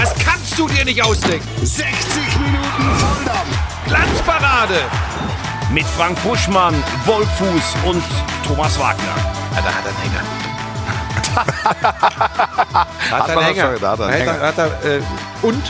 Das 0.00 0.14
kannst 0.14 0.56
du 0.56 0.68
dir 0.68 0.84
nicht 0.84 1.02
ausdenken. 1.02 1.48
60 1.60 1.90
Minuten 2.38 2.98
Volldampf! 2.98 3.58
Glanzparade. 3.86 4.80
Mit 5.72 5.84
Frank 5.86 6.22
Buschmann, 6.22 6.74
Wolfuß 7.04 7.74
und 7.84 8.04
Thomas 8.46 8.78
Wagner. 8.78 9.16
Ja, 9.56 9.60
da 9.60 9.74
hat 9.74 9.84
er 9.84 9.90
einen 9.90 10.00
Hänger. 10.04 10.22
hat 13.10 13.28
er 13.28 13.34
man 13.34 13.44
einen 13.44 13.54
Hänger. 13.54 13.72
schon, 13.72 13.80
da 13.80 13.90
hat 13.90 13.98
er 13.98 14.06
einen 14.06 14.24
Da 14.24 14.32
Hänger. 14.32 14.46
Hat 14.46 14.58
er, 14.58 14.84
äh, 14.84 15.02
und 15.42 15.62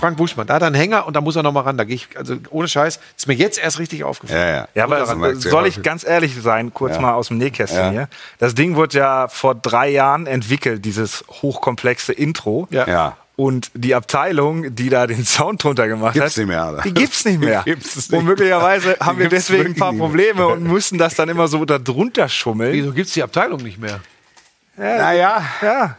Frank 0.00 0.16
Buschmann, 0.16 0.46
da 0.46 0.54
hat 0.54 0.62
er 0.62 0.66
einen 0.68 0.74
Hänger 0.76 1.06
und 1.06 1.14
da 1.14 1.20
muss 1.20 1.36
er 1.36 1.42
noch 1.42 1.52
mal 1.52 1.60
ran. 1.60 1.76
Da 1.76 1.84
gehe 1.84 1.94
ich, 1.96 2.08
also 2.16 2.36
ohne 2.50 2.66
Scheiß, 2.68 2.98
ist 3.16 3.28
mir 3.28 3.34
jetzt 3.34 3.58
erst 3.58 3.78
richtig 3.78 4.02
aufgefallen. 4.02 4.40
Ja, 4.40 4.48
ja. 4.50 4.68
Ja, 4.74 4.84
aber 4.84 5.34
soll 5.36 5.66
ich 5.66 5.82
ganz 5.82 6.04
ehrlich 6.04 6.34
sein, 6.40 6.72
kurz 6.72 6.94
Ja. 6.96 7.00
mal 7.02 7.12
aus 7.12 7.28
dem 7.28 7.36
Nähkästchen 7.38 7.78
Ja. 7.84 7.90
hier. 7.90 8.08
Das 8.38 8.54
Ding 8.54 8.76
wurde 8.76 8.96
ja 8.98 9.28
vor 9.28 9.54
drei 9.54 9.90
Jahren 9.90 10.26
entwickelt, 10.26 10.84
dieses 10.84 11.22
hochkomplexe 11.28 12.12
Intro. 12.14 12.66
Ja. 12.70 12.86
Ja. 12.88 13.16
Und 13.36 13.70
die 13.74 13.94
Abteilung, 13.94 14.74
die 14.74 14.90
da 14.90 15.06
den 15.06 15.24
Sound 15.24 15.64
drunter 15.64 15.88
gemacht 15.88 16.12
Gibt's 16.14 16.32
hat, 16.32 16.36
nicht 16.38 16.48
mehr, 16.48 16.70
oder? 16.72 16.82
die 16.82 16.92
gibt's 16.92 17.24
nicht 17.24 17.40
mehr. 17.40 17.62
Die 17.64 17.70
gibt's 17.70 17.96
nicht 17.96 18.12
und 18.12 18.24
möglicherweise 18.26 18.94
Die 19.00 19.04
haben 19.04 19.18
wir 19.18 19.28
gibt's 19.28 19.46
deswegen 19.46 19.70
ein 19.70 19.76
paar. 19.76 19.92
Probleme 19.94 20.46
und 20.46 20.64
mussten 20.66 20.98
das 20.98 21.14
dann 21.14 21.28
immer 21.30 21.48
so 21.48 21.64
da 21.64 21.78
drunter 21.78 22.28
schummeln. 22.28 22.72
Wieso 22.74 22.92
gibt 22.92 23.08
es 23.08 23.14
die 23.14 23.22
Abteilung 23.22 23.62
nicht 23.62 23.78
mehr? 23.78 24.00
Naja, 24.76 25.42
Ja, 25.62 25.96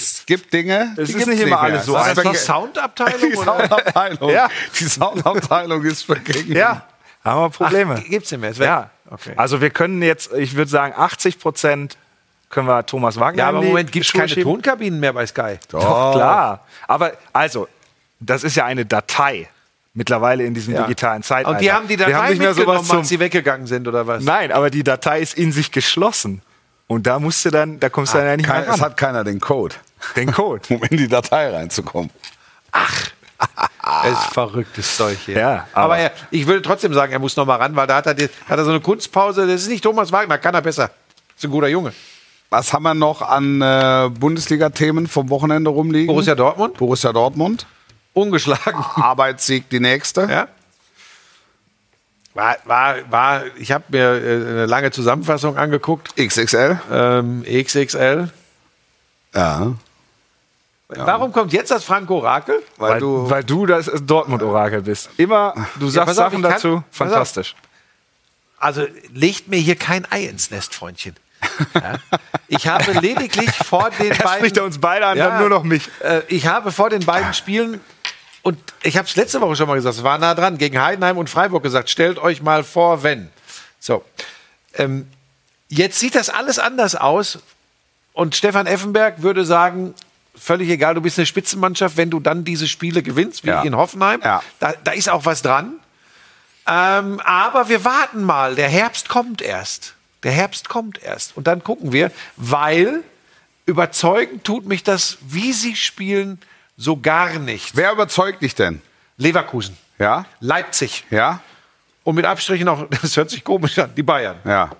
es 0.00 0.26
gibt 0.26 0.52
Dinge. 0.52 0.94
Es 0.96 1.08
die 1.10 1.16
ist 1.18 1.26
nicht 1.26 1.40
immer 1.40 1.48
mehr. 1.50 1.60
alles 1.60 1.86
so 1.86 1.94
Das 1.94 2.08
ist 2.08 2.24
das 2.24 2.44
Soundabteilung? 2.46 3.20
Die 3.30 3.36
oder? 3.36 3.44
Soundabteilung. 3.58 4.30
Ja. 4.30 4.48
Die 4.78 4.84
Soundabteilung 4.84 5.84
ist 5.84 6.02
vergeben. 6.04 6.52
ja, 6.56 6.84
haben 7.24 7.40
wir 7.42 7.50
Probleme. 7.50 8.00
Gibt 8.02 8.24
es 8.26 8.32
nicht 8.32 8.40
mehr? 8.40 8.50
Ist 8.50 8.58
weg. 8.58 8.66
ja, 8.66 8.90
Okay. 9.10 9.32
also 9.36 9.60
wir 9.62 9.70
können 9.70 10.02
jetzt, 10.02 10.32
ich 10.34 10.54
würde 10.54 10.70
sagen, 10.70 10.92
80 10.96 11.38
Prozent 11.38 11.96
können 12.50 12.66
wir 12.68 12.84
Thomas 12.84 13.18
Wagner 13.18 13.42
ja, 13.42 13.48
aber 13.48 13.60
im 13.60 13.68
Moment 13.68 13.90
gibt 13.92 14.06
es 14.06 14.12
keine 14.12 14.28
schieben. 14.28 14.42
Tonkabinen 14.44 15.00
mehr 15.00 15.12
bei 15.14 15.26
Sky. 15.26 15.58
Doch, 15.70 16.12
klar. 16.14 16.64
Aber 16.86 17.12
also, 17.32 17.68
das 18.20 18.44
ist 18.44 18.54
ja 18.56 18.64
eine 18.66 18.84
Datei 18.86 19.48
mittlerweile 19.94 20.44
in 20.44 20.54
diesem 20.54 20.74
Ja. 20.74 20.82
digitalen 20.82 21.22
Zeitalter. 21.22 21.50
Und 21.56 21.60
die 21.62 21.72
haben 21.72 21.88
die 21.88 21.96
Datei 21.96 22.30
nicht 22.30 22.38
mehr 22.38 22.48
mitgenommen, 22.50 22.78
sowas 22.78 22.88
zum, 22.88 22.98
als 22.98 23.08
sie 23.08 23.18
weggegangen 23.18 23.66
sind, 23.66 23.88
oder 23.88 24.06
was? 24.06 24.22
Nein, 24.22 24.52
aber 24.52 24.70
die 24.70 24.84
Datei 24.84 25.20
ist 25.20 25.36
in 25.36 25.52
sich 25.52 25.72
geschlossen. 25.72 26.42
Und 26.86 27.06
da 27.06 27.18
musst 27.18 27.44
du 27.44 27.50
dann, 27.50 27.80
da 27.80 27.88
kommst 27.90 28.14
du 28.14 28.18
dann 28.18 28.26
ja 28.28 28.36
nicht 28.36 28.46
Kein, 28.46 28.62
mehr 28.62 28.70
es 28.72 28.80
ran. 28.80 28.90
hat 28.90 28.96
keiner 28.96 29.24
den 29.24 29.40
Code, 29.40 29.74
Den 30.16 30.32
Code. 30.32 30.62
um 30.74 30.82
in 30.84 30.96
die 30.96 31.08
Datei 31.08 31.50
reinzukommen. 31.50 32.10
Es 34.04 34.18
ist 34.18 34.32
verrücktes 34.34 34.96
Zeug 34.96 35.16
hier. 35.24 35.38
Ja, 35.38 35.66
aber 35.72 35.94
aber- 35.94 35.98
er, 35.98 36.12
ich 36.32 36.46
würde 36.46 36.60
trotzdem 36.60 36.92
sagen, 36.92 37.12
er 37.12 37.20
muss 37.20 37.36
noch 37.36 37.46
mal 37.46 37.56
ran, 37.56 37.74
weil 37.76 37.86
da 37.86 37.96
hat 37.96 38.06
er, 38.06 38.14
die, 38.14 38.24
hat 38.48 38.58
er 38.58 38.64
so 38.64 38.70
eine 38.70 38.80
Kunstpause. 38.80 39.46
Das 39.46 39.62
ist 39.62 39.68
nicht 39.68 39.82
Thomas 39.82 40.10
Wagner, 40.12 40.38
kann 40.38 40.54
er 40.54 40.60
besser. 40.60 40.90
Ist 41.36 41.44
ein 41.44 41.50
guter 41.50 41.68
Junge. 41.68 41.92
Was 42.50 42.72
haben 42.72 42.82
wir 42.82 42.94
noch 42.94 43.22
an 43.22 43.62
äh, 43.62 44.10
Bundesliga-Themen 44.10 45.06
vom 45.06 45.30
Wochenende 45.30 45.70
rumliegen? 45.70 46.08
Borussia 46.08 46.34
Dortmund, 46.34 46.76
Borussia 46.78 47.12
Dortmund. 47.12 47.66
ungeschlagen. 48.12 48.74
Arbeitssieg 48.96 49.68
die 49.70 49.80
nächste. 49.80 50.22
Ja. 50.28 50.48
War, 52.34 52.56
war, 52.64 52.96
war, 53.10 53.42
ich 53.56 53.72
habe 53.72 53.84
mir 53.88 54.00
äh, 54.00 54.34
eine 54.34 54.66
lange 54.66 54.90
Zusammenfassung 54.90 55.56
angeguckt. 55.56 56.14
XXL. 56.16 56.80
Ähm, 56.90 57.44
XXL. 57.44 58.30
Ja. 59.34 59.72
Warum 60.88 61.32
kommt 61.32 61.52
jetzt 61.52 61.70
das 61.70 61.84
Franco 61.84 62.18
Rakel? 62.18 62.62
Weil, 62.78 62.92
Weil, 62.92 63.00
du. 63.00 63.30
weil 63.30 63.44
du 63.44 63.66
das 63.66 63.90
Dortmund-Orakel 64.02 64.80
bist. 64.82 65.10
Immer, 65.18 65.52
du 65.78 65.88
sagst 65.90 66.06
pass 66.06 66.18
auf, 66.18 66.24
Sachen 66.32 66.42
kann- 66.42 66.52
dazu, 66.52 66.82
fantastisch. 66.90 67.54
Also 68.58 68.86
legt 69.12 69.48
mir 69.48 69.58
hier 69.58 69.76
kein 69.76 70.10
Ei 70.10 70.24
ins 70.24 70.50
Nest, 70.50 70.74
Freundchen. 70.74 71.14
Ja. 71.74 71.94
Ich 72.48 72.66
habe 72.66 72.90
lediglich 73.00 73.50
vor 73.50 73.90
den 73.90 74.10
Er 74.12 74.16
beiden. 74.16 74.38
spricht 74.38 74.56
er 74.56 74.64
uns 74.64 74.78
beide 74.80 75.06
an, 75.06 75.18
dann 75.18 75.38
nur 75.40 75.48
noch 75.50 75.62
mich. 75.62 75.88
Äh, 76.00 76.22
ich 76.28 76.46
habe 76.46 76.72
vor 76.72 76.88
den 76.90 77.04
beiden 77.04 77.34
Spielen 77.34 77.80
und 78.42 78.58
ich 78.82 78.96
habe 78.96 79.06
es 79.06 79.14
letzte 79.14 79.40
Woche 79.42 79.54
schon 79.56 79.68
mal 79.68 79.74
gesagt, 79.74 79.96
es 79.96 80.02
war 80.02 80.16
nah 80.18 80.34
dran, 80.34 80.56
gegen 80.58 80.80
Heidenheim 80.82 81.18
und 81.18 81.28
Freiburg 81.30 81.62
gesagt, 81.62 81.90
stellt 81.90 82.18
euch 82.18 82.42
mal 82.42 82.64
vor, 82.64 83.02
wenn. 83.02 83.28
So. 83.78 84.04
Ähm, 84.74 85.06
jetzt 85.68 85.98
sieht 86.00 86.14
das 86.14 86.30
alles 86.30 86.58
anders 86.58 86.96
aus 86.96 87.38
und 88.14 88.34
Stefan 88.34 88.66
Effenberg 88.66 89.22
würde 89.22 89.44
sagen, 89.44 89.94
völlig 90.34 90.68
egal, 90.70 90.94
du 90.94 91.00
bist 91.00 91.18
eine 91.18 91.26
Spitzenmannschaft, 91.26 91.96
wenn 91.96 92.10
du 92.10 92.20
dann 92.20 92.44
diese 92.44 92.68
Spiele 92.68 93.02
gewinnst, 93.02 93.44
wie 93.44 93.48
Ja. 93.48 93.62
in 93.62 93.76
Hoffenheim, 93.76 94.20
Ja. 94.22 94.42
da, 94.60 94.72
da 94.84 94.92
ist 94.92 95.08
auch 95.08 95.24
was 95.24 95.42
dran. 95.42 95.74
Ähm, 96.66 97.20
aber 97.24 97.68
wir 97.68 97.84
warten 97.84 98.22
mal, 98.24 98.54
der 98.54 98.68
Herbst 98.68 99.08
kommt 99.08 99.40
erst. 99.42 99.94
Der 100.22 100.32
Herbst 100.32 100.68
kommt 100.68 101.02
erst. 101.02 101.36
Und 101.36 101.46
dann 101.46 101.62
gucken 101.64 101.92
wir, 101.92 102.10
weil 102.36 103.02
überzeugend 103.66 104.44
tut 104.44 104.66
mich 104.66 104.82
das, 104.82 105.18
wie 105.22 105.52
sie 105.52 105.76
spielen, 105.76 106.38
so 106.76 106.96
gar 106.98 107.38
nicht. 107.38 107.76
Wer 107.76 107.92
überzeugt 107.92 108.42
dich 108.42 108.54
denn? 108.54 108.82
Leverkusen, 109.16 109.76
Ja? 109.98 110.26
Leipzig 110.40 111.04
Ja? 111.10 111.40
und 112.04 112.14
mit 112.14 112.24
Abstrichen 112.24 112.68
auch, 112.68 112.86
das 113.02 113.16
hört 113.16 113.30
sich 113.30 113.42
komisch 113.44 113.78
an, 113.78 113.92
die 113.96 114.02
Bayern. 114.02 114.36
Ja. 114.44 114.50
Ja. 114.50 114.70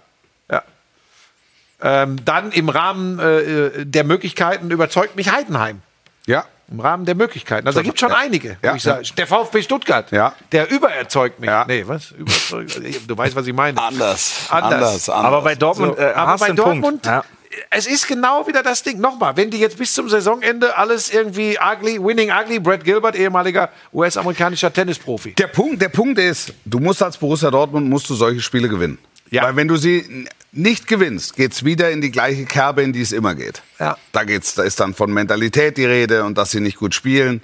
Ähm, 1.81 2.17
dann 2.25 2.51
im 2.53 2.69
Rahmen 2.69 3.19
äh, 3.19 3.85
der 3.87 4.05
Möglichkeiten 4.05 4.71
überzeugt 4.71 5.15
mich 5.17 5.31
Heidenheim. 5.33 5.81
Ja. 6.27 6.45
Im 6.71 6.81
Rahmen 6.81 7.07
der 7.07 7.15
Möglichkeiten. 7.15 7.67
Also 7.67 7.79
da 7.79 7.83
gibt 7.83 7.99
schon 7.99 8.11
Ja. 8.11 8.17
einige. 8.19 8.59
Ja. 8.63 8.75
Ich 8.75 8.83
sage, 8.83 9.03
der 9.17 9.27
VfB 9.27 9.63
Stuttgart, 9.63 10.11
Ja. 10.11 10.35
der 10.53 10.71
übererzeugt 10.71 11.41
mich. 11.41 11.49
Ja. 11.49 11.65
Nee, 11.67 11.85
was? 11.87 12.11
Überzeugt, 12.11 12.81
du 13.07 13.17
weißt, 13.17 13.35
was 13.37 13.47
ich 13.47 13.55
meine. 13.55 13.81
Anders. 13.81 14.47
Anders. 14.51 15.09
Aber 15.09 15.41
bei 15.43 15.55
Dortmund 15.55 15.97
So, 15.97 16.03
äh, 16.03 16.13
aber 16.13 16.33
hast 16.33 16.41
bei 16.41 16.53
Dortmund, 16.53 16.83
Punkt. 16.83 17.07
Ja. 17.07 17.25
es 17.71 17.87
ist 17.87 18.07
genau 18.07 18.47
wieder 18.47 18.63
das 18.63 18.83
Ding. 18.83 19.01
Nochmal, 19.01 19.37
wenn 19.37 19.51
die 19.51 19.59
jetzt 19.59 19.79
bis 19.79 19.95
zum 19.95 20.09
Saisonende 20.11 20.77
alles 20.77 21.11
irgendwie 21.11 21.57
ugly, 21.59 22.03
winning 22.05 22.31
ugly, 22.31 22.59
Brad 22.59 22.85
Gilbert, 22.85 23.15
ehemaliger 23.17 23.71
US-amerikanischer 23.95 24.71
Tennisprofi. 24.73 25.33
Der 25.35 25.47
Punkt, 25.47 25.81
der 25.81 25.89
Punkt 25.89 26.19
ist, 26.19 26.53
du 26.67 26.81
musst 26.81 27.03
als 27.03 27.17
Borussia 27.17 27.51
Dortmund 27.51 27.89
musst 27.89 28.11
du 28.11 28.15
solche 28.15 28.43
Spiele 28.43 28.69
gewinnen. 28.69 28.99
Ja. 29.31 29.45
Weil 29.45 29.57
wenn 29.57 29.69
du 29.69 29.77
sie 29.77 30.27
nicht 30.53 30.89
gewinnst, 30.89 31.37
geht's 31.37 31.65
wieder 31.65 31.91
in 31.91 32.01
die 32.01 32.11
gleiche 32.11 32.45
Kerbe, 32.45 32.83
in 32.83 32.93
die 32.93 33.03
es 33.03 33.13
immer 33.13 33.35
geht. 33.35 33.63
Ja. 33.79 33.97
Da 34.13 34.25
geht's, 34.25 34.55
da 34.55 34.63
ist 34.63 34.81
dann 34.81 34.95
von 34.95 35.13
Mentalität 35.13 35.77
die 35.77 35.85
Rede 35.85 36.25
und 36.25 36.39
dass 36.39 36.51
sie 36.51 36.61
nicht 36.61 36.77
gut 36.79 36.95
spielen. 36.95 37.43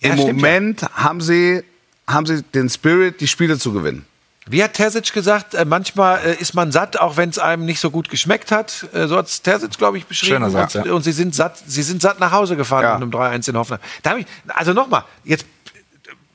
Ja, 0.00 0.14
Im 0.14 0.16
Moment 0.16 0.82
haben 0.94 1.20
sie 1.20 1.62
haben 2.08 2.26
sie 2.26 2.42
den 2.42 2.68
Spirit, 2.68 3.20
die 3.20 3.28
Spiele 3.28 3.58
zu 3.58 3.72
gewinnen. 3.72 4.04
Wie 4.48 4.64
hat 4.64 4.74
Terzic 4.74 5.12
gesagt, 5.12 5.54
äh, 5.54 5.64
manchmal 5.64 6.18
äh, 6.26 6.34
ist 6.40 6.54
man 6.54 6.72
satt, 6.72 6.98
auch 6.98 7.16
wenn 7.16 7.28
es 7.28 7.38
einem 7.38 7.64
nicht 7.64 7.78
so 7.78 7.90
gut 7.90 8.08
geschmeckt 8.08 8.50
hat. 8.50 8.88
Äh, 8.92 9.06
so 9.06 9.16
hat 9.16 9.26
es 9.26 9.42
Terzic, 9.42 9.78
glaube 9.78 9.98
ich, 9.98 10.06
beschrieben. 10.06 10.36
Schöner 10.36 10.50
Satz, 10.50 10.74
und, 10.74 10.86
ja. 10.86 10.92
und 10.92 11.02
sie 11.02 11.12
sind 11.12 11.34
satt, 11.34 11.62
sie 11.66 11.82
sind 11.82 12.02
satt 12.02 12.18
nach 12.18 12.32
Hause 12.32 12.56
gefahren 12.56 12.82
Ja. 12.82 12.98
mit 12.98 13.14
einem 13.14 13.42
3-1 13.42 13.50
in 13.50 13.56
Hoffenheim. 13.56 13.80
Ich, 14.18 14.26
also 14.48 14.72
nochmal, 14.72 15.04
jetzt 15.24 15.44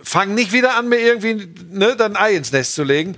fang 0.02 0.34
nicht 0.34 0.54
wieder 0.54 0.76
an, 0.78 0.88
mir 0.88 1.00
irgendwie 1.00 1.50
ne, 1.72 1.96
dann 1.98 2.16
ein 2.16 2.24
Ei 2.24 2.36
ins 2.36 2.52
Nest 2.54 2.76
zu 2.76 2.84
legen. 2.84 3.18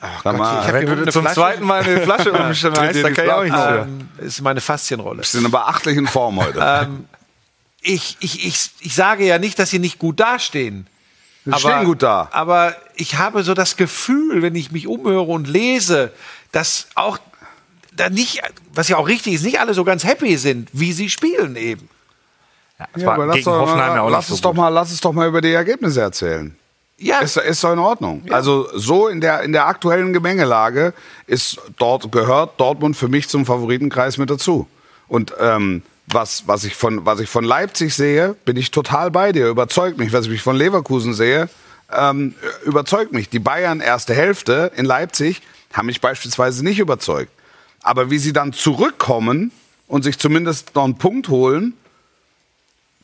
Sag 0.00 0.36
mal, 0.36 0.72
Wenn 0.72 0.86
du 0.86 1.10
zum 1.10 1.22
Flasche. 1.22 1.34
zweiten 1.34 1.64
Mal 1.64 1.82
eine 1.82 2.00
Flasche 2.02 2.32
umschmeißt, 2.32 3.02
dann 3.02 3.14
kann 3.14 3.24
ich 3.24 3.32
auch 3.32 3.42
nichts 3.42 3.58
für. 3.58 3.78
Ähm, 3.88 4.08
ist 4.18 4.42
meine 4.42 4.60
Faszienrolle. 4.60 5.18
bist 5.18 5.34
in 5.34 5.40
einer 5.40 5.48
beachtlichen 5.50 6.06
Form 6.06 6.38
heute. 6.44 6.88
Ich, 7.80 8.16
ich, 8.20 8.46
ich, 8.46 8.70
ich 8.80 8.94
sage 8.94 9.24
ja 9.24 9.38
nicht, 9.38 9.58
dass 9.58 9.70
sie 9.70 9.78
nicht 9.78 9.98
gut 9.98 10.20
dastehen. 10.20 10.86
Sie 11.44 11.58
stehen 11.58 11.84
gut 11.84 12.02
da. 12.02 12.28
Aber 12.32 12.74
ich 12.96 13.18
habe 13.18 13.44
so 13.44 13.54
das 13.54 13.76
Gefühl, 13.76 14.42
wenn 14.42 14.54
ich 14.56 14.72
mich 14.72 14.86
umhöre 14.88 15.30
und 15.30 15.46
lese, 15.46 16.12
dass 16.50 16.88
auch 16.96 17.18
da 17.92 18.10
nicht, 18.10 18.42
was 18.74 18.88
ja 18.88 18.96
auch 18.96 19.06
richtig 19.06 19.34
ist, 19.34 19.44
nicht 19.44 19.60
alle 19.60 19.72
so 19.72 19.84
ganz 19.84 20.04
happy 20.04 20.36
sind, 20.36 20.68
wie 20.72 20.92
sie 20.92 21.08
spielen 21.08 21.56
eben. 21.56 21.88
Ja, 22.78 23.06
war 23.06 23.14
aber 23.14 23.26
lass, 23.26 23.36
gegen 23.36 23.44
doch, 23.46 23.60
Hoffenheim 23.60 23.94
ja 23.94 24.02
auch 24.02 24.10
lass, 24.10 24.28
nicht 24.28 24.34
es 24.34 24.42
so 24.42 24.50
doch 24.50 24.54
mal, 24.54 24.68
lass 24.68 24.90
es 24.90 25.00
doch 25.00 25.12
mal 25.12 25.28
über 25.28 25.40
die 25.40 25.52
Ergebnisse 25.52 26.02
erzählen. 26.02 26.54
Ja, 26.98 27.18
Ist, 27.20 27.36
ist 27.36 27.62
doch 27.62 27.72
in 27.72 27.78
Ordnung. 27.78 28.22
Also 28.30 28.68
so 28.74 29.08
in 29.08 29.20
der, 29.20 29.42
in 29.42 29.52
der 29.52 29.66
aktuellen 29.66 30.14
Gemengelage 30.14 30.94
ist 31.26 31.58
dort 31.78 32.10
gehört 32.10 32.58
Dortmund 32.58 32.96
für 32.96 33.08
mich 33.08 33.28
zum 33.28 33.44
Favoritenkreis 33.44 34.16
mit 34.16 34.30
dazu. 34.30 34.66
Und 35.06 35.34
ähm, 35.38 35.82
was, 36.06 36.44
was, 36.46 36.64
ich 36.64 36.74
von, 36.74 37.04
was 37.04 37.20
ich 37.20 37.28
von 37.28 37.44
Leipzig 37.44 37.94
sehe, 37.94 38.34
bin 38.44 38.56
ich 38.56 38.70
total 38.70 39.10
bei 39.10 39.32
dir. 39.32 39.48
Überzeugt 39.48 39.98
mich. 39.98 40.12
Was 40.12 40.26
ich 40.26 40.40
von 40.40 40.56
Leverkusen 40.56 41.12
sehe, 41.12 41.50
ähm, 41.92 42.34
überzeugt 42.64 43.12
mich. 43.12 43.28
Die 43.28 43.40
Bayern 43.40 43.80
erste 43.80 44.14
Hälfte 44.14 44.72
in 44.76 44.86
Leipzig 44.86 45.42
haben 45.74 45.86
mich 45.86 46.00
beispielsweise 46.00 46.64
nicht 46.64 46.78
überzeugt. 46.78 47.30
Aber 47.82 48.10
wie 48.10 48.18
sie 48.18 48.32
dann 48.32 48.52
zurückkommen 48.52 49.52
und 49.86 50.02
sich 50.02 50.18
zumindest 50.18 50.74
noch 50.74 50.84
einen 50.84 50.96
Punkt 50.96 51.28
holen, 51.28 51.74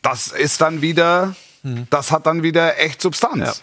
das 0.01 0.29
ist 0.29 0.61
dann 0.61 0.81
wieder, 0.81 1.37
das 1.91 2.11
hat 2.11 2.27
dann 2.27 2.43
wieder 2.43 2.79
echt 2.81 3.01
Substanz. 3.01 3.41
ja, 3.41 3.55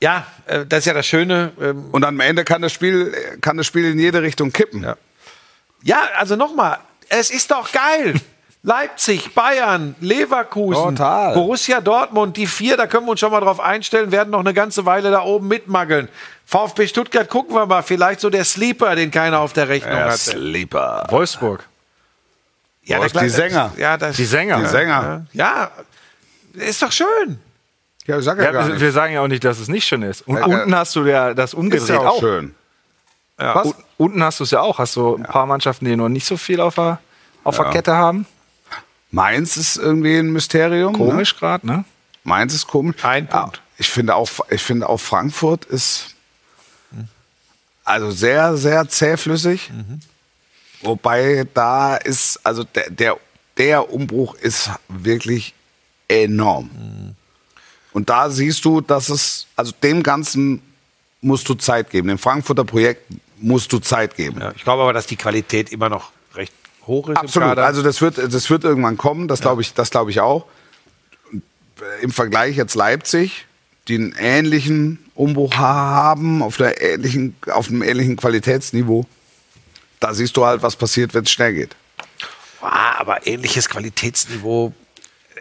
äh, 0.00 0.64
das 0.66 0.80
ist 0.80 0.84
ja 0.86 0.94
das 0.94 1.06
Schöne. 1.06 1.52
ähm, 1.60 1.88
Und 1.92 2.04
am 2.04 2.20
Ende 2.20 2.44
kann 2.44 2.62
das 2.62 2.72
Spiel, 2.72 3.14
kann 3.40 3.56
das 3.56 3.66
Spiel 3.66 3.84
in 3.84 3.98
jede 3.98 4.22
Richtung 4.22 4.52
kippen. 4.52 4.82
Ja. 4.82 4.96
Ja, 5.82 6.02
also 6.16 6.36
nochmal, 6.36 6.78
es 7.08 7.30
ist 7.30 7.50
doch 7.50 7.70
geil. 7.72 8.14
Leipzig, 8.62 9.34
Bayern, 9.34 9.94
Leverkusen, 10.00 10.96
Total. 10.96 11.32
Borussia 11.32 11.80
Dortmund, 11.80 12.36
die 12.36 12.46
vier, 12.46 12.76
da 12.76 12.86
können 12.86 13.06
wir 13.06 13.12
uns 13.12 13.20
schon 13.20 13.30
mal 13.32 13.40
drauf 13.40 13.58
einstellen, 13.58 14.12
werden 14.12 14.28
noch 14.30 14.40
eine 14.40 14.52
ganze 14.52 14.84
Weile 14.84 15.10
da 15.10 15.22
oben 15.22 15.48
mitmaggeln. 15.48 16.08
VfB 16.44 16.86
Stuttgart 16.86 17.26
gucken 17.30 17.54
wir 17.56 17.64
mal, 17.64 17.80
vielleicht 17.82 18.20
so 18.20 18.28
der 18.28 18.44
Sleeper, 18.44 18.94
den 18.96 19.10
keiner 19.10 19.38
auf 19.40 19.54
der 19.54 19.68
Rechnung 19.70 19.94
hatte. 19.94 20.18
Sleeper. 20.18 21.06
Wolfsburg. 21.08 21.64
Ja, 22.82 22.98
Wolf, 22.98 23.12
der- 23.12 23.22
die 23.22 23.28
Sänger. 23.30 23.72
Ja, 23.78 23.96
das, 23.96 24.16
Die 24.16 24.24
Sänger. 24.26 24.58
Die 24.58 24.66
Sänger. 24.66 25.24
Ja, 25.32 25.70
ist 26.52 26.82
doch 26.82 26.92
schön. 26.92 27.40
Ja, 28.06 28.18
ich 28.18 28.24
sag 28.24 28.38
ja, 28.38 28.44
Ja, 28.44 28.52
gar 28.52 28.66
wir, 28.66 28.72
nicht. 28.74 28.80
wir 28.80 28.92
sagen 28.92 29.14
ja 29.14 29.20
auch 29.22 29.28
nicht, 29.28 29.44
dass 29.44 29.58
es 29.58 29.68
nicht 29.68 29.86
schön 29.86 30.02
ist. 30.02 30.22
Und 30.26 30.36
Ja, 30.38 30.44
unten 30.46 30.70
ja. 30.70 30.78
hast 30.78 30.96
du 30.96 31.04
ja 31.04 31.34
das 31.34 31.50
Ist 31.50 31.54
umgedreht 31.54 31.88
ja 31.88 32.00
auch 32.00 32.06
auch. 32.16 32.20
schön. 32.20 32.54
Was? 33.36 33.66
Un- 33.66 33.74
Unten 33.98 34.22
hast 34.22 34.40
du 34.40 34.44
es 34.44 34.50
ja 34.50 34.60
auch. 34.60 34.78
Hast 34.78 34.96
du 34.96 35.16
ein 35.16 35.22
paar 35.24 35.46
Mannschaften, 35.46 35.84
die 35.84 35.96
noch 35.96 36.08
nicht 36.08 36.26
so 36.26 36.36
viel 36.36 36.60
auf 36.60 36.74
der, 36.76 36.98
auf 37.44 37.56
der 37.56 37.66
Kette 37.70 37.94
haben. 37.94 38.26
Mainz 39.10 39.56
ist 39.56 39.76
irgendwie 39.76 40.16
ein 40.18 40.30
Mysterium. 40.32 40.92
Ne? 40.92 40.98
Komisch 40.98 41.36
gerade, 41.36 41.66
ne? 41.66 41.84
Mainz 42.24 42.54
ist 42.54 42.66
komisch. 42.66 43.02
Ein 43.04 43.26
Punkt. 43.26 43.56
Ja, 43.56 43.62
ich 43.78 43.90
finde 43.90 44.14
auch, 44.14 44.28
ich 44.50 44.62
finde 44.62 44.88
auch 44.88 44.98
Frankfurt 44.98 45.64
ist 45.66 46.14
also 47.84 48.10
sehr, 48.10 48.56
sehr 48.56 48.88
zähflüssig. 48.88 49.70
Wobei 50.82 51.46
da 51.54 51.96
ist, 51.96 52.40
also 52.44 52.62
der, 52.64 52.90
der, 52.90 53.16
der 53.58 53.90
Umbruch 53.92 54.34
ist 54.36 54.70
wirklich 54.88 55.54
enorm. 56.08 56.70
Und 57.92 58.08
da 58.08 58.30
siehst 58.30 58.64
du, 58.64 58.80
dass 58.80 59.08
es, 59.08 59.46
also 59.56 59.72
dem 59.82 60.02
Ganzen 60.02 60.62
musst 61.20 61.48
du 61.48 61.54
Zeit 61.54 61.90
geben. 61.90 62.08
Dem 62.08 62.18
Frankfurter 62.18 62.64
Projekt 62.64 63.04
musst 63.38 63.72
du 63.72 63.78
Zeit 63.78 64.16
geben. 64.16 64.40
Ja, 64.40 64.52
ich 64.54 64.64
glaube 64.64 64.82
aber, 64.82 64.92
dass 64.92 65.06
die 65.06 65.16
Qualität 65.16 65.70
immer 65.70 65.88
noch 65.88 66.12
recht 66.34 66.52
hoch 66.86 67.08
ist. 67.08 67.16
Absolut. 67.16 67.58
Also 67.58 67.82
das 67.82 68.00
wird, 68.00 68.18
das 68.18 68.50
wird 68.50 68.64
irgendwann 68.64 68.96
kommen. 68.96 69.28
Das 69.28 69.40
glaube 69.40 69.62
ich, 69.62 69.74
das 69.74 69.90
glaube 69.90 70.10
ich 70.10 70.20
auch. 70.20 70.46
Im 72.02 72.12
Vergleich 72.12 72.56
jetzt 72.56 72.74
Leipzig, 72.74 73.46
die 73.88 73.96
einen 73.96 74.14
ähnlichen 74.18 74.98
Umbruch 75.14 75.54
haben 75.56 76.42
auf 76.42 76.56
der 76.56 76.80
ähnlichen, 76.80 77.34
auf 77.50 77.68
einem 77.68 77.82
ähnlichen 77.82 78.16
Qualitätsniveau. 78.16 79.06
Da 79.98 80.14
siehst 80.14 80.36
du 80.36 80.44
halt, 80.44 80.62
was 80.62 80.76
passiert, 80.76 81.12
wenn 81.14 81.24
es 81.24 81.30
schnell 81.30 81.54
geht. 81.54 81.76
ah, 82.62 82.98
aber 82.98 83.26
ähnliches 83.26 83.68
Qualitätsniveau. 83.68 84.72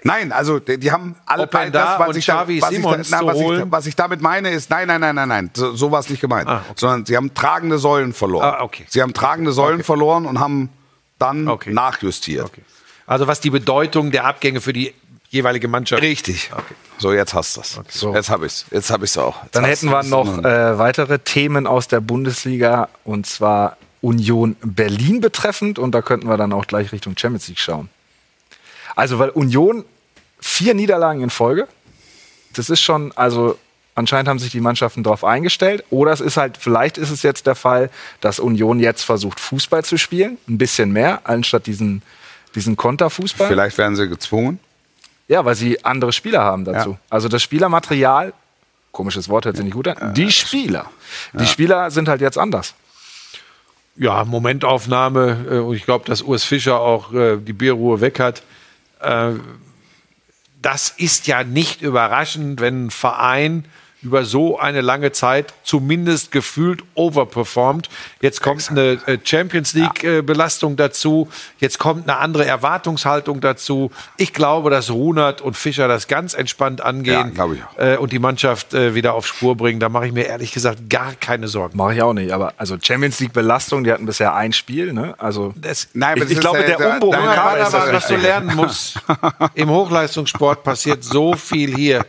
Nein, 0.03 0.31
also 0.31 0.59
die, 0.59 0.77
die 0.77 0.91
haben 0.91 1.15
alle 1.25 1.43
Openda 1.43 1.97
und 2.05 2.17
Xavi 2.17 2.61
was, 2.61 2.71
ich, 2.71 2.77
Simons 2.77 3.09
na, 3.09 3.19
zu 3.19 3.25
was, 3.27 3.37
ich, 3.37 3.43
holen. 3.43 3.71
was 3.71 3.85
ich 3.85 3.95
damit 3.95 4.21
meine 4.21 4.49
ist, 4.51 4.69
nein, 4.69 4.87
nein, 4.87 5.01
nein, 5.01 5.15
nein, 5.15 5.27
nein, 5.27 5.51
so, 5.53 5.75
so 5.75 5.91
war 5.91 5.99
es 5.99 6.09
nicht 6.09 6.21
gemeint. 6.21 6.47
Ah, 6.47 6.63
okay. 6.65 6.73
Sondern 6.77 7.05
sie 7.05 7.15
haben 7.17 7.33
tragende 7.33 7.77
Säulen 7.77 8.13
verloren. 8.13 8.45
Ah, 8.45 8.63
okay. 8.63 8.85
Sie 8.89 9.01
haben 9.01 9.13
tragende 9.13 9.51
Säulen 9.51 9.83
verloren 9.83 10.25
und 10.25 10.39
haben 10.39 10.69
dann 11.17 11.47
Okay. 11.47 11.73
nachjustiert. 11.73 12.49
Also 13.05 13.27
was 13.27 13.41
die 13.41 13.49
Bedeutung 13.49 14.11
der 14.11 14.25
Abgänge 14.25 14.61
für 14.61 14.73
die 14.73 14.93
jeweilige 15.29 15.67
Mannschaft. 15.67 16.01
Richtig. 16.01 16.51
So, 16.97 17.13
jetzt 17.13 17.33
hast 17.33 17.55
du 17.55 17.61
es. 17.61 17.79
So. 17.89 18.13
Jetzt 18.13 18.29
habe 18.29 18.45
ich 18.45 18.53
es. 18.53 18.65
Jetzt 18.71 18.89
habe 18.89 19.05
ich 19.05 19.11
es 19.11 19.17
auch. 19.17 19.43
Jetzt 19.43 19.55
Dann 19.55 19.63
hätten 19.65 19.89
wir 19.89 20.03
noch 20.03 20.39
äh, 20.43 20.77
weitere 20.77 21.19
Themen 21.19 21.67
aus 21.67 21.87
der 21.87 22.01
Bundesliga 22.01 22.89
und 23.03 23.25
zwar 23.25 23.77
Union 24.01 24.55
Berlin 24.61 25.21
betreffend 25.21 25.77
und 25.77 25.93
da 25.93 26.01
könnten 26.01 26.27
wir 26.27 26.37
dann 26.37 26.53
auch 26.53 26.65
gleich 26.65 26.91
Richtung 26.91 27.17
Champions 27.17 27.47
League 27.47 27.59
schauen. 27.59 27.89
Also 28.95 29.19
weil 29.19 29.29
Union 29.29 29.85
vier 30.39 30.73
Niederlagen 30.73 31.21
in 31.21 31.29
Folge, 31.29 31.67
das 32.55 32.69
ist 32.69 32.81
schon, 32.81 33.11
also 33.15 33.57
anscheinend 33.95 34.29
haben 34.29 34.39
sich 34.39 34.51
die 34.51 34.61
Mannschaften 34.61 35.03
darauf 35.03 35.23
eingestellt 35.23 35.83
oder 35.89 36.11
es 36.11 36.21
ist 36.21 36.37
halt, 36.37 36.57
vielleicht 36.57 36.97
ist 36.97 37.09
es 37.09 37.21
jetzt 37.23 37.45
der 37.47 37.55
Fall, 37.55 37.89
dass 38.21 38.39
Union 38.39 38.79
jetzt 38.79 39.03
versucht 39.03 39.39
Fußball 39.39 39.83
zu 39.83 39.97
spielen, 39.97 40.37
ein 40.47 40.57
bisschen 40.57 40.91
mehr, 40.91 41.21
anstatt 41.25 41.67
diesen, 41.67 42.01
diesen 42.55 42.77
Konterfußball. 42.77 43.47
Vielleicht 43.47 43.77
werden 43.77 43.95
sie 43.95 44.07
gezwungen. 44.07 44.59
Ja, 45.27 45.45
weil 45.45 45.55
sie 45.55 45.85
andere 45.85 46.11
Spieler 46.11 46.41
haben 46.41 46.65
dazu. 46.65 46.91
Ja. 46.91 46.99
Also 47.09 47.27
das 47.27 47.43
Spielermaterial, 47.43 48.33
komisches 48.91 49.29
Wort 49.29 49.45
hört 49.45 49.57
sich 49.57 49.65
nicht 49.65 49.75
gut 49.75 49.87
an, 49.87 50.13
die 50.15 50.31
Spieler. 50.31 50.89
Die 51.33 51.45
Spieler 51.45 51.91
sind 51.91 52.07
halt 52.07 52.21
jetzt 52.21 52.37
anders. 52.37 52.73
Ja, 53.95 54.23
Momentaufnahme. 54.23 55.45
äh, 55.51 55.57
Und 55.59 55.75
ich 55.75 55.83
glaube, 55.85 56.05
dass 56.05 56.21
Urs 56.21 56.43
Fischer 56.43 56.79
auch 56.79 57.13
äh, 57.13 57.37
die 57.37 57.53
Bierruhe 57.53 57.99
weg 58.01 58.19
hat. 58.19 58.41
Äh, 58.99 59.33
das 60.61 60.89
ist 60.89 61.27
ja 61.27 61.43
nicht 61.43 61.81
überraschend, 61.81 62.59
wenn 62.59 62.87
ein 62.87 62.91
Verein 62.91 63.65
über 64.01 64.23
so 64.23 64.57
eine 64.57 64.81
lange 64.81 65.11
Zeit 65.11 65.53
zumindest 65.63 66.31
gefühlt 66.31 66.83
overperformt. 66.95 67.89
Jetzt 68.21 68.41
kommt 68.41 68.69
eine 68.69 68.99
äh, 69.07 69.17
Champions 69.23 69.73
League-Belastung 69.73 70.75
dazu. 70.77 71.27
Jetzt 71.59 71.79
kommt 71.79 72.09
eine 72.09 72.17
andere 72.17 72.45
Erwartungshaltung 72.45 73.41
dazu. 73.41 73.91
Ich 74.17 74.33
glaube, 74.33 74.69
dass 74.69 74.89
Runert 74.89 75.41
und 75.41 75.57
Fischer 75.57 75.87
das 75.87 76.07
ganz 76.07 76.33
entspannt 76.33 76.79
Ja, 76.79 76.85
angehen 76.85 77.37
äh, 77.77 77.97
und 77.97 78.11
die 78.13 78.19
Mannschaft 78.19 78.73
äh, 78.73 78.95
wieder 78.95 79.13
auf 79.15 79.27
Spur 79.27 79.57
bringen. 79.57 79.79
Da 79.79 79.89
mache 79.89 80.07
ich 80.07 80.13
mir 80.13 80.25
ehrlich 80.27 80.53
gesagt 80.53 80.89
gar 80.89 81.13
keine 81.19 81.47
Sorgen. 81.47 81.77
Mache 81.77 81.95
ich 81.95 82.01
auch 82.01 82.13
nicht. 82.13 82.31
Aber 82.31 82.53
also 82.57 82.77
Champions 82.81 83.19
League 83.19 83.33
Belastung, 83.33 83.83
die 83.83 83.91
hatten 83.91 84.05
bisher 84.05 84.33
ein 84.33 84.53
Spiel. 84.53 84.93
Ne? 84.93 85.13
Also 85.17 85.53
Das, 85.57 85.89
Nein, 85.93 86.17
Ich- 86.17 86.31
ich 86.31 86.39
glaube, 86.39 86.63
der 86.63 86.93
Umbruch 86.93 87.13
im 87.13 87.25
nein, 87.25 87.35
Kader 87.35 87.65
aber 87.67 87.77
aber 87.83 87.85
ist 87.85 87.93
das 87.93 88.03
was 88.03 88.07
du 88.07 88.15
lernen 88.15 88.55
musst. 88.55 88.99
Im 89.55 89.69
Hochleistungssport 89.69 90.63
passiert 90.63 91.03
so 91.03 91.33
viel 91.33 91.75
hier. 91.75 92.05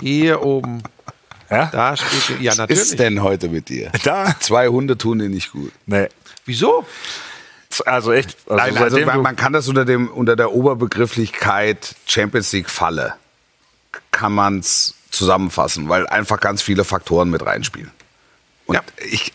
Hier 0.00 0.42
oben. 0.42 0.82
Ja? 1.50 1.66
Da 1.72 1.96
spielt 1.96 2.40
ja 2.40 2.50
Was 2.52 2.58
natürlich. 2.58 2.82
ist 2.82 2.98
denn 2.98 3.22
heute 3.22 3.48
mit 3.48 3.68
dir? 3.68 3.90
Da. 4.04 4.34
Zwei 4.40 4.68
Hunde 4.68 4.96
tun 4.98 5.18
dir 5.18 5.28
nicht 5.28 5.52
gut. 5.52 5.72
Nee. 5.86 6.08
Wieso? 6.44 6.86
Also 7.86 8.12
echt. 8.12 8.36
Also 8.48 8.56
Nein, 8.56 8.76
also 8.82 8.98
man, 9.00 9.22
man 9.22 9.36
kann 9.36 9.52
das 9.52 9.68
unter, 9.68 9.84
dem, 9.84 10.08
unter 10.08 10.36
der 10.36 10.52
Oberbegrifflichkeit 10.52 11.94
Champions 12.06 12.52
League 12.52 12.70
Falle 12.70 13.14
kann 14.10 14.32
man 14.32 14.60
es 14.60 14.94
zusammenfassen, 15.10 15.88
weil 15.88 16.06
einfach 16.06 16.40
ganz 16.40 16.62
viele 16.62 16.84
Faktoren 16.84 17.30
mit 17.30 17.44
reinspielen. 17.44 17.90
Und 18.66 18.74
Ja. 18.76 18.82
ich, 19.04 19.32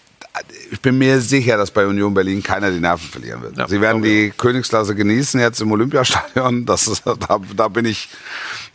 ich 0.71 0.81
bin 0.81 0.97
mir 0.97 1.21
sicher, 1.21 1.57
dass 1.57 1.69
bei 1.69 1.85
Union 1.85 2.13
Berlin 2.13 2.41
keiner 2.41 2.71
die 2.71 2.79
Nerven 2.79 3.07
verlieren 3.07 3.41
wird. 3.41 3.57
Ja, 3.57 3.67
Sie 3.67 3.79
werden 3.79 4.01
die 4.01 4.33
Königsklasse 4.35 4.95
genießen 4.95 5.39
jetzt 5.39 5.61
im 5.61 5.71
Olympiastadion. 5.71 6.65
Das 6.65 6.87
ist, 6.87 7.03
da, 7.05 7.39
da, 7.55 7.67
bin 7.67 7.85
ich, 7.85 8.09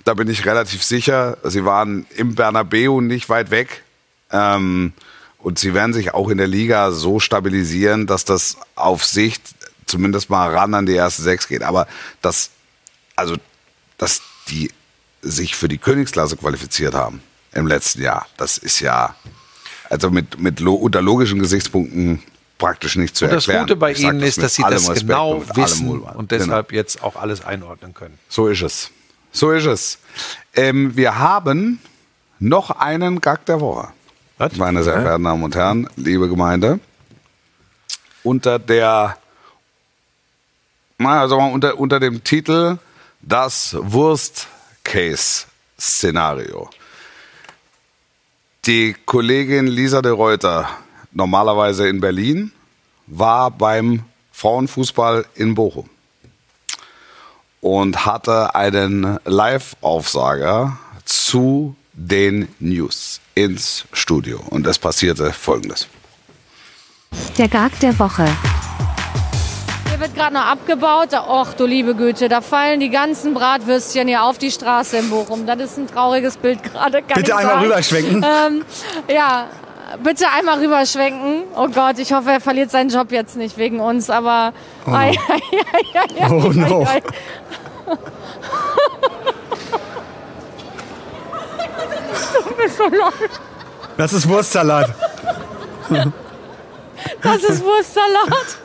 da 0.04 0.14
bin 0.14 0.28
ich 0.28 0.46
relativ 0.46 0.84
sicher. 0.84 1.36
Sie 1.42 1.64
waren 1.64 2.06
im 2.16 2.34
Bernabeu 2.34 3.00
nicht 3.00 3.28
weit 3.28 3.50
weg. 3.50 3.82
Ähm, 4.30 4.92
und 5.38 5.58
sie 5.58 5.74
werden 5.74 5.92
sich 5.92 6.14
auch 6.14 6.28
in 6.28 6.38
der 6.38 6.46
Liga 6.46 6.90
so 6.90 7.20
stabilisieren, 7.20 8.06
dass 8.06 8.24
das 8.24 8.56
auf 8.74 9.04
Sicht 9.04 9.42
zumindest 9.86 10.30
mal 10.30 10.54
ran 10.54 10.74
an 10.74 10.86
die 10.86 10.94
erste 10.94 11.22
Sechs 11.22 11.48
geht. 11.48 11.62
Aber 11.62 11.86
das, 12.22 12.50
also, 13.16 13.36
dass 13.96 14.22
die 14.48 14.70
sich 15.22 15.56
für 15.56 15.68
die 15.68 15.78
Königsklasse 15.78 16.36
qualifiziert 16.36 16.94
haben 16.94 17.22
im 17.52 17.66
letzten 17.66 18.02
Jahr, 18.02 18.26
das 18.36 18.58
ist 18.58 18.80
ja, 18.80 19.16
also 19.90 20.10
mit, 20.10 20.38
mit 20.38 20.60
unter 20.60 21.02
logischen 21.02 21.38
Gesichtspunkten 21.38 22.22
praktisch 22.58 22.96
nicht 22.96 23.16
zu 23.16 23.24
Und 23.24 23.32
das 23.32 23.46
erklären. 23.46 23.66
Gute 23.66 23.76
bei 23.76 23.92
Ich 23.92 24.02
Ihnen 24.02 24.20
das 24.20 24.30
ist, 24.30 24.42
dass 24.42 24.54
Sie 24.54 24.62
das 24.62 24.88
Respekt 24.88 25.08
genau 25.08 25.42
wissen 25.54 25.88
und 25.88 26.28
Genau. 26.28 26.44
deshalb 26.44 26.72
jetzt 26.72 27.02
auch 27.02 27.16
alles 27.16 27.44
einordnen 27.44 27.94
können. 27.94 28.18
So 28.28 28.48
ist 28.48 28.62
es. 28.62 28.90
So 29.32 29.52
ist 29.52 29.66
es. 29.66 29.98
Ähm, 30.54 30.96
wir 30.96 31.18
haben 31.18 31.80
noch 32.40 32.70
einen 32.70 33.20
Gag 33.20 33.44
der 33.46 33.60
Woche. 33.60 33.88
Was? 34.38 34.56
Meine 34.56 34.82
sehr 34.82 34.94
verehrten 34.94 35.24
Damen 35.24 35.42
und 35.42 35.54
Herren, 35.54 35.88
liebe 35.96 36.28
Gemeinde. 36.28 36.80
Unter 38.22 38.58
der, 38.58 39.16
na, 40.98 41.20
also 41.20 41.38
mal 41.38 41.52
unter, 41.52 41.78
unter 41.78 42.00
dem 42.00 42.24
Titel 42.24 42.78
Das 43.20 43.76
Wurst-Case-Szenario. 43.80 46.70
Die 48.68 48.94
Kollegin 49.06 49.66
Lisa 49.66 50.02
de 50.02 50.12
Reuter, 50.12 50.68
normalerweise 51.12 51.88
in 51.88 52.00
Berlin, 52.00 52.52
war 53.06 53.50
beim 53.50 54.02
Frauenfußball 54.30 55.24
in 55.36 55.54
Bochum 55.54 55.88
und 57.62 58.04
hatte 58.04 58.54
einen 58.54 59.18
Live-Aufsager 59.24 60.78
zu 61.06 61.76
den 61.94 62.48
News 62.60 63.22
ins 63.34 63.86
Studio. 63.94 64.38
Und 64.50 64.66
es 64.66 64.78
passierte 64.78 65.32
Folgendes. 65.32 65.88
Der 67.38 67.48
Gag 67.48 67.80
der 67.80 67.98
Woche. 67.98 68.28
Hier 69.98 70.06
wird 70.06 70.14
gerade 70.14 70.34
noch 70.34 70.46
abgebaut. 70.46 71.08
Och, 71.12 71.54
du 71.54 71.66
liebe 71.66 71.96
Güte, 71.96 72.28
da 72.28 72.40
fallen 72.40 72.78
die 72.78 72.88
ganzen 72.88 73.34
Bratwürstchen 73.34 74.06
hier 74.06 74.22
auf 74.22 74.38
die 74.38 74.52
Straße 74.52 74.96
in 74.96 75.10
Bochum. 75.10 75.44
Das 75.44 75.58
ist 75.58 75.76
ein 75.76 75.88
trauriges 75.88 76.36
Bild 76.36 76.62
gerade. 76.62 77.02
Bitte 77.02 77.34
einmal 77.34 77.64
rüberschwenken. 77.64 78.24
Ähm, 78.24 78.64
ja, 79.12 79.48
bitte 80.00 80.26
einmal 80.28 80.60
rüberschwenken. 80.60 81.42
Oh 81.56 81.66
Gott, 81.66 81.98
ich 81.98 82.12
hoffe, 82.12 82.30
er 82.30 82.40
verliert 82.40 82.70
seinen 82.70 82.90
Job 82.90 83.10
jetzt 83.10 83.36
nicht 83.36 83.58
wegen 83.58 83.80
uns, 83.80 84.08
aber. 84.08 84.52
Oh, 84.86 84.92
ai, 84.92 85.16
ai, 85.28 85.40
ai, 86.20 86.30
Oh 86.30 86.52
no. 86.52 86.86
Das 93.96 94.12
ist 94.12 94.28
Wurstsalat. 94.28 94.94
Das 97.20 97.42
ist 97.42 97.64
Wurstsalat. 97.64 98.58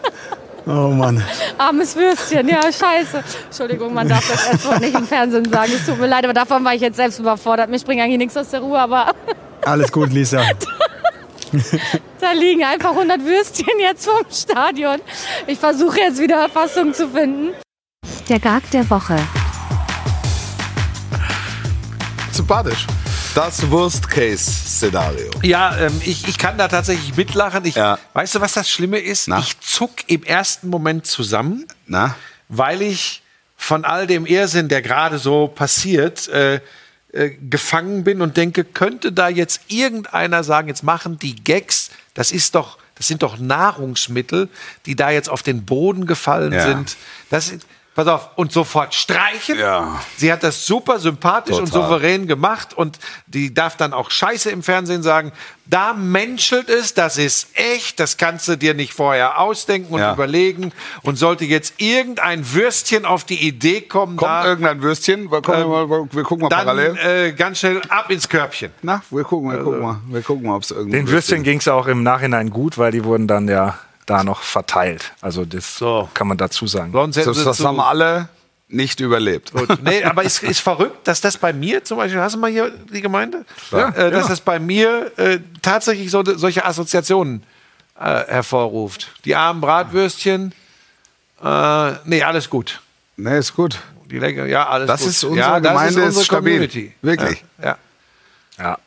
Oh 0.65 0.87
Mann. 0.89 1.21
Armes 1.57 1.95
Würstchen, 1.95 2.47
ja, 2.47 2.61
scheiße. 2.61 3.21
Entschuldigung, 3.45 3.93
man 3.93 4.07
darf 4.07 4.27
das 4.29 4.47
erstmal 4.47 4.79
nicht 4.79 4.95
im 4.95 5.05
Fernsehen 5.05 5.51
sagen. 5.51 5.71
Es 5.75 5.85
tut 5.85 5.99
mir 5.99 6.07
leid, 6.07 6.23
aber 6.23 6.33
davon 6.33 6.63
war 6.63 6.73
ich 6.73 6.81
jetzt 6.81 6.95
selbst 6.95 7.19
überfordert. 7.19 7.69
Mich 7.69 7.83
bringt 7.83 8.01
eigentlich 8.01 8.17
nichts 8.17 8.37
aus 8.37 8.49
der 8.49 8.61
Ruhe, 8.61 8.79
aber 8.79 9.13
Alles 9.65 9.91
gut, 9.91 10.11
Lisa. 10.13 10.41
da 12.21 12.31
liegen 12.31 12.63
einfach 12.63 12.91
100 12.91 13.23
Würstchen 13.25 13.79
jetzt 13.79 14.05
vom 14.05 14.25
Stadion. 14.31 14.99
Ich 15.47 15.59
versuche 15.59 15.99
jetzt 15.99 16.19
wieder 16.19 16.47
Fassung 16.49 16.93
zu 16.93 17.09
finden. 17.09 17.49
Der 18.29 18.39
Gag 18.39 18.69
der 18.71 18.89
Woche. 18.89 19.17
Sympathisch. 22.31 22.87
Das 23.35 23.69
Worst-Case-Szenario. 23.71 25.31
Ja, 25.41 25.75
ähm, 25.77 26.01
ich, 26.05 26.27
ich 26.27 26.37
kann 26.37 26.57
da 26.57 26.67
tatsächlich 26.67 27.15
mitlachen. 27.15 27.65
Ich, 27.65 27.75
Ja. 27.75 27.97
Weißt 28.13 28.35
du, 28.35 28.41
was 28.41 28.53
das 28.53 28.69
Schlimme 28.69 28.99
ist? 28.99 29.27
Na? 29.27 29.39
Ich 29.39 29.59
zuck 29.59 29.91
im 30.07 30.21
ersten 30.23 30.69
Moment 30.69 31.07
zusammen, 31.07 31.65
Na? 31.87 32.15
weil 32.49 32.81
ich 32.83 33.23
von 33.57 33.85
all 33.85 34.05
dem 34.05 34.27
Irrsinn, 34.27 34.67
der 34.67 34.81
gerade 34.83 35.17
so 35.17 35.47
passiert, 35.47 36.27
äh, 36.27 36.59
äh, 37.11 37.31
gefangen 37.31 38.03
bin 38.03 38.21
und 38.21 38.37
denke, 38.37 38.63
könnte 38.63 39.11
da 39.11 39.29
jetzt 39.29 39.61
irgendeiner 39.67 40.43
sagen, 40.43 40.67
jetzt 40.67 40.83
machen 40.83 41.17
die 41.17 41.35
Gags, 41.35 41.89
das 42.13 42.31
ist 42.31 42.53
doch, 42.53 42.77
das 42.95 43.07
sind 43.07 43.23
doch 43.23 43.39
Nahrungsmittel, 43.39 44.47
die 44.85 44.95
da 44.95 45.09
jetzt 45.09 45.29
auf 45.29 45.41
den 45.41 45.65
Boden 45.65 46.05
gefallen 46.05 46.53
Ja. 46.53 46.67
sind. 46.67 46.97
Das 47.31 47.47
sind, 47.47 47.65
pass 47.95 48.07
auf, 48.07 48.29
und 48.35 48.51
sofort 48.51 48.93
streichen. 48.93 49.57
Ja. 49.59 49.99
Sie 50.17 50.31
hat 50.31 50.43
das 50.43 50.65
super 50.65 50.99
sympathisch 50.99 51.57
und 51.57 51.69
Total. 51.71 51.83
souverän 51.83 52.27
gemacht 52.27 52.73
und 52.75 52.97
die 53.27 53.53
darf 53.53 53.77
dann 53.77 53.93
auch 53.93 54.09
Scheiße 54.11 54.49
im 54.49 54.63
Fernsehen 54.63 55.03
sagen. 55.03 55.31
Da 55.65 55.93
menschelt 55.93 56.69
es, 56.69 56.93
das 56.93 57.17
ist 57.17 57.47
echt, 57.53 57.99
das 57.99 58.17
kannst 58.17 58.47
du 58.49 58.57
dir 58.57 58.73
nicht 58.73 58.93
vorher 58.93 59.39
ausdenken 59.39 59.93
und 59.93 59.99
Ja. 60.01 60.13
überlegen. 60.13 60.71
Und 61.03 61.15
sollte 61.17 61.45
jetzt 61.45 61.75
irgendein 61.77 62.51
Würstchen 62.53 63.05
auf 63.05 63.23
die 63.23 63.47
Idee 63.47 63.79
kommen, 63.81 64.17
Kommt 64.17 64.29
da, 64.29 64.45
irgendein 64.45 64.81
Würstchen? 64.81 65.31
Wir 65.31 65.41
gucken, 65.41 65.69
mal, 65.69 65.89
wir 65.89 66.23
gucken 66.23 66.43
mal 66.43 66.49
dann 66.49 66.65
parallel. 66.65 66.97
äh, 66.97 67.31
ganz 67.31 67.59
schnell 67.59 67.81
ab 67.89 68.09
ins 68.11 68.27
Körbchen. 68.27 68.71
Na, 68.81 69.01
wir 69.09 69.23
gucken, 69.23 69.51
wir 69.51 69.59
gucken 69.63 69.81
mal. 69.81 69.99
Wir 70.09 70.21
gucken 70.21 70.47
mal, 70.47 70.55
ob 70.55 70.63
es 70.63 70.71
irgendein 70.71 71.05
Den 71.05 71.11
Würstchen 71.11 71.43
ging 71.43 71.59
es 71.59 71.67
auch 71.69 71.87
im 71.87 72.03
Nachhinein 72.03 72.49
gut, 72.49 72.77
weil 72.77 72.91
die 72.91 73.03
wurden 73.05 73.27
dann 73.27 73.47
ja 73.47 73.77
da 74.05 74.23
noch 74.23 74.41
verteilt. 74.41 75.11
Also 75.21 75.45
das 75.45 75.77
So. 75.77 76.09
kann 76.13 76.27
man 76.27 76.37
dazu 76.37 76.67
sagen. 76.67 76.91
Sonst 76.91 77.17
hätten 77.17 77.27
Das, 77.33 77.43
das 77.43 77.63
haben 77.63 77.79
alle 77.79 78.29
nicht 78.67 78.99
überlebt. 78.99 79.51
Gut. 79.53 79.81
Nee, 79.83 80.03
aber 80.03 80.25
es 80.25 80.41
ist 80.41 80.59
verrückt, 80.59 81.07
dass 81.07 81.21
das 81.21 81.37
bei 81.37 81.53
mir 81.53 81.83
zum 81.83 81.97
Beispiel, 81.97 82.19
hast 82.19 82.35
du 82.35 82.39
mal 82.39 82.49
hier 82.51 82.71
die 82.91 83.01
Gemeinde? 83.01 83.45
Ja. 83.71 83.89
Äh, 83.89 84.11
dass 84.11 84.27
das 84.27 84.41
bei 84.41 84.59
mir 84.59 85.11
äh, 85.17 85.39
tatsächlich 85.61 86.09
so, 86.09 86.23
solche 86.25 86.65
Assoziationen 86.65 87.43
äh, 87.99 88.25
hervorruft. 88.25 89.11
Die 89.25 89.35
armen 89.35 89.61
Bratwürstchen, 89.61 90.53
äh, 91.43 91.91
nee, 92.05 92.23
alles 92.23 92.49
gut. 92.49 92.81
Nee, 93.15 93.37
ist 93.37 93.55
gut. 93.55 93.79
Die 94.09 94.17
Lecker, 94.19 94.45
ja, 94.47 94.67
alles 94.67 94.87
Das 94.87 95.01
gut. 95.01 95.09
ist 95.09 95.23
unsere 95.23 95.47
ja, 95.47 95.59
das 95.59 95.71
Gemeinde, 95.71 95.89
ist 95.93 95.97
ist 95.97 96.05
unsere 96.07 96.25
stabil. 96.25 96.53
Community. 96.53 96.93
Wirklich. 97.01 97.43
Ja, 97.61 97.77
ja. 98.57 98.77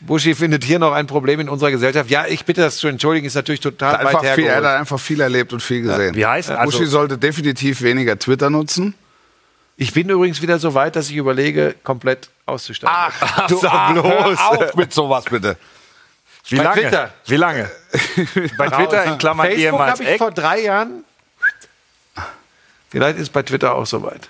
Ja. 0.00 0.06
Buschi 0.06 0.34
findet 0.34 0.64
hier 0.64 0.78
noch 0.78 0.92
ein 0.92 1.06
Problem 1.06 1.40
in 1.40 1.48
unserer 1.48 1.70
Gesellschaft. 1.70 2.10
Ja, 2.10 2.26
ich 2.26 2.44
bitte 2.44 2.60
das 2.60 2.76
zu 2.76 2.88
entschuldigen, 2.88 3.26
ist 3.26 3.34
natürlich 3.34 3.60
total 3.60 3.96
Einfach 3.96 4.22
weit 4.22 4.34
viel, 4.34 4.44
er 4.46 4.56
hat 4.56 4.64
einfach 4.64 5.00
viel 5.00 5.20
erlebt 5.20 5.52
und 5.52 5.60
viel 5.60 5.82
gesehen. 5.82 6.14
Wie 6.14 6.24
heißt 6.24 6.50
also, 6.50 6.64
Buschi 6.64 6.86
sollte 6.86 7.18
definitiv 7.18 7.82
weniger 7.82 8.18
Twitter 8.18 8.50
nutzen. 8.50 8.94
Ich 9.76 9.92
bin 9.92 10.08
übrigens 10.08 10.42
wieder 10.42 10.58
so 10.58 10.74
weit, 10.74 10.96
dass 10.96 11.08
ich 11.08 11.16
überlege, 11.16 11.74
komplett 11.84 12.30
auszusteigen. 12.46 12.96
Ach, 12.96 13.46
du, 13.46 13.60
bloß. 13.60 14.38
auf 14.38 14.74
mit 14.74 14.92
sowas 14.92 15.24
bitte. 15.24 15.56
Wie 16.48 16.56
bei 16.56 16.64
lange? 16.64 16.80
Twitter. 16.80 17.14
Wie 17.26 17.36
lange? 17.36 17.70
Bei 18.56 18.68
Twitter 18.68 19.04
in 19.04 19.18
Klammern 19.18 19.46
Facebook 19.46 19.64
ehemals 19.64 19.92
habe 19.92 20.02
ich 20.02 20.08
Eck. 20.08 20.18
vor 20.18 20.30
drei 20.30 20.62
Jahren. 20.62 21.04
Vielleicht 22.90 23.18
ist 23.18 23.32
bei 23.32 23.42
Twitter 23.42 23.74
auch 23.74 23.86
soweit. 23.86 24.28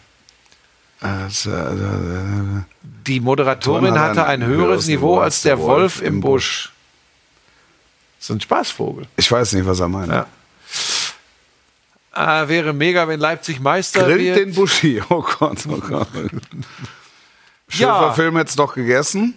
Also, 1.00 1.50
äh, 1.52 2.62
Die 3.06 3.20
Moderatorin 3.20 3.98
hatte 3.98 4.24
ein 4.26 4.42
ein 4.42 4.48
höheres 4.48 4.86
Niveau 4.88 5.18
als 5.20 5.42
der 5.42 5.58
Wolf 5.58 6.02
im 6.02 6.20
Busch. 6.20 6.72
So 8.18 8.34
ein 8.34 8.40
Spaßvogel. 8.40 9.06
Ich 9.16 9.30
weiß 9.30 9.52
nicht, 9.52 9.64
was 9.66 9.78
er 9.80 9.88
meint. 9.88 10.10
Ja. 10.10 10.26
Ah, 12.12 12.48
wäre 12.48 12.72
mega, 12.72 13.06
wenn 13.06 13.20
Leipzig 13.20 13.60
Meister 13.60 14.02
Grillt 14.02 14.20
wird. 14.20 14.36
den 14.38 14.54
Buschi. 14.54 15.00
Oh 15.08 15.22
Gott, 15.38 15.58
oh 15.70 15.76
Gott. 15.76 16.08
Ja. 17.70 17.94
Schöfer-Film 18.00 18.36
jetzt 18.38 18.58
noch 18.58 18.74
gegessen. 18.74 19.34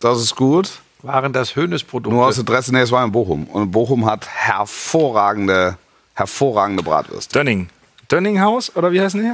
Das 0.00 0.18
ist 0.20 0.34
gut. 0.34 0.80
Waren 1.02 1.32
das 1.32 1.54
Höhnes-Produkte? 1.54 2.16
Nur 2.16 2.26
aus 2.26 2.38
Interesse, 2.38 2.72
nee, 2.72 2.80
es 2.80 2.90
war 2.90 3.04
in 3.04 3.12
Bochum. 3.12 3.44
Und 3.44 3.70
Bochum 3.70 4.04
hat 4.04 4.26
hervorragende, 4.26 5.78
hervorragende 6.14 6.82
Bratwürste. 6.82 7.32
Dönning. 7.38 7.68
Dönninghaus 8.10 8.74
oder 8.74 8.90
wie 8.92 9.00
heißen 9.00 9.20
die? 9.20 9.32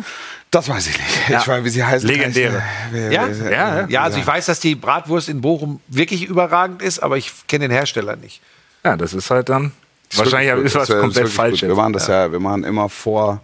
Das 0.50 0.68
weiß 0.68 0.86
ich 0.88 0.98
nicht. 0.98 1.28
Ich 1.30 1.48
weiß, 1.48 1.64
wie 1.64 1.68
sie 1.68 1.84
heißen. 1.84 2.08
Legendäre. 2.08 2.62
Ja? 2.92 3.26
Ja, 3.28 3.50
ja. 3.50 3.86
Ja, 3.88 4.02
also 4.02 4.18
ich 4.18 4.26
weiß, 4.26 4.46
dass 4.46 4.60
die 4.60 4.74
Bratwurst 4.74 5.28
in 5.28 5.40
Bochum 5.40 5.80
wirklich 5.88 6.24
überragend 6.24 6.82
ist, 6.82 6.98
aber 7.00 7.16
ich 7.16 7.32
kenne 7.46 7.68
den 7.68 7.70
Hersteller 7.72 8.16
nicht. 8.16 8.40
Ja, 8.84 8.96
das 8.96 9.14
ist 9.14 9.30
halt 9.30 9.48
dann. 9.48 9.72
Ist 10.10 10.18
wahrscheinlich 10.18 10.64
ist 10.66 10.74
was 10.74 10.88
Das 10.88 11.00
komplett 11.00 11.28
falsch. 11.28 11.62
Wir 11.62 11.74
machen 11.74 11.92
das 11.92 12.06
ja. 12.08 12.30
wir 12.30 12.38
machen 12.40 12.64
immer 12.64 12.88
vor, 12.88 13.40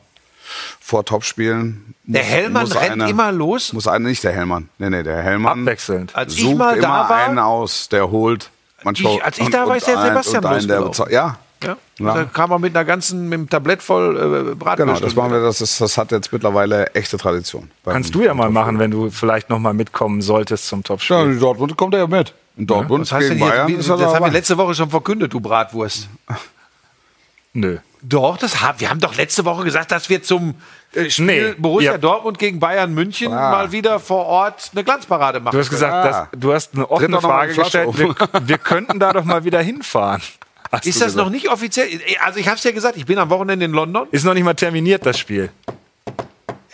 vor 0.80 1.04
Topspielen. 1.04 1.94
Der 2.04 2.22
Hellmann 2.22 2.66
rennt 2.66 2.92
einer- 2.92 3.08
immer 3.08 3.32
los. 3.32 3.72
Muss 3.72 3.86
einer, 3.88 4.08
nicht 4.08 4.22
der 4.24 4.32
Hellmann. 4.32 4.68
Nee, 4.78 4.90
nee, 4.90 5.02
der 5.02 5.22
Hellmann. 5.22 5.60
Abwechselnd. 5.60 6.14
Als 6.14 6.34
ich 6.34 6.40
sucht 6.42 6.58
mal 6.58 6.72
immer 6.76 6.82
da 6.82 7.08
war, 7.08 7.24
einen 7.26 7.38
aus, 7.38 7.88
der 7.88 8.10
holt. 8.10 8.50
Manchmal, 8.82 9.14
Ich- 9.16 9.24
als 9.24 9.38
ich 9.38 9.48
da 9.50 9.66
war, 9.66 9.76
ist 9.76 9.86
der 9.86 9.98
ein- 9.98 10.08
Sebastian 10.08 10.44
einen, 10.44 10.84
bezahlt. 10.84 11.12
Ja, 11.12 11.38
ja, 11.62 11.76
Ja. 11.98 12.14
da 12.14 12.24
kam 12.24 12.50
man 12.50 12.60
mit 12.60 12.74
einer 12.76 12.84
ganzen, 12.84 13.28
mit 13.28 13.38
einem 13.38 13.48
Tablett 13.48 13.82
voll 13.82 14.16
äh, 14.50 14.54
Bratwurst. 14.54 14.76
genau. 14.94 15.00
Das 15.00 15.14
machen 15.14 15.32
wir. 15.32 15.40
Das, 15.42 15.60
ist, 15.60 15.80
das 15.80 15.98
hat 15.98 16.10
jetzt 16.12 16.32
mittlerweile 16.32 16.86
echte 16.94 17.18
Tradition. 17.18 17.70
Kannst 17.84 18.14
du 18.14 18.22
ja 18.22 18.32
mal 18.34 18.50
machen, 18.50 18.78
wenn 18.78 18.90
du 18.90 19.10
vielleicht 19.10 19.50
noch 19.50 19.58
mal 19.58 19.74
mitkommen 19.74 20.22
solltest 20.22 20.66
zum 20.68 20.80
Ja, 20.80 20.84
Topspiel. 20.84 21.16
in 21.16 21.40
Dortmund 21.40 21.76
kommt 21.76 21.94
er 21.94 22.00
ja 22.00 22.06
mit. 22.06 22.32
In 22.56 22.66
Dortmund 22.66 23.10
denn 23.10 23.20
gegen 23.20 23.34
hier? 23.36 23.46
Bayern. 23.46 23.68
Wie, 23.68 23.72
ist 23.74 23.88
das 23.88 24.00
er 24.00 24.12
haben 24.14 24.24
wir 24.24 24.30
letzte 24.32 24.56
Woche 24.58 24.74
schon 24.74 24.90
verkündet, 24.90 25.32
du 25.32 25.40
Bratwurst. 25.40 26.08
Nö. 27.52 27.78
Doch, 28.02 28.38
das 28.38 28.60
haben, 28.62 28.80
wir 28.80 28.88
haben 28.88 29.00
doch 29.00 29.14
letzte 29.16 29.44
Woche 29.44 29.64
gesagt, 29.64 29.90
dass 29.92 30.08
wir 30.08 30.22
zum 30.22 30.54
äh, 30.94 31.10
Spiel 31.10 31.50
Nee, 31.50 31.54
Borussia 31.58 31.92
ja. 31.92 31.98
Dortmund 31.98 32.38
gegen 32.38 32.58
Bayern 32.60 32.94
München 32.94 33.32
Ah. 33.32 33.50
mal 33.50 33.72
wieder 33.72 34.00
vor 34.00 34.24
Ort 34.24 34.70
eine 34.72 34.84
Glanzparade 34.84 35.40
machen. 35.40 35.52
Du 35.54 35.58
hast 35.58 35.68
gesagt, 35.70 35.92
Ja. 36.06 36.28
dass, 36.30 36.40
du 36.40 36.52
hast 36.54 36.74
eine 36.74 36.90
offene 36.90 37.20
Frage 37.20 37.54
gestellt. 37.54 37.98
Wir, 37.98 38.14
wir 38.42 38.58
könnten 38.58 38.98
da 39.00 39.12
doch 39.12 39.24
mal 39.24 39.44
wieder 39.44 39.60
hinfahren. 39.60 40.22
Hast 40.72 40.86
ist 40.86 41.00
das 41.00 41.08
gesagt. 41.08 41.24
noch 41.24 41.30
nicht 41.30 41.48
offiziell? 41.50 41.88
Also 42.24 42.38
ich 42.38 42.46
habe 42.46 42.56
es 42.56 42.64
ja 42.64 42.70
gesagt, 42.72 42.96
ich 42.96 43.06
bin 43.06 43.18
am 43.18 43.28
Wochenende 43.30 43.64
in 43.64 43.72
London. 43.72 44.06
Ist 44.10 44.24
noch 44.24 44.34
nicht 44.34 44.44
mal 44.44 44.54
terminiert, 44.54 45.04
das 45.04 45.18
Spiel. 45.18 45.50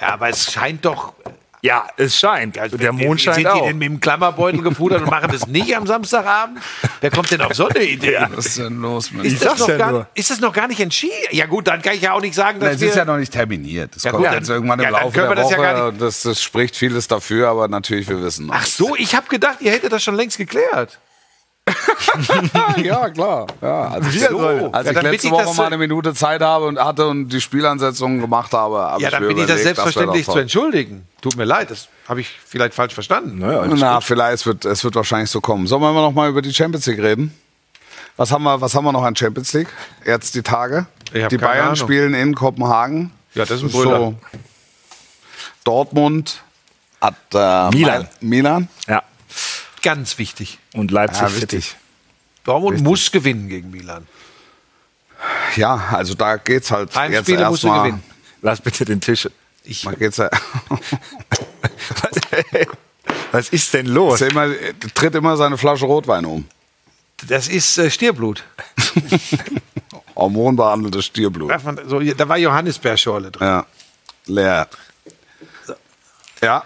Ja, 0.01 0.09
aber 0.15 0.29
es 0.29 0.53
scheint 0.53 0.85
doch. 0.85 1.15
Ja, 1.63 1.87
es 1.97 2.17
scheint. 2.17 2.59
Also 2.59 2.77
der 2.77 2.93
Mond 2.93 3.21
scheint 3.21 3.37
sind 3.37 3.47
auch. 3.49 3.63
die 3.63 3.69
denn 3.69 3.79
mit 3.79 3.89
dem 3.89 3.99
Klammerbeutel 3.99 4.61
gepudert 4.63 5.03
und 5.03 5.11
machen 5.11 5.31
das 5.33 5.47
nicht 5.49 5.75
am 5.75 5.87
Samstagabend? 5.87 6.59
Wer 7.01 7.11
kommt 7.11 7.31
denn 7.31 7.41
auf 7.41 7.55
so 7.55 7.67
eine 7.67 7.83
Idee? 7.83 8.19
Was 8.35 8.47
ist 8.47 8.59
denn 8.59 8.81
los 8.83 9.11
mit 9.11 9.25
Ist, 9.25 9.37
das 9.43 9.49
sag's 9.49 9.61
noch 9.61 9.69
ja 9.71 9.77
gar, 9.79 9.91
nur. 9.91 10.07
ist 10.15 10.31
das 10.31 10.39
noch 10.41 10.53
gar 10.53 10.69
nicht 10.69 10.79
entschieden? 10.81 11.15
Ja 11.33 11.47
gut, 11.47 11.67
dann 11.67 11.81
kann 11.83 11.95
ich 11.95 12.03
ja 12.03 12.13
auch 12.13 12.21
nicht 12.21 12.35
sagen, 12.35 12.61
dass 12.61 12.75
Es 12.75 12.81
wir... 12.83 12.89
ist 12.91 12.97
ja 12.97 13.05
noch 13.07 13.17
nicht 13.17 13.33
terminiert. 13.33 13.97
Es 13.97 14.05
Ja, 14.05 14.11
kommt 14.13 14.25
gut, 14.25 14.33
jetzt 14.35 14.49
dann- 14.49 14.57
irgendwann 14.57 14.79
im 14.79 14.85
ja, 14.85 14.91
Laufe 14.91 15.13
können 15.19 15.29
wir 15.31 15.35
der 15.35 15.45
das 15.45 15.51
ja 15.53 15.57
Woche. 15.59 15.67
gar 15.67 15.91
nicht- 15.93 16.03
das, 16.03 16.23
das 16.23 16.43
spricht 16.43 16.77
vieles 16.77 17.09
dafür, 17.09 17.49
aber 17.49 17.67
natürlich, 17.67 18.07
wir 18.09 18.23
wissen 18.23 18.47
noch 18.47 18.55
Ach 18.55 18.67
so, 18.67 18.95
ich 18.95 19.15
habe 19.17 19.27
gedacht, 19.29 19.57
ihr 19.61 19.73
hättet 19.73 19.91
das 19.93 20.05
schon 20.05 20.15
längst 20.15 20.37
geklärt. 20.37 20.99
ja, 22.83 23.11
klar. 23.11 23.47
Ja, 23.61 23.89
als 23.89 24.15
ich, 24.15 24.21
So. 24.23 24.39
als 24.73 24.87
Ja, 24.87 24.93
ich 24.93 25.03
letzte 25.03 25.27
ich 25.27 25.33
Woche 25.33 25.45
das- 25.45 25.57
mal 25.57 25.67
eine 25.67 25.79
Minute 25.79 26.15
Zeit 26.15 26.41
habe 26.41 26.67
und 26.67 26.79
hatte 26.79 27.07
und 27.09 27.29
die 27.29 27.41
Spielansetzungen 27.41 28.21
gemacht 28.21 28.53
habe, 28.53 28.79
habe 28.79 29.03
Ja, 29.03 29.09
ich 29.09 29.15
dann 29.15 29.27
bin 29.27 29.39
ich 29.39 29.47
das 29.47 29.63
selbstverständlich 29.63 30.27
wär 30.29 30.33
zu 30.35 30.39
entschuldigen. 30.41 31.07
Tut 31.21 31.37
mir 31.37 31.45
leid, 31.45 31.71
das 31.71 31.89
habe 32.09 32.21
ich 32.21 32.29
vielleicht 32.47 32.75
falsch 32.75 32.95
verstanden. 32.95 33.39
Naja. 33.41 33.67
Na, 33.75 34.01
vielleicht, 34.01 34.35
es 34.35 34.47
wird, 34.47 34.65
es 34.65 34.85
wird 34.85 34.95
wahrscheinlich 34.95 35.31
so 35.31 35.41
kommen. 35.41 35.67
Sollen 35.67 35.83
wir 35.83 35.93
mal 35.93 36.03
noch 36.03 36.13
mal 36.13 36.29
über 36.29 36.41
die 36.43 36.55
Champions 36.55 36.87
League 36.87 37.01
reden? 37.01 37.35
Was 38.17 38.31
haben 38.33 38.45
wir, 38.45 38.61
was 38.61 38.75
haben 38.75 38.85
wir 38.85 38.93
noch 38.93 39.03
an 39.05 39.15
Champions 39.17 39.53
League? 39.53 39.69
Jetzt 40.05 40.35
die 40.37 40.43
Tage. 40.43 40.87
Die 41.13 41.37
Bayern 41.37 41.65
Ahnung. 41.67 41.77
spielen 41.77 42.15
in 42.15 42.35
Kopenhagen. 42.35 43.11
Ja, 43.35 43.45
das 43.45 43.63
ist 43.63 43.65
ein 43.65 43.71
Brüller. 43.71 44.15
Dortmund 45.65 46.43
hat 47.01 47.15
äh, 47.35 47.71
Milan. 47.77 48.09
Milan. 48.21 48.69
Ja. 48.89 49.03
Ganz 49.87 50.19
wichtig. 50.19 50.59
Und 50.75 50.91
Leipzig 50.91 51.23
Ja, 51.23 51.29
City. 51.29 51.43
wichtig. 51.59 51.77
Dortmund 52.43 52.83
muss 52.83 53.13
gewinnen 53.13 53.49
gegen 53.49 53.71
Milan. 53.71 54.05
Ja, 55.55 55.77
also 55.93 56.15
da 56.15 56.37
geht's 56.39 56.71
halt 56.73 56.91
jetzt 56.95 57.29
musst 57.29 57.29
du 57.29 57.35
erstmal. 57.35 57.83
gewinnen. 57.91 58.03
Lass 58.43 58.61
bitte 58.61 58.85
den 58.85 59.01
Tisch. 59.01 59.29
Ich, 59.63 59.85
Man 59.85 59.97
geht's 59.97 60.17
ja. 60.17 60.29
Was 63.33 63.49
ist 63.51 63.73
denn 63.75 63.87
los? 63.87 64.21
Ist 64.21 64.33
immer, 64.33 64.49
tritt 64.95 65.15
immer 65.15 65.37
seine 65.37 65.57
Flasche 65.57 65.87
Rotwein 65.87 66.25
um. 66.25 66.47
das 67.29 67.47
ist 67.49 67.79
äh, 67.79 67.89
Stierblut. 67.91 68.43
Hormonbehandeltes 70.17 71.05
Stierblut. 71.07 71.53
So, 71.87 72.01
da 72.01 72.29
war 72.29 72.39
Johannisbeerschorle 72.39 73.31
drin. 73.31 73.47
Ja. 73.47 73.67
Leer. 74.27 74.69
Ja. 76.43 76.65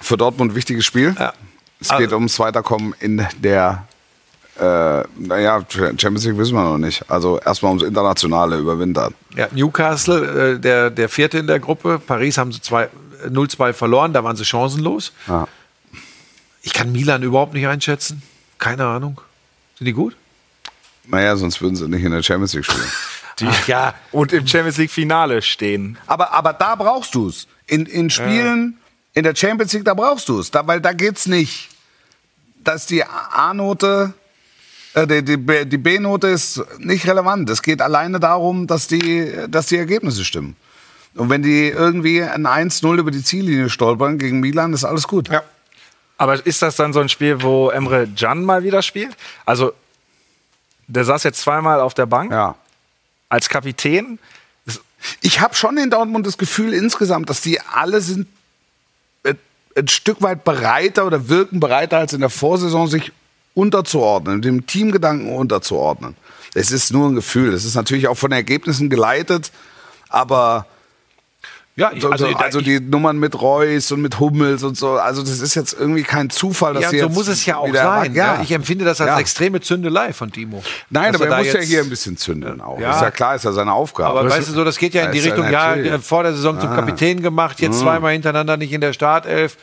Für 0.00 0.16
Dortmund 0.16 0.54
wichtiges 0.54 0.84
Spiel. 0.86 1.14
Ja. 1.18 1.32
Es 1.80 1.88
geht 1.88 1.98
Also- 2.00 2.16
ums 2.16 2.38
Weiterkommen 2.38 2.94
in 3.00 3.26
der, 3.38 3.86
äh, 4.58 5.02
naja, 5.18 5.64
Champions 5.68 6.24
League 6.24 6.38
wissen 6.38 6.54
wir 6.54 6.62
noch 6.64 6.78
nicht. 6.78 7.10
Also 7.10 7.38
erstmal 7.40 7.70
ums 7.70 7.82
Internationale 7.82 8.56
überwintern. 8.58 9.14
Ja, 9.36 9.48
Newcastle, 9.52 10.54
äh, 10.54 10.58
der, 10.60 10.90
der 10.90 11.08
vierte 11.08 11.38
in 11.38 11.46
der 11.46 11.60
Gruppe. 11.60 11.98
Paris 11.98 12.38
haben 12.38 12.52
sie 12.52 12.60
zwei- 12.60 12.84
äh, 13.24 13.28
0-2 13.30 13.72
verloren, 13.72 14.12
da 14.12 14.22
waren 14.24 14.36
sie 14.36 14.44
chancenlos. 14.44 15.12
Ja. 15.26 15.46
Ich 16.62 16.72
kann 16.72 16.92
Milan 16.92 17.22
überhaupt 17.22 17.52
nicht 17.54 17.66
einschätzen. 17.66 18.22
Keine 18.58 18.86
Ahnung. 18.86 19.20
Sind 19.76 19.86
die 19.86 19.92
gut? 19.92 20.16
Naja, 21.06 21.36
sonst 21.36 21.60
würden 21.60 21.76
sie 21.76 21.86
nicht 21.88 22.02
in 22.04 22.12
der 22.12 22.22
Champions 22.22 22.54
League 22.54 22.64
spielen. 22.64 22.86
Ach, 23.46 23.66
ja, 23.68 23.94
Und 24.12 24.32
im 24.32 24.46
Champions 24.46 24.78
League 24.78 24.92
Finale 24.92 25.42
stehen. 25.42 25.98
aber, 26.06 26.32
aber 26.32 26.52
da 26.52 26.76
brauchst 26.76 27.14
du 27.16 27.28
es. 27.28 27.46
In, 27.66 27.84
in 27.84 28.08
Spielen 28.08 28.78
in 29.14 29.22
der 29.22 29.34
Champions 29.34 29.72
League, 29.72 29.84
da 29.84 29.94
brauchst 29.94 30.28
du 30.28 30.40
es. 30.40 30.50
Da, 30.50 30.66
weil 30.66 30.80
da 30.80 30.92
geht's 30.92 31.26
nicht. 31.26 31.70
Dass 32.64 32.86
die 32.86 33.04
A-Note, 33.04 34.12
äh, 34.94 35.06
die, 35.06 35.22
die, 35.66 35.78
B-Note 35.78 36.28
ist 36.28 36.62
nicht 36.78 37.06
relevant. 37.06 37.48
Es 37.50 37.62
geht 37.62 37.80
alleine 37.80 38.18
darum, 38.18 38.66
dass 38.66 38.88
die, 38.88 39.32
dass 39.48 39.66
die 39.66 39.76
Ergebnisse 39.76 40.24
stimmen. 40.24 40.56
Und 41.14 41.30
wenn 41.30 41.42
die 41.42 41.68
irgendwie 41.68 42.22
ein 42.22 42.46
1-0 42.46 42.98
über 42.98 43.12
die 43.12 43.22
Ziellinie 43.22 43.70
stolpern 43.70 44.18
gegen 44.18 44.40
Milan, 44.40 44.72
ist 44.72 44.84
alles 44.84 45.06
gut. 45.06 45.28
Ja. 45.28 45.42
Aber 46.16 46.44
ist 46.44 46.62
das 46.62 46.76
dann 46.76 46.92
so 46.92 47.00
ein 47.00 47.08
Spiel, 47.08 47.42
wo 47.42 47.70
Emre 47.70 48.08
Can 48.08 48.44
mal 48.44 48.64
wieder 48.64 48.82
spielt? 48.82 49.16
Also, 49.44 49.72
der 50.88 51.04
saß 51.04 51.22
jetzt 51.22 51.40
zweimal 51.40 51.80
auf 51.80 51.94
der 51.94 52.06
Bank 52.06 52.32
Ja. 52.32 52.56
als 53.28 53.48
Kapitän. 53.48 54.18
Ich 55.20 55.40
habe 55.40 55.54
schon 55.54 55.76
in 55.76 55.90
Dortmund 55.90 56.26
das 56.26 56.38
Gefühl 56.38 56.72
insgesamt, 56.72 57.28
dass 57.30 57.42
die 57.42 57.60
alle 57.60 58.00
sind 58.00 58.26
ein 59.76 59.88
Stück 59.88 60.22
weit 60.22 60.44
bereiter 60.44 61.06
oder 61.06 61.28
wirken 61.28 61.60
bereiter 61.60 61.98
als 61.98 62.12
in 62.12 62.20
der 62.20 62.30
Vorsaison, 62.30 62.86
sich 62.86 63.12
unterzuordnen, 63.54 64.42
dem 64.42 64.66
Teamgedanken 64.66 65.34
unterzuordnen. 65.34 66.16
Es 66.54 66.70
ist 66.70 66.92
nur 66.92 67.08
ein 67.08 67.14
Gefühl. 67.14 67.52
Es 67.52 67.64
ist 67.64 67.74
natürlich 67.74 68.08
auch 68.08 68.16
von 68.16 68.32
Ergebnissen 68.32 68.90
geleitet, 68.90 69.50
aber 70.08 70.66
Ja, 71.76 71.90
ich, 71.92 72.02
so, 72.02 72.08
also, 72.10 72.30
da- 72.30 72.36
also 72.38 72.60
die 72.60 72.78
Nummern 72.78 73.18
mit 73.18 73.40
Reus 73.40 73.90
und 73.90 74.00
mit 74.00 74.20
Hummels 74.20 74.62
und 74.62 74.76
so, 74.76 74.92
also 74.92 75.22
das 75.22 75.40
ist 75.40 75.56
jetzt 75.56 75.72
irgendwie 75.72 76.04
kein 76.04 76.30
Zufall, 76.30 76.74
dass 76.74 76.84
ja, 76.84 76.88
sie 76.90 76.98
so 77.00 77.06
jetzt 77.06 77.14
muss 77.14 77.26
es 77.26 77.44
ja 77.46 77.56
auch 77.56 77.66
sein. 77.74 78.14
Ja. 78.14 78.36
Ja. 78.36 78.42
Ich 78.42 78.52
empfinde 78.52 78.84
das 78.84 79.00
als 79.00 79.08
Ja. 79.08 79.18
extreme 79.18 79.60
Zündelei 79.60 80.12
von 80.12 80.30
Timo. 80.30 80.62
Nein, 80.90 81.12
aber 81.16 81.26
da 81.26 81.38
er 81.38 81.44
muss 81.44 81.52
ja 81.52 81.60
hier 81.60 81.80
ein 81.80 81.90
bisschen 81.90 82.16
zündeln 82.16 82.60
auch. 82.60 82.78
Ja. 82.78 82.92
Ist 82.94 83.02
ja 83.02 83.10
klar, 83.10 83.34
ist 83.34 83.44
ja 83.44 83.50
seine 83.50 83.72
Aufgabe. 83.72 84.20
Aber 84.20 84.30
weißt 84.30 84.50
du, 84.50 84.52
so, 84.52 84.64
das 84.64 84.78
geht 84.78 84.94
ja 84.94 85.04
in 85.06 85.10
die 85.12 85.18
Richtung, 85.18 85.50
ja. 85.50 85.70
Ah. 85.70 85.74
äh, 85.76 85.98
vor 85.98 86.22
der 86.22 86.32
Saison 86.34 86.60
zum 86.60 86.70
Kapitän 86.70 87.20
gemacht, 87.22 87.60
jetzt 87.60 87.80
zweimal 87.80 88.12
hintereinander 88.12 88.56
nicht 88.56 88.72
in 88.72 88.80
der 88.80 88.92
Startelf. 88.92 89.56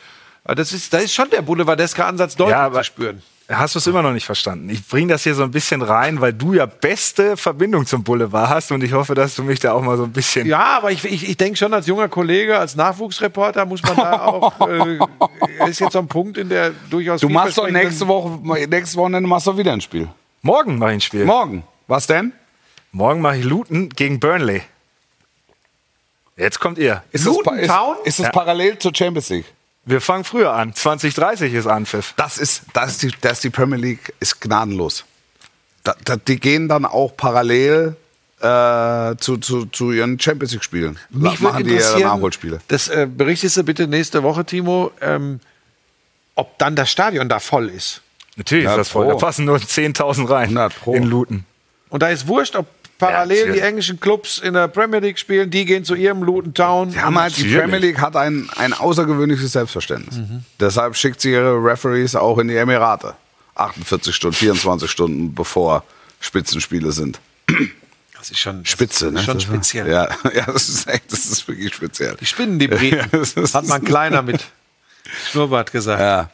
Aber 0.44 0.54
Das 0.56 0.72
ist, 0.74 0.92
da 0.92 0.98
ist 0.98 1.14
schon 1.14 1.30
der 1.30 1.40
boulevardesker 1.40 2.04
Ansatz 2.04 2.36
deutlich 2.36 2.52
Ja, 2.56 2.66
aber- 2.66 2.78
zu 2.80 2.84
spüren. 2.84 3.22
Hast 3.48 3.74
du 3.74 3.80
es 3.80 3.86
immer 3.86 4.02
noch 4.02 4.12
nicht 4.12 4.24
verstanden? 4.24 4.70
Ich 4.70 4.86
bringe 4.86 5.12
das 5.12 5.24
hier 5.24 5.34
so 5.34 5.42
ein 5.42 5.50
bisschen 5.50 5.82
rein, 5.82 6.20
weil 6.20 6.32
du 6.32 6.54
ja 6.54 6.64
beste 6.64 7.36
Verbindung 7.36 7.84
zum 7.86 8.02
Boulevard 8.02 8.48
hast 8.48 8.72
und 8.72 8.82
ich 8.82 8.92
hoffe, 8.92 9.14
dass 9.14 9.34
du 9.34 9.42
mich 9.42 9.58
da 9.60 9.72
auch 9.72 9.82
mal 9.82 9.96
so 9.96 10.04
ein 10.04 10.12
bisschen. 10.12 10.46
Ja, 10.46 10.76
aber 10.78 10.90
ich, 10.92 11.04
ich, 11.04 11.28
ich 11.28 11.36
denke 11.36 11.58
schon, 11.58 11.74
als 11.74 11.86
junger 11.86 12.08
Kollege, 12.08 12.58
als 12.58 12.76
Nachwuchsreporter 12.76 13.66
muss 13.66 13.82
man 13.82 13.96
da 13.96 14.22
auch, 14.24 14.68
äh, 14.68 14.98
ist 15.68 15.80
jetzt 15.80 15.96
am 15.96 16.08
Punkt 16.08 16.38
in 16.38 16.48
der 16.48 16.70
durchaus 16.88 17.20
Du 17.20 17.28
machst 17.28 17.58
doch 17.58 17.68
nächste 17.68 18.06
Woche, 18.08 18.38
nächstes 18.68 18.96
Wochenende 18.96 19.28
machst 19.28 19.46
du 19.46 19.56
wieder 19.58 19.72
ein 19.72 19.80
Spiel. 19.82 20.08
Morgen 20.40 20.78
mache 20.78 20.90
ich 20.92 20.96
ein 20.96 21.00
Spiel. 21.02 21.24
Morgen. 21.24 21.64
Was 21.88 22.06
denn? 22.06 22.32
Morgen 22.92 23.20
mache 23.20 23.38
ich 23.38 23.44
Luton 23.44 23.88
gegen 23.90 24.18
Burnley. 24.20 24.62
Jetzt 26.36 26.58
kommt 26.60 26.78
ihr. 26.78 27.02
Ist 27.12 27.24
Luton 27.26 27.42
das, 27.44 27.54
pa- 27.54 27.60
ist, 27.60 27.68
Town? 27.68 27.96
ist 28.04 28.18
das 28.18 28.26
Ja. 28.26 28.32
parallel 28.32 28.78
zur 28.78 28.94
Champions 28.94 29.28
League? 29.28 29.46
Wir 29.84 30.00
fangen 30.00 30.24
früher 30.24 30.52
an. 30.52 30.74
2030 30.74 31.54
ist 31.54 31.66
Anpfiff. 31.66 32.14
Das 32.16 32.38
ist, 32.38 32.62
das 32.72 32.92
ist, 32.92 33.02
die, 33.02 33.10
das 33.20 33.32
ist 33.34 33.44
die 33.44 33.50
Premier 33.50 33.78
League, 33.78 34.14
ist 34.20 34.40
gnadenlos. 34.40 35.04
Da, 35.82 35.96
da, 36.04 36.16
die 36.16 36.38
gehen 36.38 36.68
dann 36.68 36.84
auch 36.84 37.16
parallel 37.16 37.96
äh, 38.40 39.16
zu, 39.16 39.38
zu, 39.38 39.66
zu 39.66 39.90
ihren 39.90 40.18
Champions 40.20 40.52
League-Spielen. 40.52 40.98
Mich 41.10 41.40
würde 41.40 41.42
Machen 41.42 41.64
die 41.64 41.70
interessieren, 41.70 42.02
Nachholspiele. 42.02 42.60
das 42.68 42.88
äh, 42.88 43.08
berichtest 43.12 43.56
du 43.56 43.64
bitte 43.64 43.88
nächste 43.88 44.22
Woche, 44.22 44.44
Timo, 44.44 44.92
ähm, 45.00 45.40
ob 46.36 46.56
dann 46.58 46.76
das 46.76 46.90
Stadion 46.90 47.28
da 47.28 47.40
voll 47.40 47.68
ist. 47.68 48.02
Natürlich 48.36 48.64
Ja, 48.64 48.72
ist 48.72 48.78
das 48.78 48.88
voll. 48.88 49.08
Da 49.08 49.14
passen 49.14 49.44
nur 49.44 49.58
10.000 49.58 50.28
rein 50.30 50.42
100 50.56 50.74
pro. 50.80 50.94
in 50.94 51.04
Luton. 51.04 51.44
Und 51.88 52.02
da 52.02 52.08
ist 52.08 52.26
wurscht, 52.26 52.56
ob 52.56 52.66
parallel 53.02 53.48
Ja, 53.48 53.52
die 53.52 53.60
englischen 53.60 54.00
Clubs 54.00 54.38
in 54.38 54.54
der 54.54 54.68
Premier 54.68 55.00
League 55.00 55.18
spielen, 55.18 55.50
die 55.50 55.64
gehen 55.64 55.84
zu 55.84 55.94
ihrem 55.94 56.22
Luton 56.22 56.54
Town. 56.54 56.92
Ja, 56.92 57.10
mal, 57.10 57.30
die. 57.30 57.54
Premier 57.54 57.78
League 57.78 58.00
hat 58.00 58.16
ein, 58.16 58.48
ein 58.56 58.72
außergewöhnliches 58.72 59.52
Selbstverständnis. 59.52 60.16
Mhm. 60.16 60.44
Deshalb 60.60 60.96
schickt 60.96 61.20
sie 61.20 61.32
ihre 61.32 61.62
Referees 61.62 62.14
auch 62.14 62.38
in 62.38 62.48
die 62.48 62.56
Emirate. 62.56 63.14
48 63.54 64.14
Stunden, 64.14 64.36
24 64.36 64.90
Stunden 64.90 65.34
bevor 65.34 65.84
Spitzenspiele 66.20 66.92
sind. 66.92 67.20
Das 68.16 68.30
ist 68.30 68.38
schon 68.38 68.64
Spitze, 68.64 69.06
das 69.06 69.14
ne? 69.14 69.18
ist 69.18 69.26
schon 69.26 69.34
Das 69.34 69.42
speziell. 69.42 69.88
Ja, 69.88 70.08
ja 70.34 70.46
das, 70.46 70.68
ist 70.68 70.88
echt, 70.88 71.12
das 71.12 71.26
ist 71.26 71.46
wirklich 71.48 71.74
speziell. 71.74 72.16
Die 72.20 72.26
spinnen 72.26 72.58
die 72.58 72.68
Briten, 72.68 73.08
Ja, 73.36 73.52
hat 73.52 73.66
man 73.66 73.84
kleiner 73.84 74.22
mit 74.22 74.44
Schnurrbart 75.30 75.72
gesagt. 75.72 76.00
Ja. 76.00 76.30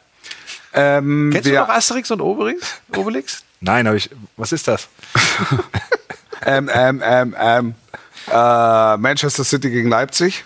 Ähm, 0.75 1.31
Kennst 1.33 1.49
du 1.49 1.55
noch 1.55 1.71
Asterix 1.71 2.11
und 2.11 2.21
Obelix? 2.21 2.81
Obelix? 2.95 3.43
Nein, 3.61 3.87
aber 3.87 3.97
ich. 3.97 4.11
Was 4.37 4.53
ist 4.53 4.69
das? 4.69 4.89
ähm, 6.45 6.70
ähm, 6.72 7.03
ähm, 7.05 7.36
ähm, 7.39 7.74
äh, 8.30 8.97
Manchester 8.97 9.45
City 9.45 9.70
gegen 9.70 9.89
Leipzig. 9.89 10.45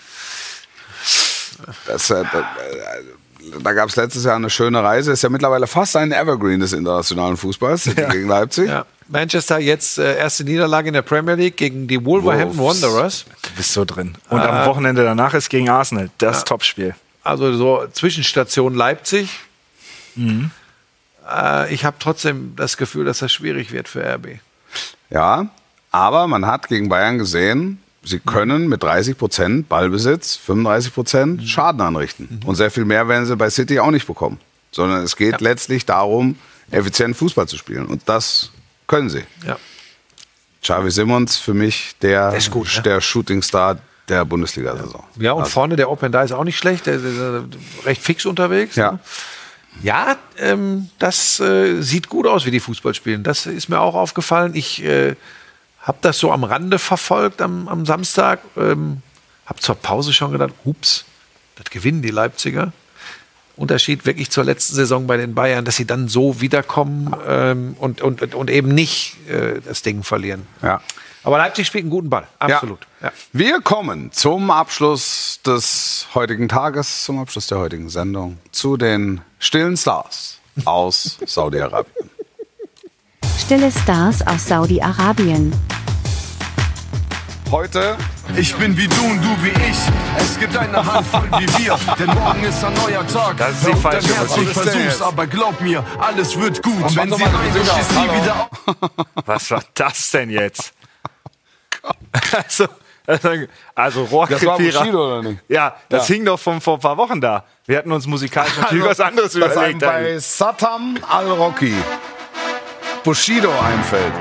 Das, 1.87 2.11
äh, 2.11 2.25
da 2.33 2.45
da 3.63 3.73
gab 3.73 3.89
es 3.89 3.97
letztes 3.97 4.25
Jahr 4.25 4.37
eine 4.37 4.51
schöne 4.51 4.83
Reise. 4.83 5.13
Ist 5.13 5.23
ja 5.23 5.29
mittlerweile 5.29 5.67
fast 5.67 5.97
ein 5.97 6.13
Evergreen 6.13 6.61
des 6.61 6.73
internationalen 6.73 7.37
Fußballs 7.37 7.85
City 7.85 8.05
gegen 8.11 8.29
Leipzig. 8.29 8.69
Ja. 8.69 8.87
Manchester 9.09 9.59
jetzt 9.59 9.99
äh, 9.99 10.17
erste 10.17 10.45
Niederlage 10.45 10.89
in 10.89 10.95
der 10.95 11.03
Premier 11.03 11.35
League 11.35 11.57
gegen 11.57 11.87
die 11.87 12.03
Wolverhampton 12.05 12.59
Wolves. 12.59 12.83
Wanderers. 12.83 13.25
Du 13.43 13.51
bist 13.57 13.73
so 13.73 13.85
drin. 13.85 14.15
Und 14.31 14.41
am 14.41 14.67
Wochenende 14.67 15.05
danach 15.05 15.35
ist 15.35 15.51
gegen 15.51 15.69
Arsenal 15.69 16.09
das 16.19 16.45
Topspiel. 16.45 16.95
Also 17.23 17.53
so 17.55 17.87
Zwischenstation 17.93 18.75
Leipzig. 18.75 19.29
Äh, 20.17 21.75
ich 21.75 21.85
habe 21.85 21.97
trotzdem 21.99 22.55
das 22.57 22.77
Gefühl, 22.77 23.05
dass 23.05 23.19
das 23.19 23.33
schwierig 23.33 23.73
wird 23.73 23.89
für 23.89 24.03
RB. 24.03 24.39
Ja, 25.11 25.49
aber 25.93 26.27
man 26.27 26.47
hat 26.47 26.69
gegen 26.69 26.89
Bayern 26.89 27.19
gesehen, 27.19 27.79
sie 28.03 28.19
können 28.19 28.69
mit 28.69 28.83
30 28.83 29.17
Prozent 29.17 29.69
Ballbesitz, 29.69 30.37
35 30.37 30.95
Prozent 30.95 31.49
Schaden 31.49 31.81
anrichten. 31.81 32.41
Und 32.45 32.57
sehr 32.57 32.71
viel 32.71 32.85
mehr 32.85 33.07
werden 33.09 33.27
sie 33.27 33.37
bei 33.37 33.51
City 33.51 33.79
auch 33.79 33.91
nicht 33.91 34.07
bekommen. 34.07 34.41
Sondern 34.73 35.03
es 35.03 35.17
geht 35.17 35.41
letztlich 35.41 35.85
darum, 35.85 36.37
effizient 36.71 37.17
Fußball 37.17 37.47
zu 37.47 37.59
spielen. 37.59 37.87
Und 37.87 38.03
das 38.07 38.51
können 38.87 39.11
sie. 39.11 39.23
Ja. 39.47 39.59
Xavi 40.63 40.91
Simons 40.91 41.37
für 41.37 41.55
mich 41.55 41.95
der, 42.01 42.33
ist 42.35 42.51
gut, 42.51 42.73
ne? 42.77 42.83
der 42.83 43.01
Shootingstar 43.01 43.79
der 44.09 44.25
Bundesliga-Saison. 44.25 45.05
Ja, 45.19 45.33
und 45.33 45.47
vorne 45.47 45.77
der 45.77 45.91
Open 45.91 46.11
Da 46.11 46.23
ist 46.23 46.33
auch 46.33 46.45
nicht 46.45 46.59
schlecht, 46.59 46.87
der 46.87 46.95
ist 46.95 47.05
recht 47.85 48.03
fix 48.03 48.27
unterwegs. 48.27 48.77
Ja. 48.77 48.93
Ne? 48.93 48.99
Ja, 49.83 50.17
ähm, 50.39 50.91
das 50.99 51.41
äh, 51.41 51.81
sieht 51.81 52.09
gut 52.09 52.27
aus, 52.27 52.45
wie 52.45 52.51
die 52.51 52.61
Fußball 52.61 52.95
spielen. 52.95 53.23
Das 53.23 53.47
ist 53.47 53.69
mir 53.69 53.81
auch 53.81 53.95
aufgefallen. 53.95 54.55
Ich 54.55 54.85
äh, 54.85 55.15
habe 55.83 55.99
das 56.01 56.19
so 56.19 56.33
am 56.33 56.45
Rande 56.45 56.79
verfolgt 56.79 57.43
am, 57.43 57.69
am 57.69 57.85
Samstag. 57.85 58.41
Ähm, 58.57 59.03
habe 59.47 59.61
zur 59.61 59.75
Pause 59.75 60.13
schon 60.13 60.33
gedacht, 60.33 60.55
hups, 60.65 61.05
das 61.57 61.71
gewinnen 61.71 62.03
die 62.03 62.11
Leipziger. 62.11 62.73
Unterschied 63.57 64.07
wirklich 64.07 64.31
zur 64.31 64.45
letzten 64.45 64.75
Saison 64.75 65.07
bei 65.07 65.19
den 65.19 65.35
Bayern, 65.35 65.65
dass 65.65 65.77
sie 65.77 65.85
dann 65.85 66.09
so 66.09 66.41
wiederkommen 66.41 67.15
ähm, 67.27 67.77
und, 67.79 68.01
und, 68.01 68.35
und 68.35 68.51
eben 68.51 68.69
nicht 68.69 69.17
äh, 69.29 69.61
das 69.61 69.83
Ding 69.83 70.03
verlieren. 70.03 70.47
Ja. 70.63 70.81
Aber 71.25 71.39
Leipzig 71.39 71.67
spielt 71.67 71.83
einen 71.85 71.91
guten 71.91 72.11
Ball, 72.11 72.27
absolut. 72.39 72.81
Ja. 73.01 73.13
Wir 73.33 73.61
kommen 73.61 74.11
zum 74.11 74.51
Abschluss 74.51 75.41
des 75.47 76.09
heutigen 76.15 76.49
Tages, 76.49 77.05
zum 77.05 77.19
Abschluss 77.19 77.47
der 77.47 77.59
heutigen 77.59 77.91
Sendung, 77.91 78.39
zu 78.51 78.77
den 78.77 79.21
stillen 79.39 79.77
Stars 79.77 80.41
aus 80.65 81.19
Saudi-Arabien. 81.27 82.11
Stille 83.39 83.71
Stars 83.71 84.27
aus 84.27 84.47
Saudi-Arabien. 84.47 85.53
Heute 87.51 87.97
Ich 88.37 88.55
bin 88.57 88.77
wie 88.77 88.89
du 88.89 89.03
und 89.05 89.21
du 89.23 89.29
wie 89.43 89.51
ich. 89.51 89.77
Es 90.19 90.39
gibt 90.39 90.57
eine 90.57 90.79
Handvoll 90.85 91.29
wie 91.39 91.47
wir, 91.65 91.79
denn 91.99 92.07
morgen 92.15 92.43
ist 92.45 92.65
ein 92.65 92.73
neuer 92.75 93.07
Tag. 93.07 93.37
Das 93.37 93.51
ist 93.59 93.67
die 93.67 93.75
falsche 93.75 94.15
Herz 94.15 94.37
ist 94.37 94.57
denn 94.57 94.65
versuch's, 94.65 95.03
aber 95.03 95.27
glaub 95.27 95.61
mir, 95.61 95.85
alles 96.01 96.39
wird 96.39 96.63
gut. 96.63 96.83
Und 96.83 96.97
wenn 96.97 97.05
sie 97.05 97.11
doch 97.11 97.19
mal 97.19 97.27
rein, 97.29 97.47
die 97.49 97.53
du 97.53 97.59
Musik 97.59 97.73
stehst 97.75 97.91
aus. 97.91 98.05
nie 98.07 98.23
wieder 98.23 98.49
auf. 98.51 99.07
Was 99.27 99.51
war 99.51 99.63
das 99.75 100.11
denn 100.13 100.31
jetzt? 100.31 100.73
also, 102.33 102.67
also, 103.07 103.29
also 103.75 104.03
Das 104.05 104.07
war 104.07 104.07
Rohrkrepierer. 104.07 104.81
Bushido, 104.81 105.07
oder 105.19 105.23
nicht? 105.29 105.43
Ja, 105.49 105.75
das 105.91 106.09
Ja. 106.09 106.15
hing 106.15 106.25
doch 106.25 106.39
von 106.41 106.61
vor 106.61 106.75
ein 106.75 106.81
paar 106.81 106.97
Wochen 106.97 107.21
da. 107.21 107.45
Wir 107.67 107.79
hatten 107.79 107.93
uns 107.93 108.07
musikalisch 108.07 108.57
natürlich 108.59 108.85
was 108.87 109.01
anderes 109.01 109.35
überlegt. 109.35 109.81
bei 109.81 110.19
Satam 110.19 110.97
al-Rocky 111.09 111.75
Bushido 113.05 113.51
einfällt. 113.51 114.13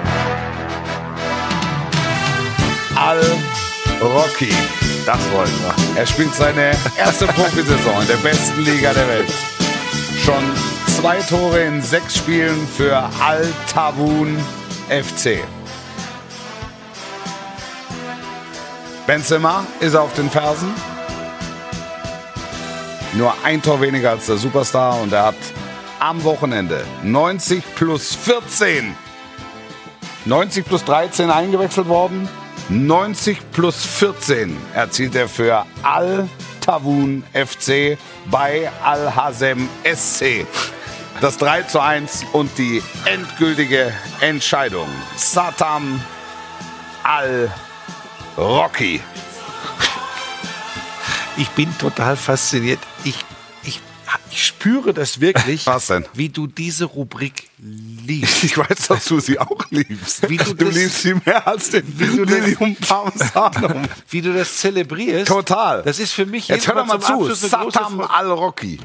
Al-Rocky. 2.96 4.52
Das 5.06 5.20
wollten 5.32 5.54
wir. 5.62 6.00
Er 6.00 6.08
spielt 6.08 6.34
seine 6.34 6.72
erste 6.98 7.28
Profisaison 7.28 8.02
in 8.02 8.08
der 8.08 8.18
besten 8.18 8.62
Liga 8.62 8.92
der 8.94 9.08
Welt. 9.08 9.32
Schon 10.26 10.44
zwei 10.88 11.18
Tore 11.20 11.62
in 11.62 11.82
sechs 11.82 12.18
Spielen 12.18 12.68
für 12.68 12.98
Al-Tawun 13.24 14.38
FC. 14.90 15.44
Benzema 19.06 19.66
ist 19.80 19.96
auf 19.96 20.14
den 20.16 20.30
Fersen. 20.30 20.74
Nur 23.14 23.34
ein 23.44 23.62
Tor 23.62 23.80
weniger 23.80 24.12
als 24.12 24.26
der 24.26 24.38
Superstar 24.38 25.00
und 25.02 25.14
er 25.14 25.26
hat 25.28 25.36
am 26.02 26.24
Wochenende 26.24 26.84
90 27.04 27.64
plus 27.76 28.16
14. 28.16 28.96
90 30.26 30.66
plus 30.66 30.84
13 30.84 31.30
eingewechselt 31.30 31.88
worden. 31.88 32.28
90 32.70 33.52
plus 33.52 33.86
14 33.86 34.58
erzielt 34.74 35.16
er 35.16 35.30
für 35.30 35.66
Al-Tawun 35.84 37.24
FC 37.34 37.98
bei 38.26 38.72
Al-Hazem 38.84 39.70
SC. 39.84 40.46
Das 41.20 41.38
3 41.38 41.64
zu 41.64 41.80
1 41.80 42.26
und 42.34 42.58
die 42.58 42.82
endgültige 43.06 43.94
Entscheidung. 44.22 44.88
Satam 45.16 46.02
Al-Rocky. 47.04 49.02
Ich 51.38 51.50
bin 51.52 51.78
total 51.78 52.16
fasziniert. 52.16 52.80
Ich, 53.04 53.24
ich, 54.32 54.46
spüre 54.46 54.94
das 54.94 55.20
wirklich, 55.20 55.66
Was 55.68 55.88
denn? 55.88 56.06
wie 56.14 56.30
du 56.30 56.48
diese 56.48 56.86
Rubrik 56.86 57.50
liebst. 57.60 58.44
Ich 58.44 58.58
weiß, 58.58 58.88
dass 58.88 59.06
du 59.06 59.20
sie 59.20 59.38
auch 59.40 59.66
liebst. 59.70 60.30
Wie 60.30 60.38
du 60.38 60.54
du 60.54 60.66
das- 60.66 60.76
liebst 60.76 61.02
sie 61.04 61.14
mehr 61.26 61.48
als 61.48 61.70
den 61.70 61.86
du 61.98 62.26
das- 62.26 62.36
Lilium 62.40 62.76
Parmesanum. 62.76 63.84
Wie 64.10 64.22
du 64.22 64.34
das 64.34 64.58
zelebrierst. 64.58 65.28
Total. 65.28 65.84
Das 65.84 66.00
ist 66.00 66.14
für 66.14 66.26
mich 66.26 66.48
Jetzt 66.48 66.68
hör 66.68 66.76
doch 66.76 66.86
mal 66.86 67.00
zu. 67.00 67.34
Satam. 67.34 68.02
Al-Rocky. 68.02 68.80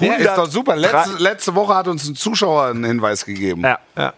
Der 0.00 0.18
ist 0.18 0.36
doch 0.36 0.50
super. 0.50 0.74
Letzte, 0.76 1.16
letzte 1.18 1.54
Woche 1.54 1.74
hat 1.74 1.86
uns 1.86 2.08
ein 2.08 2.16
Zuschauer 2.16 2.66
einen 2.68 2.84
Hinweis 2.84 3.24
gegeben. 3.24 3.62
Ja. 3.62 3.78
Ja. 3.96 4.14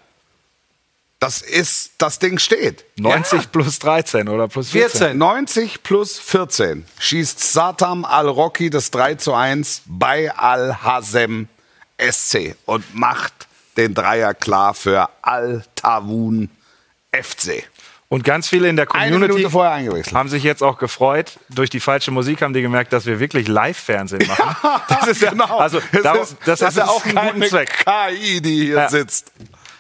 Das 1.25 1.41
ist, 1.41 1.93
das 1.97 2.18
Ding 2.18 2.39
steht. 2.39 2.85
90 2.99 3.51
plus 3.51 3.79
13 3.79 4.29
oder 4.29 4.47
plus 4.47 4.70
14. 4.70 4.91
14. 5.01 5.18
90 5.18 5.83
plus 5.83 6.18
14 6.18 6.85
schießt 6.99 7.41
Satam 7.53 8.05
Al-Rocky 8.05 8.68
das 8.68 8.91
3 8.91 9.14
zu 9.14 9.33
1 9.33 9.83
bei 9.87 10.31
Al-Hazem 10.37 11.49
SC 11.99 12.57
und 12.66 12.95
macht 12.95 13.33
den 13.79 13.95
Dreier 13.95 14.35
klar 14.35 14.75
für 14.75 15.09
Al-Tawun 15.22 16.51
FC. 17.12 17.64
Und 18.11 18.22
ganz 18.22 18.47
viele 18.49 18.68
in 18.68 18.77
der 18.77 18.85
Community 18.87 19.18
Minute 19.33 19.51
vorher 19.51 19.72
eingewechselt. 19.72 20.14
haben 20.14 20.29
sich 20.29 20.43
jetzt 20.43 20.62
auch 20.62 20.77
gefreut. 20.79 21.39
Durch 21.49 21.70
die 21.70 21.81
falsche 21.81 22.11
Musik 22.11 22.43
haben 22.43 22.53
die 22.53 22.61
gemerkt, 22.61 22.93
dass 22.93 23.07
wir 23.07 23.18
wirklich 23.18 23.49
Live-Fernsehen 23.49 24.27
machen. 24.29 24.57
das 24.89 25.07
ist 25.09 25.22
ja, 25.22 25.33
Also, 25.33 25.79
Es 25.91 26.03
da, 26.03 26.14
ist, 26.16 26.37
das, 26.45 26.59
das 26.61 26.68
ist 26.72 26.77
ja 26.77 26.87
auch 26.87 27.03
keine 27.03 27.49
Zweck. 27.49 27.83
KI, 27.85 28.43
die 28.43 28.66
hier 28.66 28.75
Ja. 28.77 28.89
sitzt. 28.91 29.33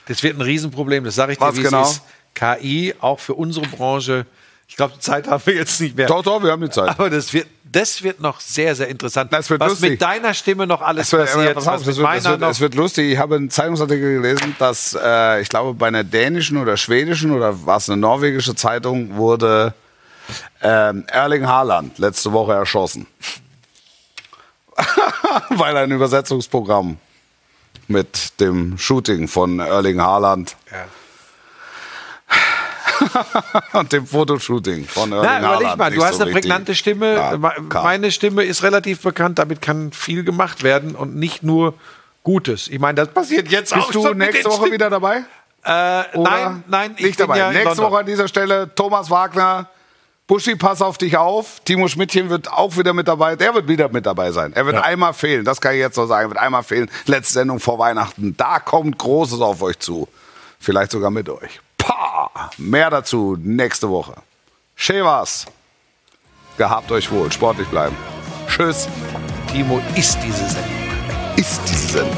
Das 0.06 0.22
wird 0.22 0.36
ein 0.36 0.42
Riesenproblem, 0.42 1.04
das 1.04 1.14
sage 1.14 1.32
ich 1.32 1.38
dir, 1.38 1.44
Was 1.46 1.56
genau? 1.56 1.82
ist. 1.82 2.02
KI, 2.34 2.94
auch 3.00 3.20
für 3.20 3.34
unsere 3.34 3.66
Branche. 3.66 4.26
Ich 4.66 4.76
glaube, 4.76 4.94
die 4.94 5.00
Zeit 5.00 5.28
haben 5.28 5.42
wir 5.46 5.54
jetzt 5.54 5.80
nicht 5.80 5.96
mehr. 5.96 6.06
Doch, 6.06 6.22
doch, 6.22 6.42
wir 6.42 6.50
haben 6.50 6.62
die 6.62 6.70
Zeit. 6.70 6.88
Aber 6.88 7.08
das 7.10 7.32
wird, 7.32 7.46
das 7.62 8.02
wird 8.02 8.20
noch 8.20 8.40
sehr, 8.40 8.74
sehr 8.74 8.88
interessant. 8.88 9.32
Das 9.32 9.48
wird 9.50 9.60
was 9.60 9.70
lustig. 9.70 9.90
mit 9.90 10.02
deiner 10.02 10.34
Stimme 10.34 10.66
noch 10.66 10.80
alles 10.80 11.08
Es 11.08 11.12
wird, 11.12 11.26
passiert, 11.26 11.56
auf, 11.56 11.66
was 11.66 11.80
es, 11.82 11.86
mit 11.86 11.96
wird, 11.96 12.04
meiner 12.04 12.18
es, 12.18 12.24
wird, 12.24 12.40
noch. 12.40 12.50
es 12.50 12.60
wird 12.60 12.74
lustig. 12.74 13.12
Ich 13.12 13.18
habe 13.18 13.36
einen 13.36 13.50
Zeitungsartikel 13.50 14.20
gelesen, 14.20 14.56
dass 14.58 14.96
äh, 15.00 15.40
ich 15.42 15.48
glaube 15.48 15.74
bei 15.74 15.88
einer 15.88 16.04
dänischen 16.04 16.56
oder 16.56 16.76
schwedischen 16.76 17.30
oder 17.30 17.66
war 17.66 17.76
es 17.76 17.88
eine 17.88 17.98
norwegische 17.98 18.54
Zeitung 18.54 19.16
wurde 19.16 19.74
ähm, 20.62 21.04
Erling 21.08 21.46
Haaland 21.46 21.98
letzte 21.98 22.32
Woche 22.32 22.52
erschossen, 22.52 23.06
weil 25.50 25.76
ein 25.76 25.90
Übersetzungsprogramm 25.90 26.96
mit 27.88 28.40
dem 28.40 28.78
Shooting 28.78 29.28
von 29.28 29.60
Erling 29.60 30.00
Haaland 30.00 30.56
und 33.72 33.92
dem 33.92 34.06
Fotoshooting 34.06 34.86
von 34.86 35.12
Erling 35.12 35.24
Na, 35.24 35.38
überleg 35.38 35.48
Haaland 35.48 35.78
mal, 35.78 35.90
du 35.92 36.04
hast 36.04 36.16
so 36.16 36.22
eine 36.22 36.26
richtig 36.26 36.42
prägnante 36.50 36.74
Stimme. 36.74 37.14
Ja. 37.14 37.38
Meine 37.82 38.10
Stimme 38.12 38.44
ist 38.44 38.62
relativ 38.62 39.00
bekannt, 39.02 39.38
damit 39.38 39.60
kann 39.62 39.92
viel 39.92 40.24
gemacht 40.24 40.62
werden 40.62 40.94
und 40.94 41.16
nicht 41.16 41.42
nur 41.42 41.74
Gutes. 42.22 42.68
Ich 42.68 42.78
meine, 42.78 42.94
das 42.94 43.08
passiert 43.08 43.48
jetzt 43.48 43.74
auch 43.74 43.90
Bist 43.90 43.94
du 43.94 44.14
nächste 44.14 44.44
Woche 44.46 44.56
Stimmen. 44.56 44.72
wieder 44.72 44.90
dabei? 44.90 45.24
Äh, 45.64 46.18
nein, 46.18 46.64
nein, 46.66 46.94
ich 46.96 47.04
nicht 47.04 47.18
bin 47.18 47.26
dabei. 47.26 47.38
ja 47.38 47.50
Nächste. 47.50 47.82
Woche 47.82 47.98
an 47.98 48.06
dieser 48.06 48.28
Stelle 48.28 48.74
Thomas 48.74 49.10
Wagner. 49.10 49.68
Buschi, 50.26 50.56
pass 50.56 50.80
auf 50.80 50.96
dich 50.96 51.18
auf. 51.18 51.60
Timo 51.66 51.86
Schmidtchen 51.86 52.30
wird 52.30 52.50
auch 52.50 52.78
wieder 52.78 52.94
mit 52.94 53.08
dabei. 53.08 53.36
Der 53.36 53.54
wird 53.54 53.68
wieder 53.68 53.90
mit 53.90 54.06
dabei 54.06 54.32
sein. 54.32 54.54
Er 54.54 54.64
wird 54.64 54.76
ja. 54.76 54.82
einmal 54.82 55.12
fehlen. 55.12 55.44
Das 55.44 55.60
kann 55.60 55.74
ich 55.74 55.80
jetzt 55.80 55.98
noch 55.98 56.06
sagen. 56.06 56.26
Er 56.26 56.30
wird 56.30 56.40
einmal 56.40 56.62
fehlen. 56.62 56.90
Letzte 57.04 57.34
Sendung 57.34 57.60
vor 57.60 57.78
Weihnachten. 57.78 58.34
Da 58.34 58.58
kommt 58.58 58.96
Großes 58.98 59.42
auf 59.42 59.60
euch 59.60 59.78
zu. 59.78 60.08
Vielleicht 60.58 60.92
sogar 60.92 61.10
mit 61.10 61.28
euch. 61.28 61.60
Pah! 61.76 62.50
Mehr 62.56 62.88
dazu 62.88 63.36
nächste 63.38 63.90
Woche. 63.90 64.14
Schön 64.74 65.04
war's. 65.04 65.44
Gehabt 66.56 66.90
euch 66.90 67.10
wohl. 67.10 67.30
Sportlich 67.30 67.68
bleiben. 67.68 67.96
Tschüss. 68.48 68.88
Timo 69.52 69.82
ist 69.94 70.18
diese 70.24 70.48
Sendung. 70.48 70.72
Ist 71.36 71.60
diese 71.68 71.98
Sendung. 71.98 72.16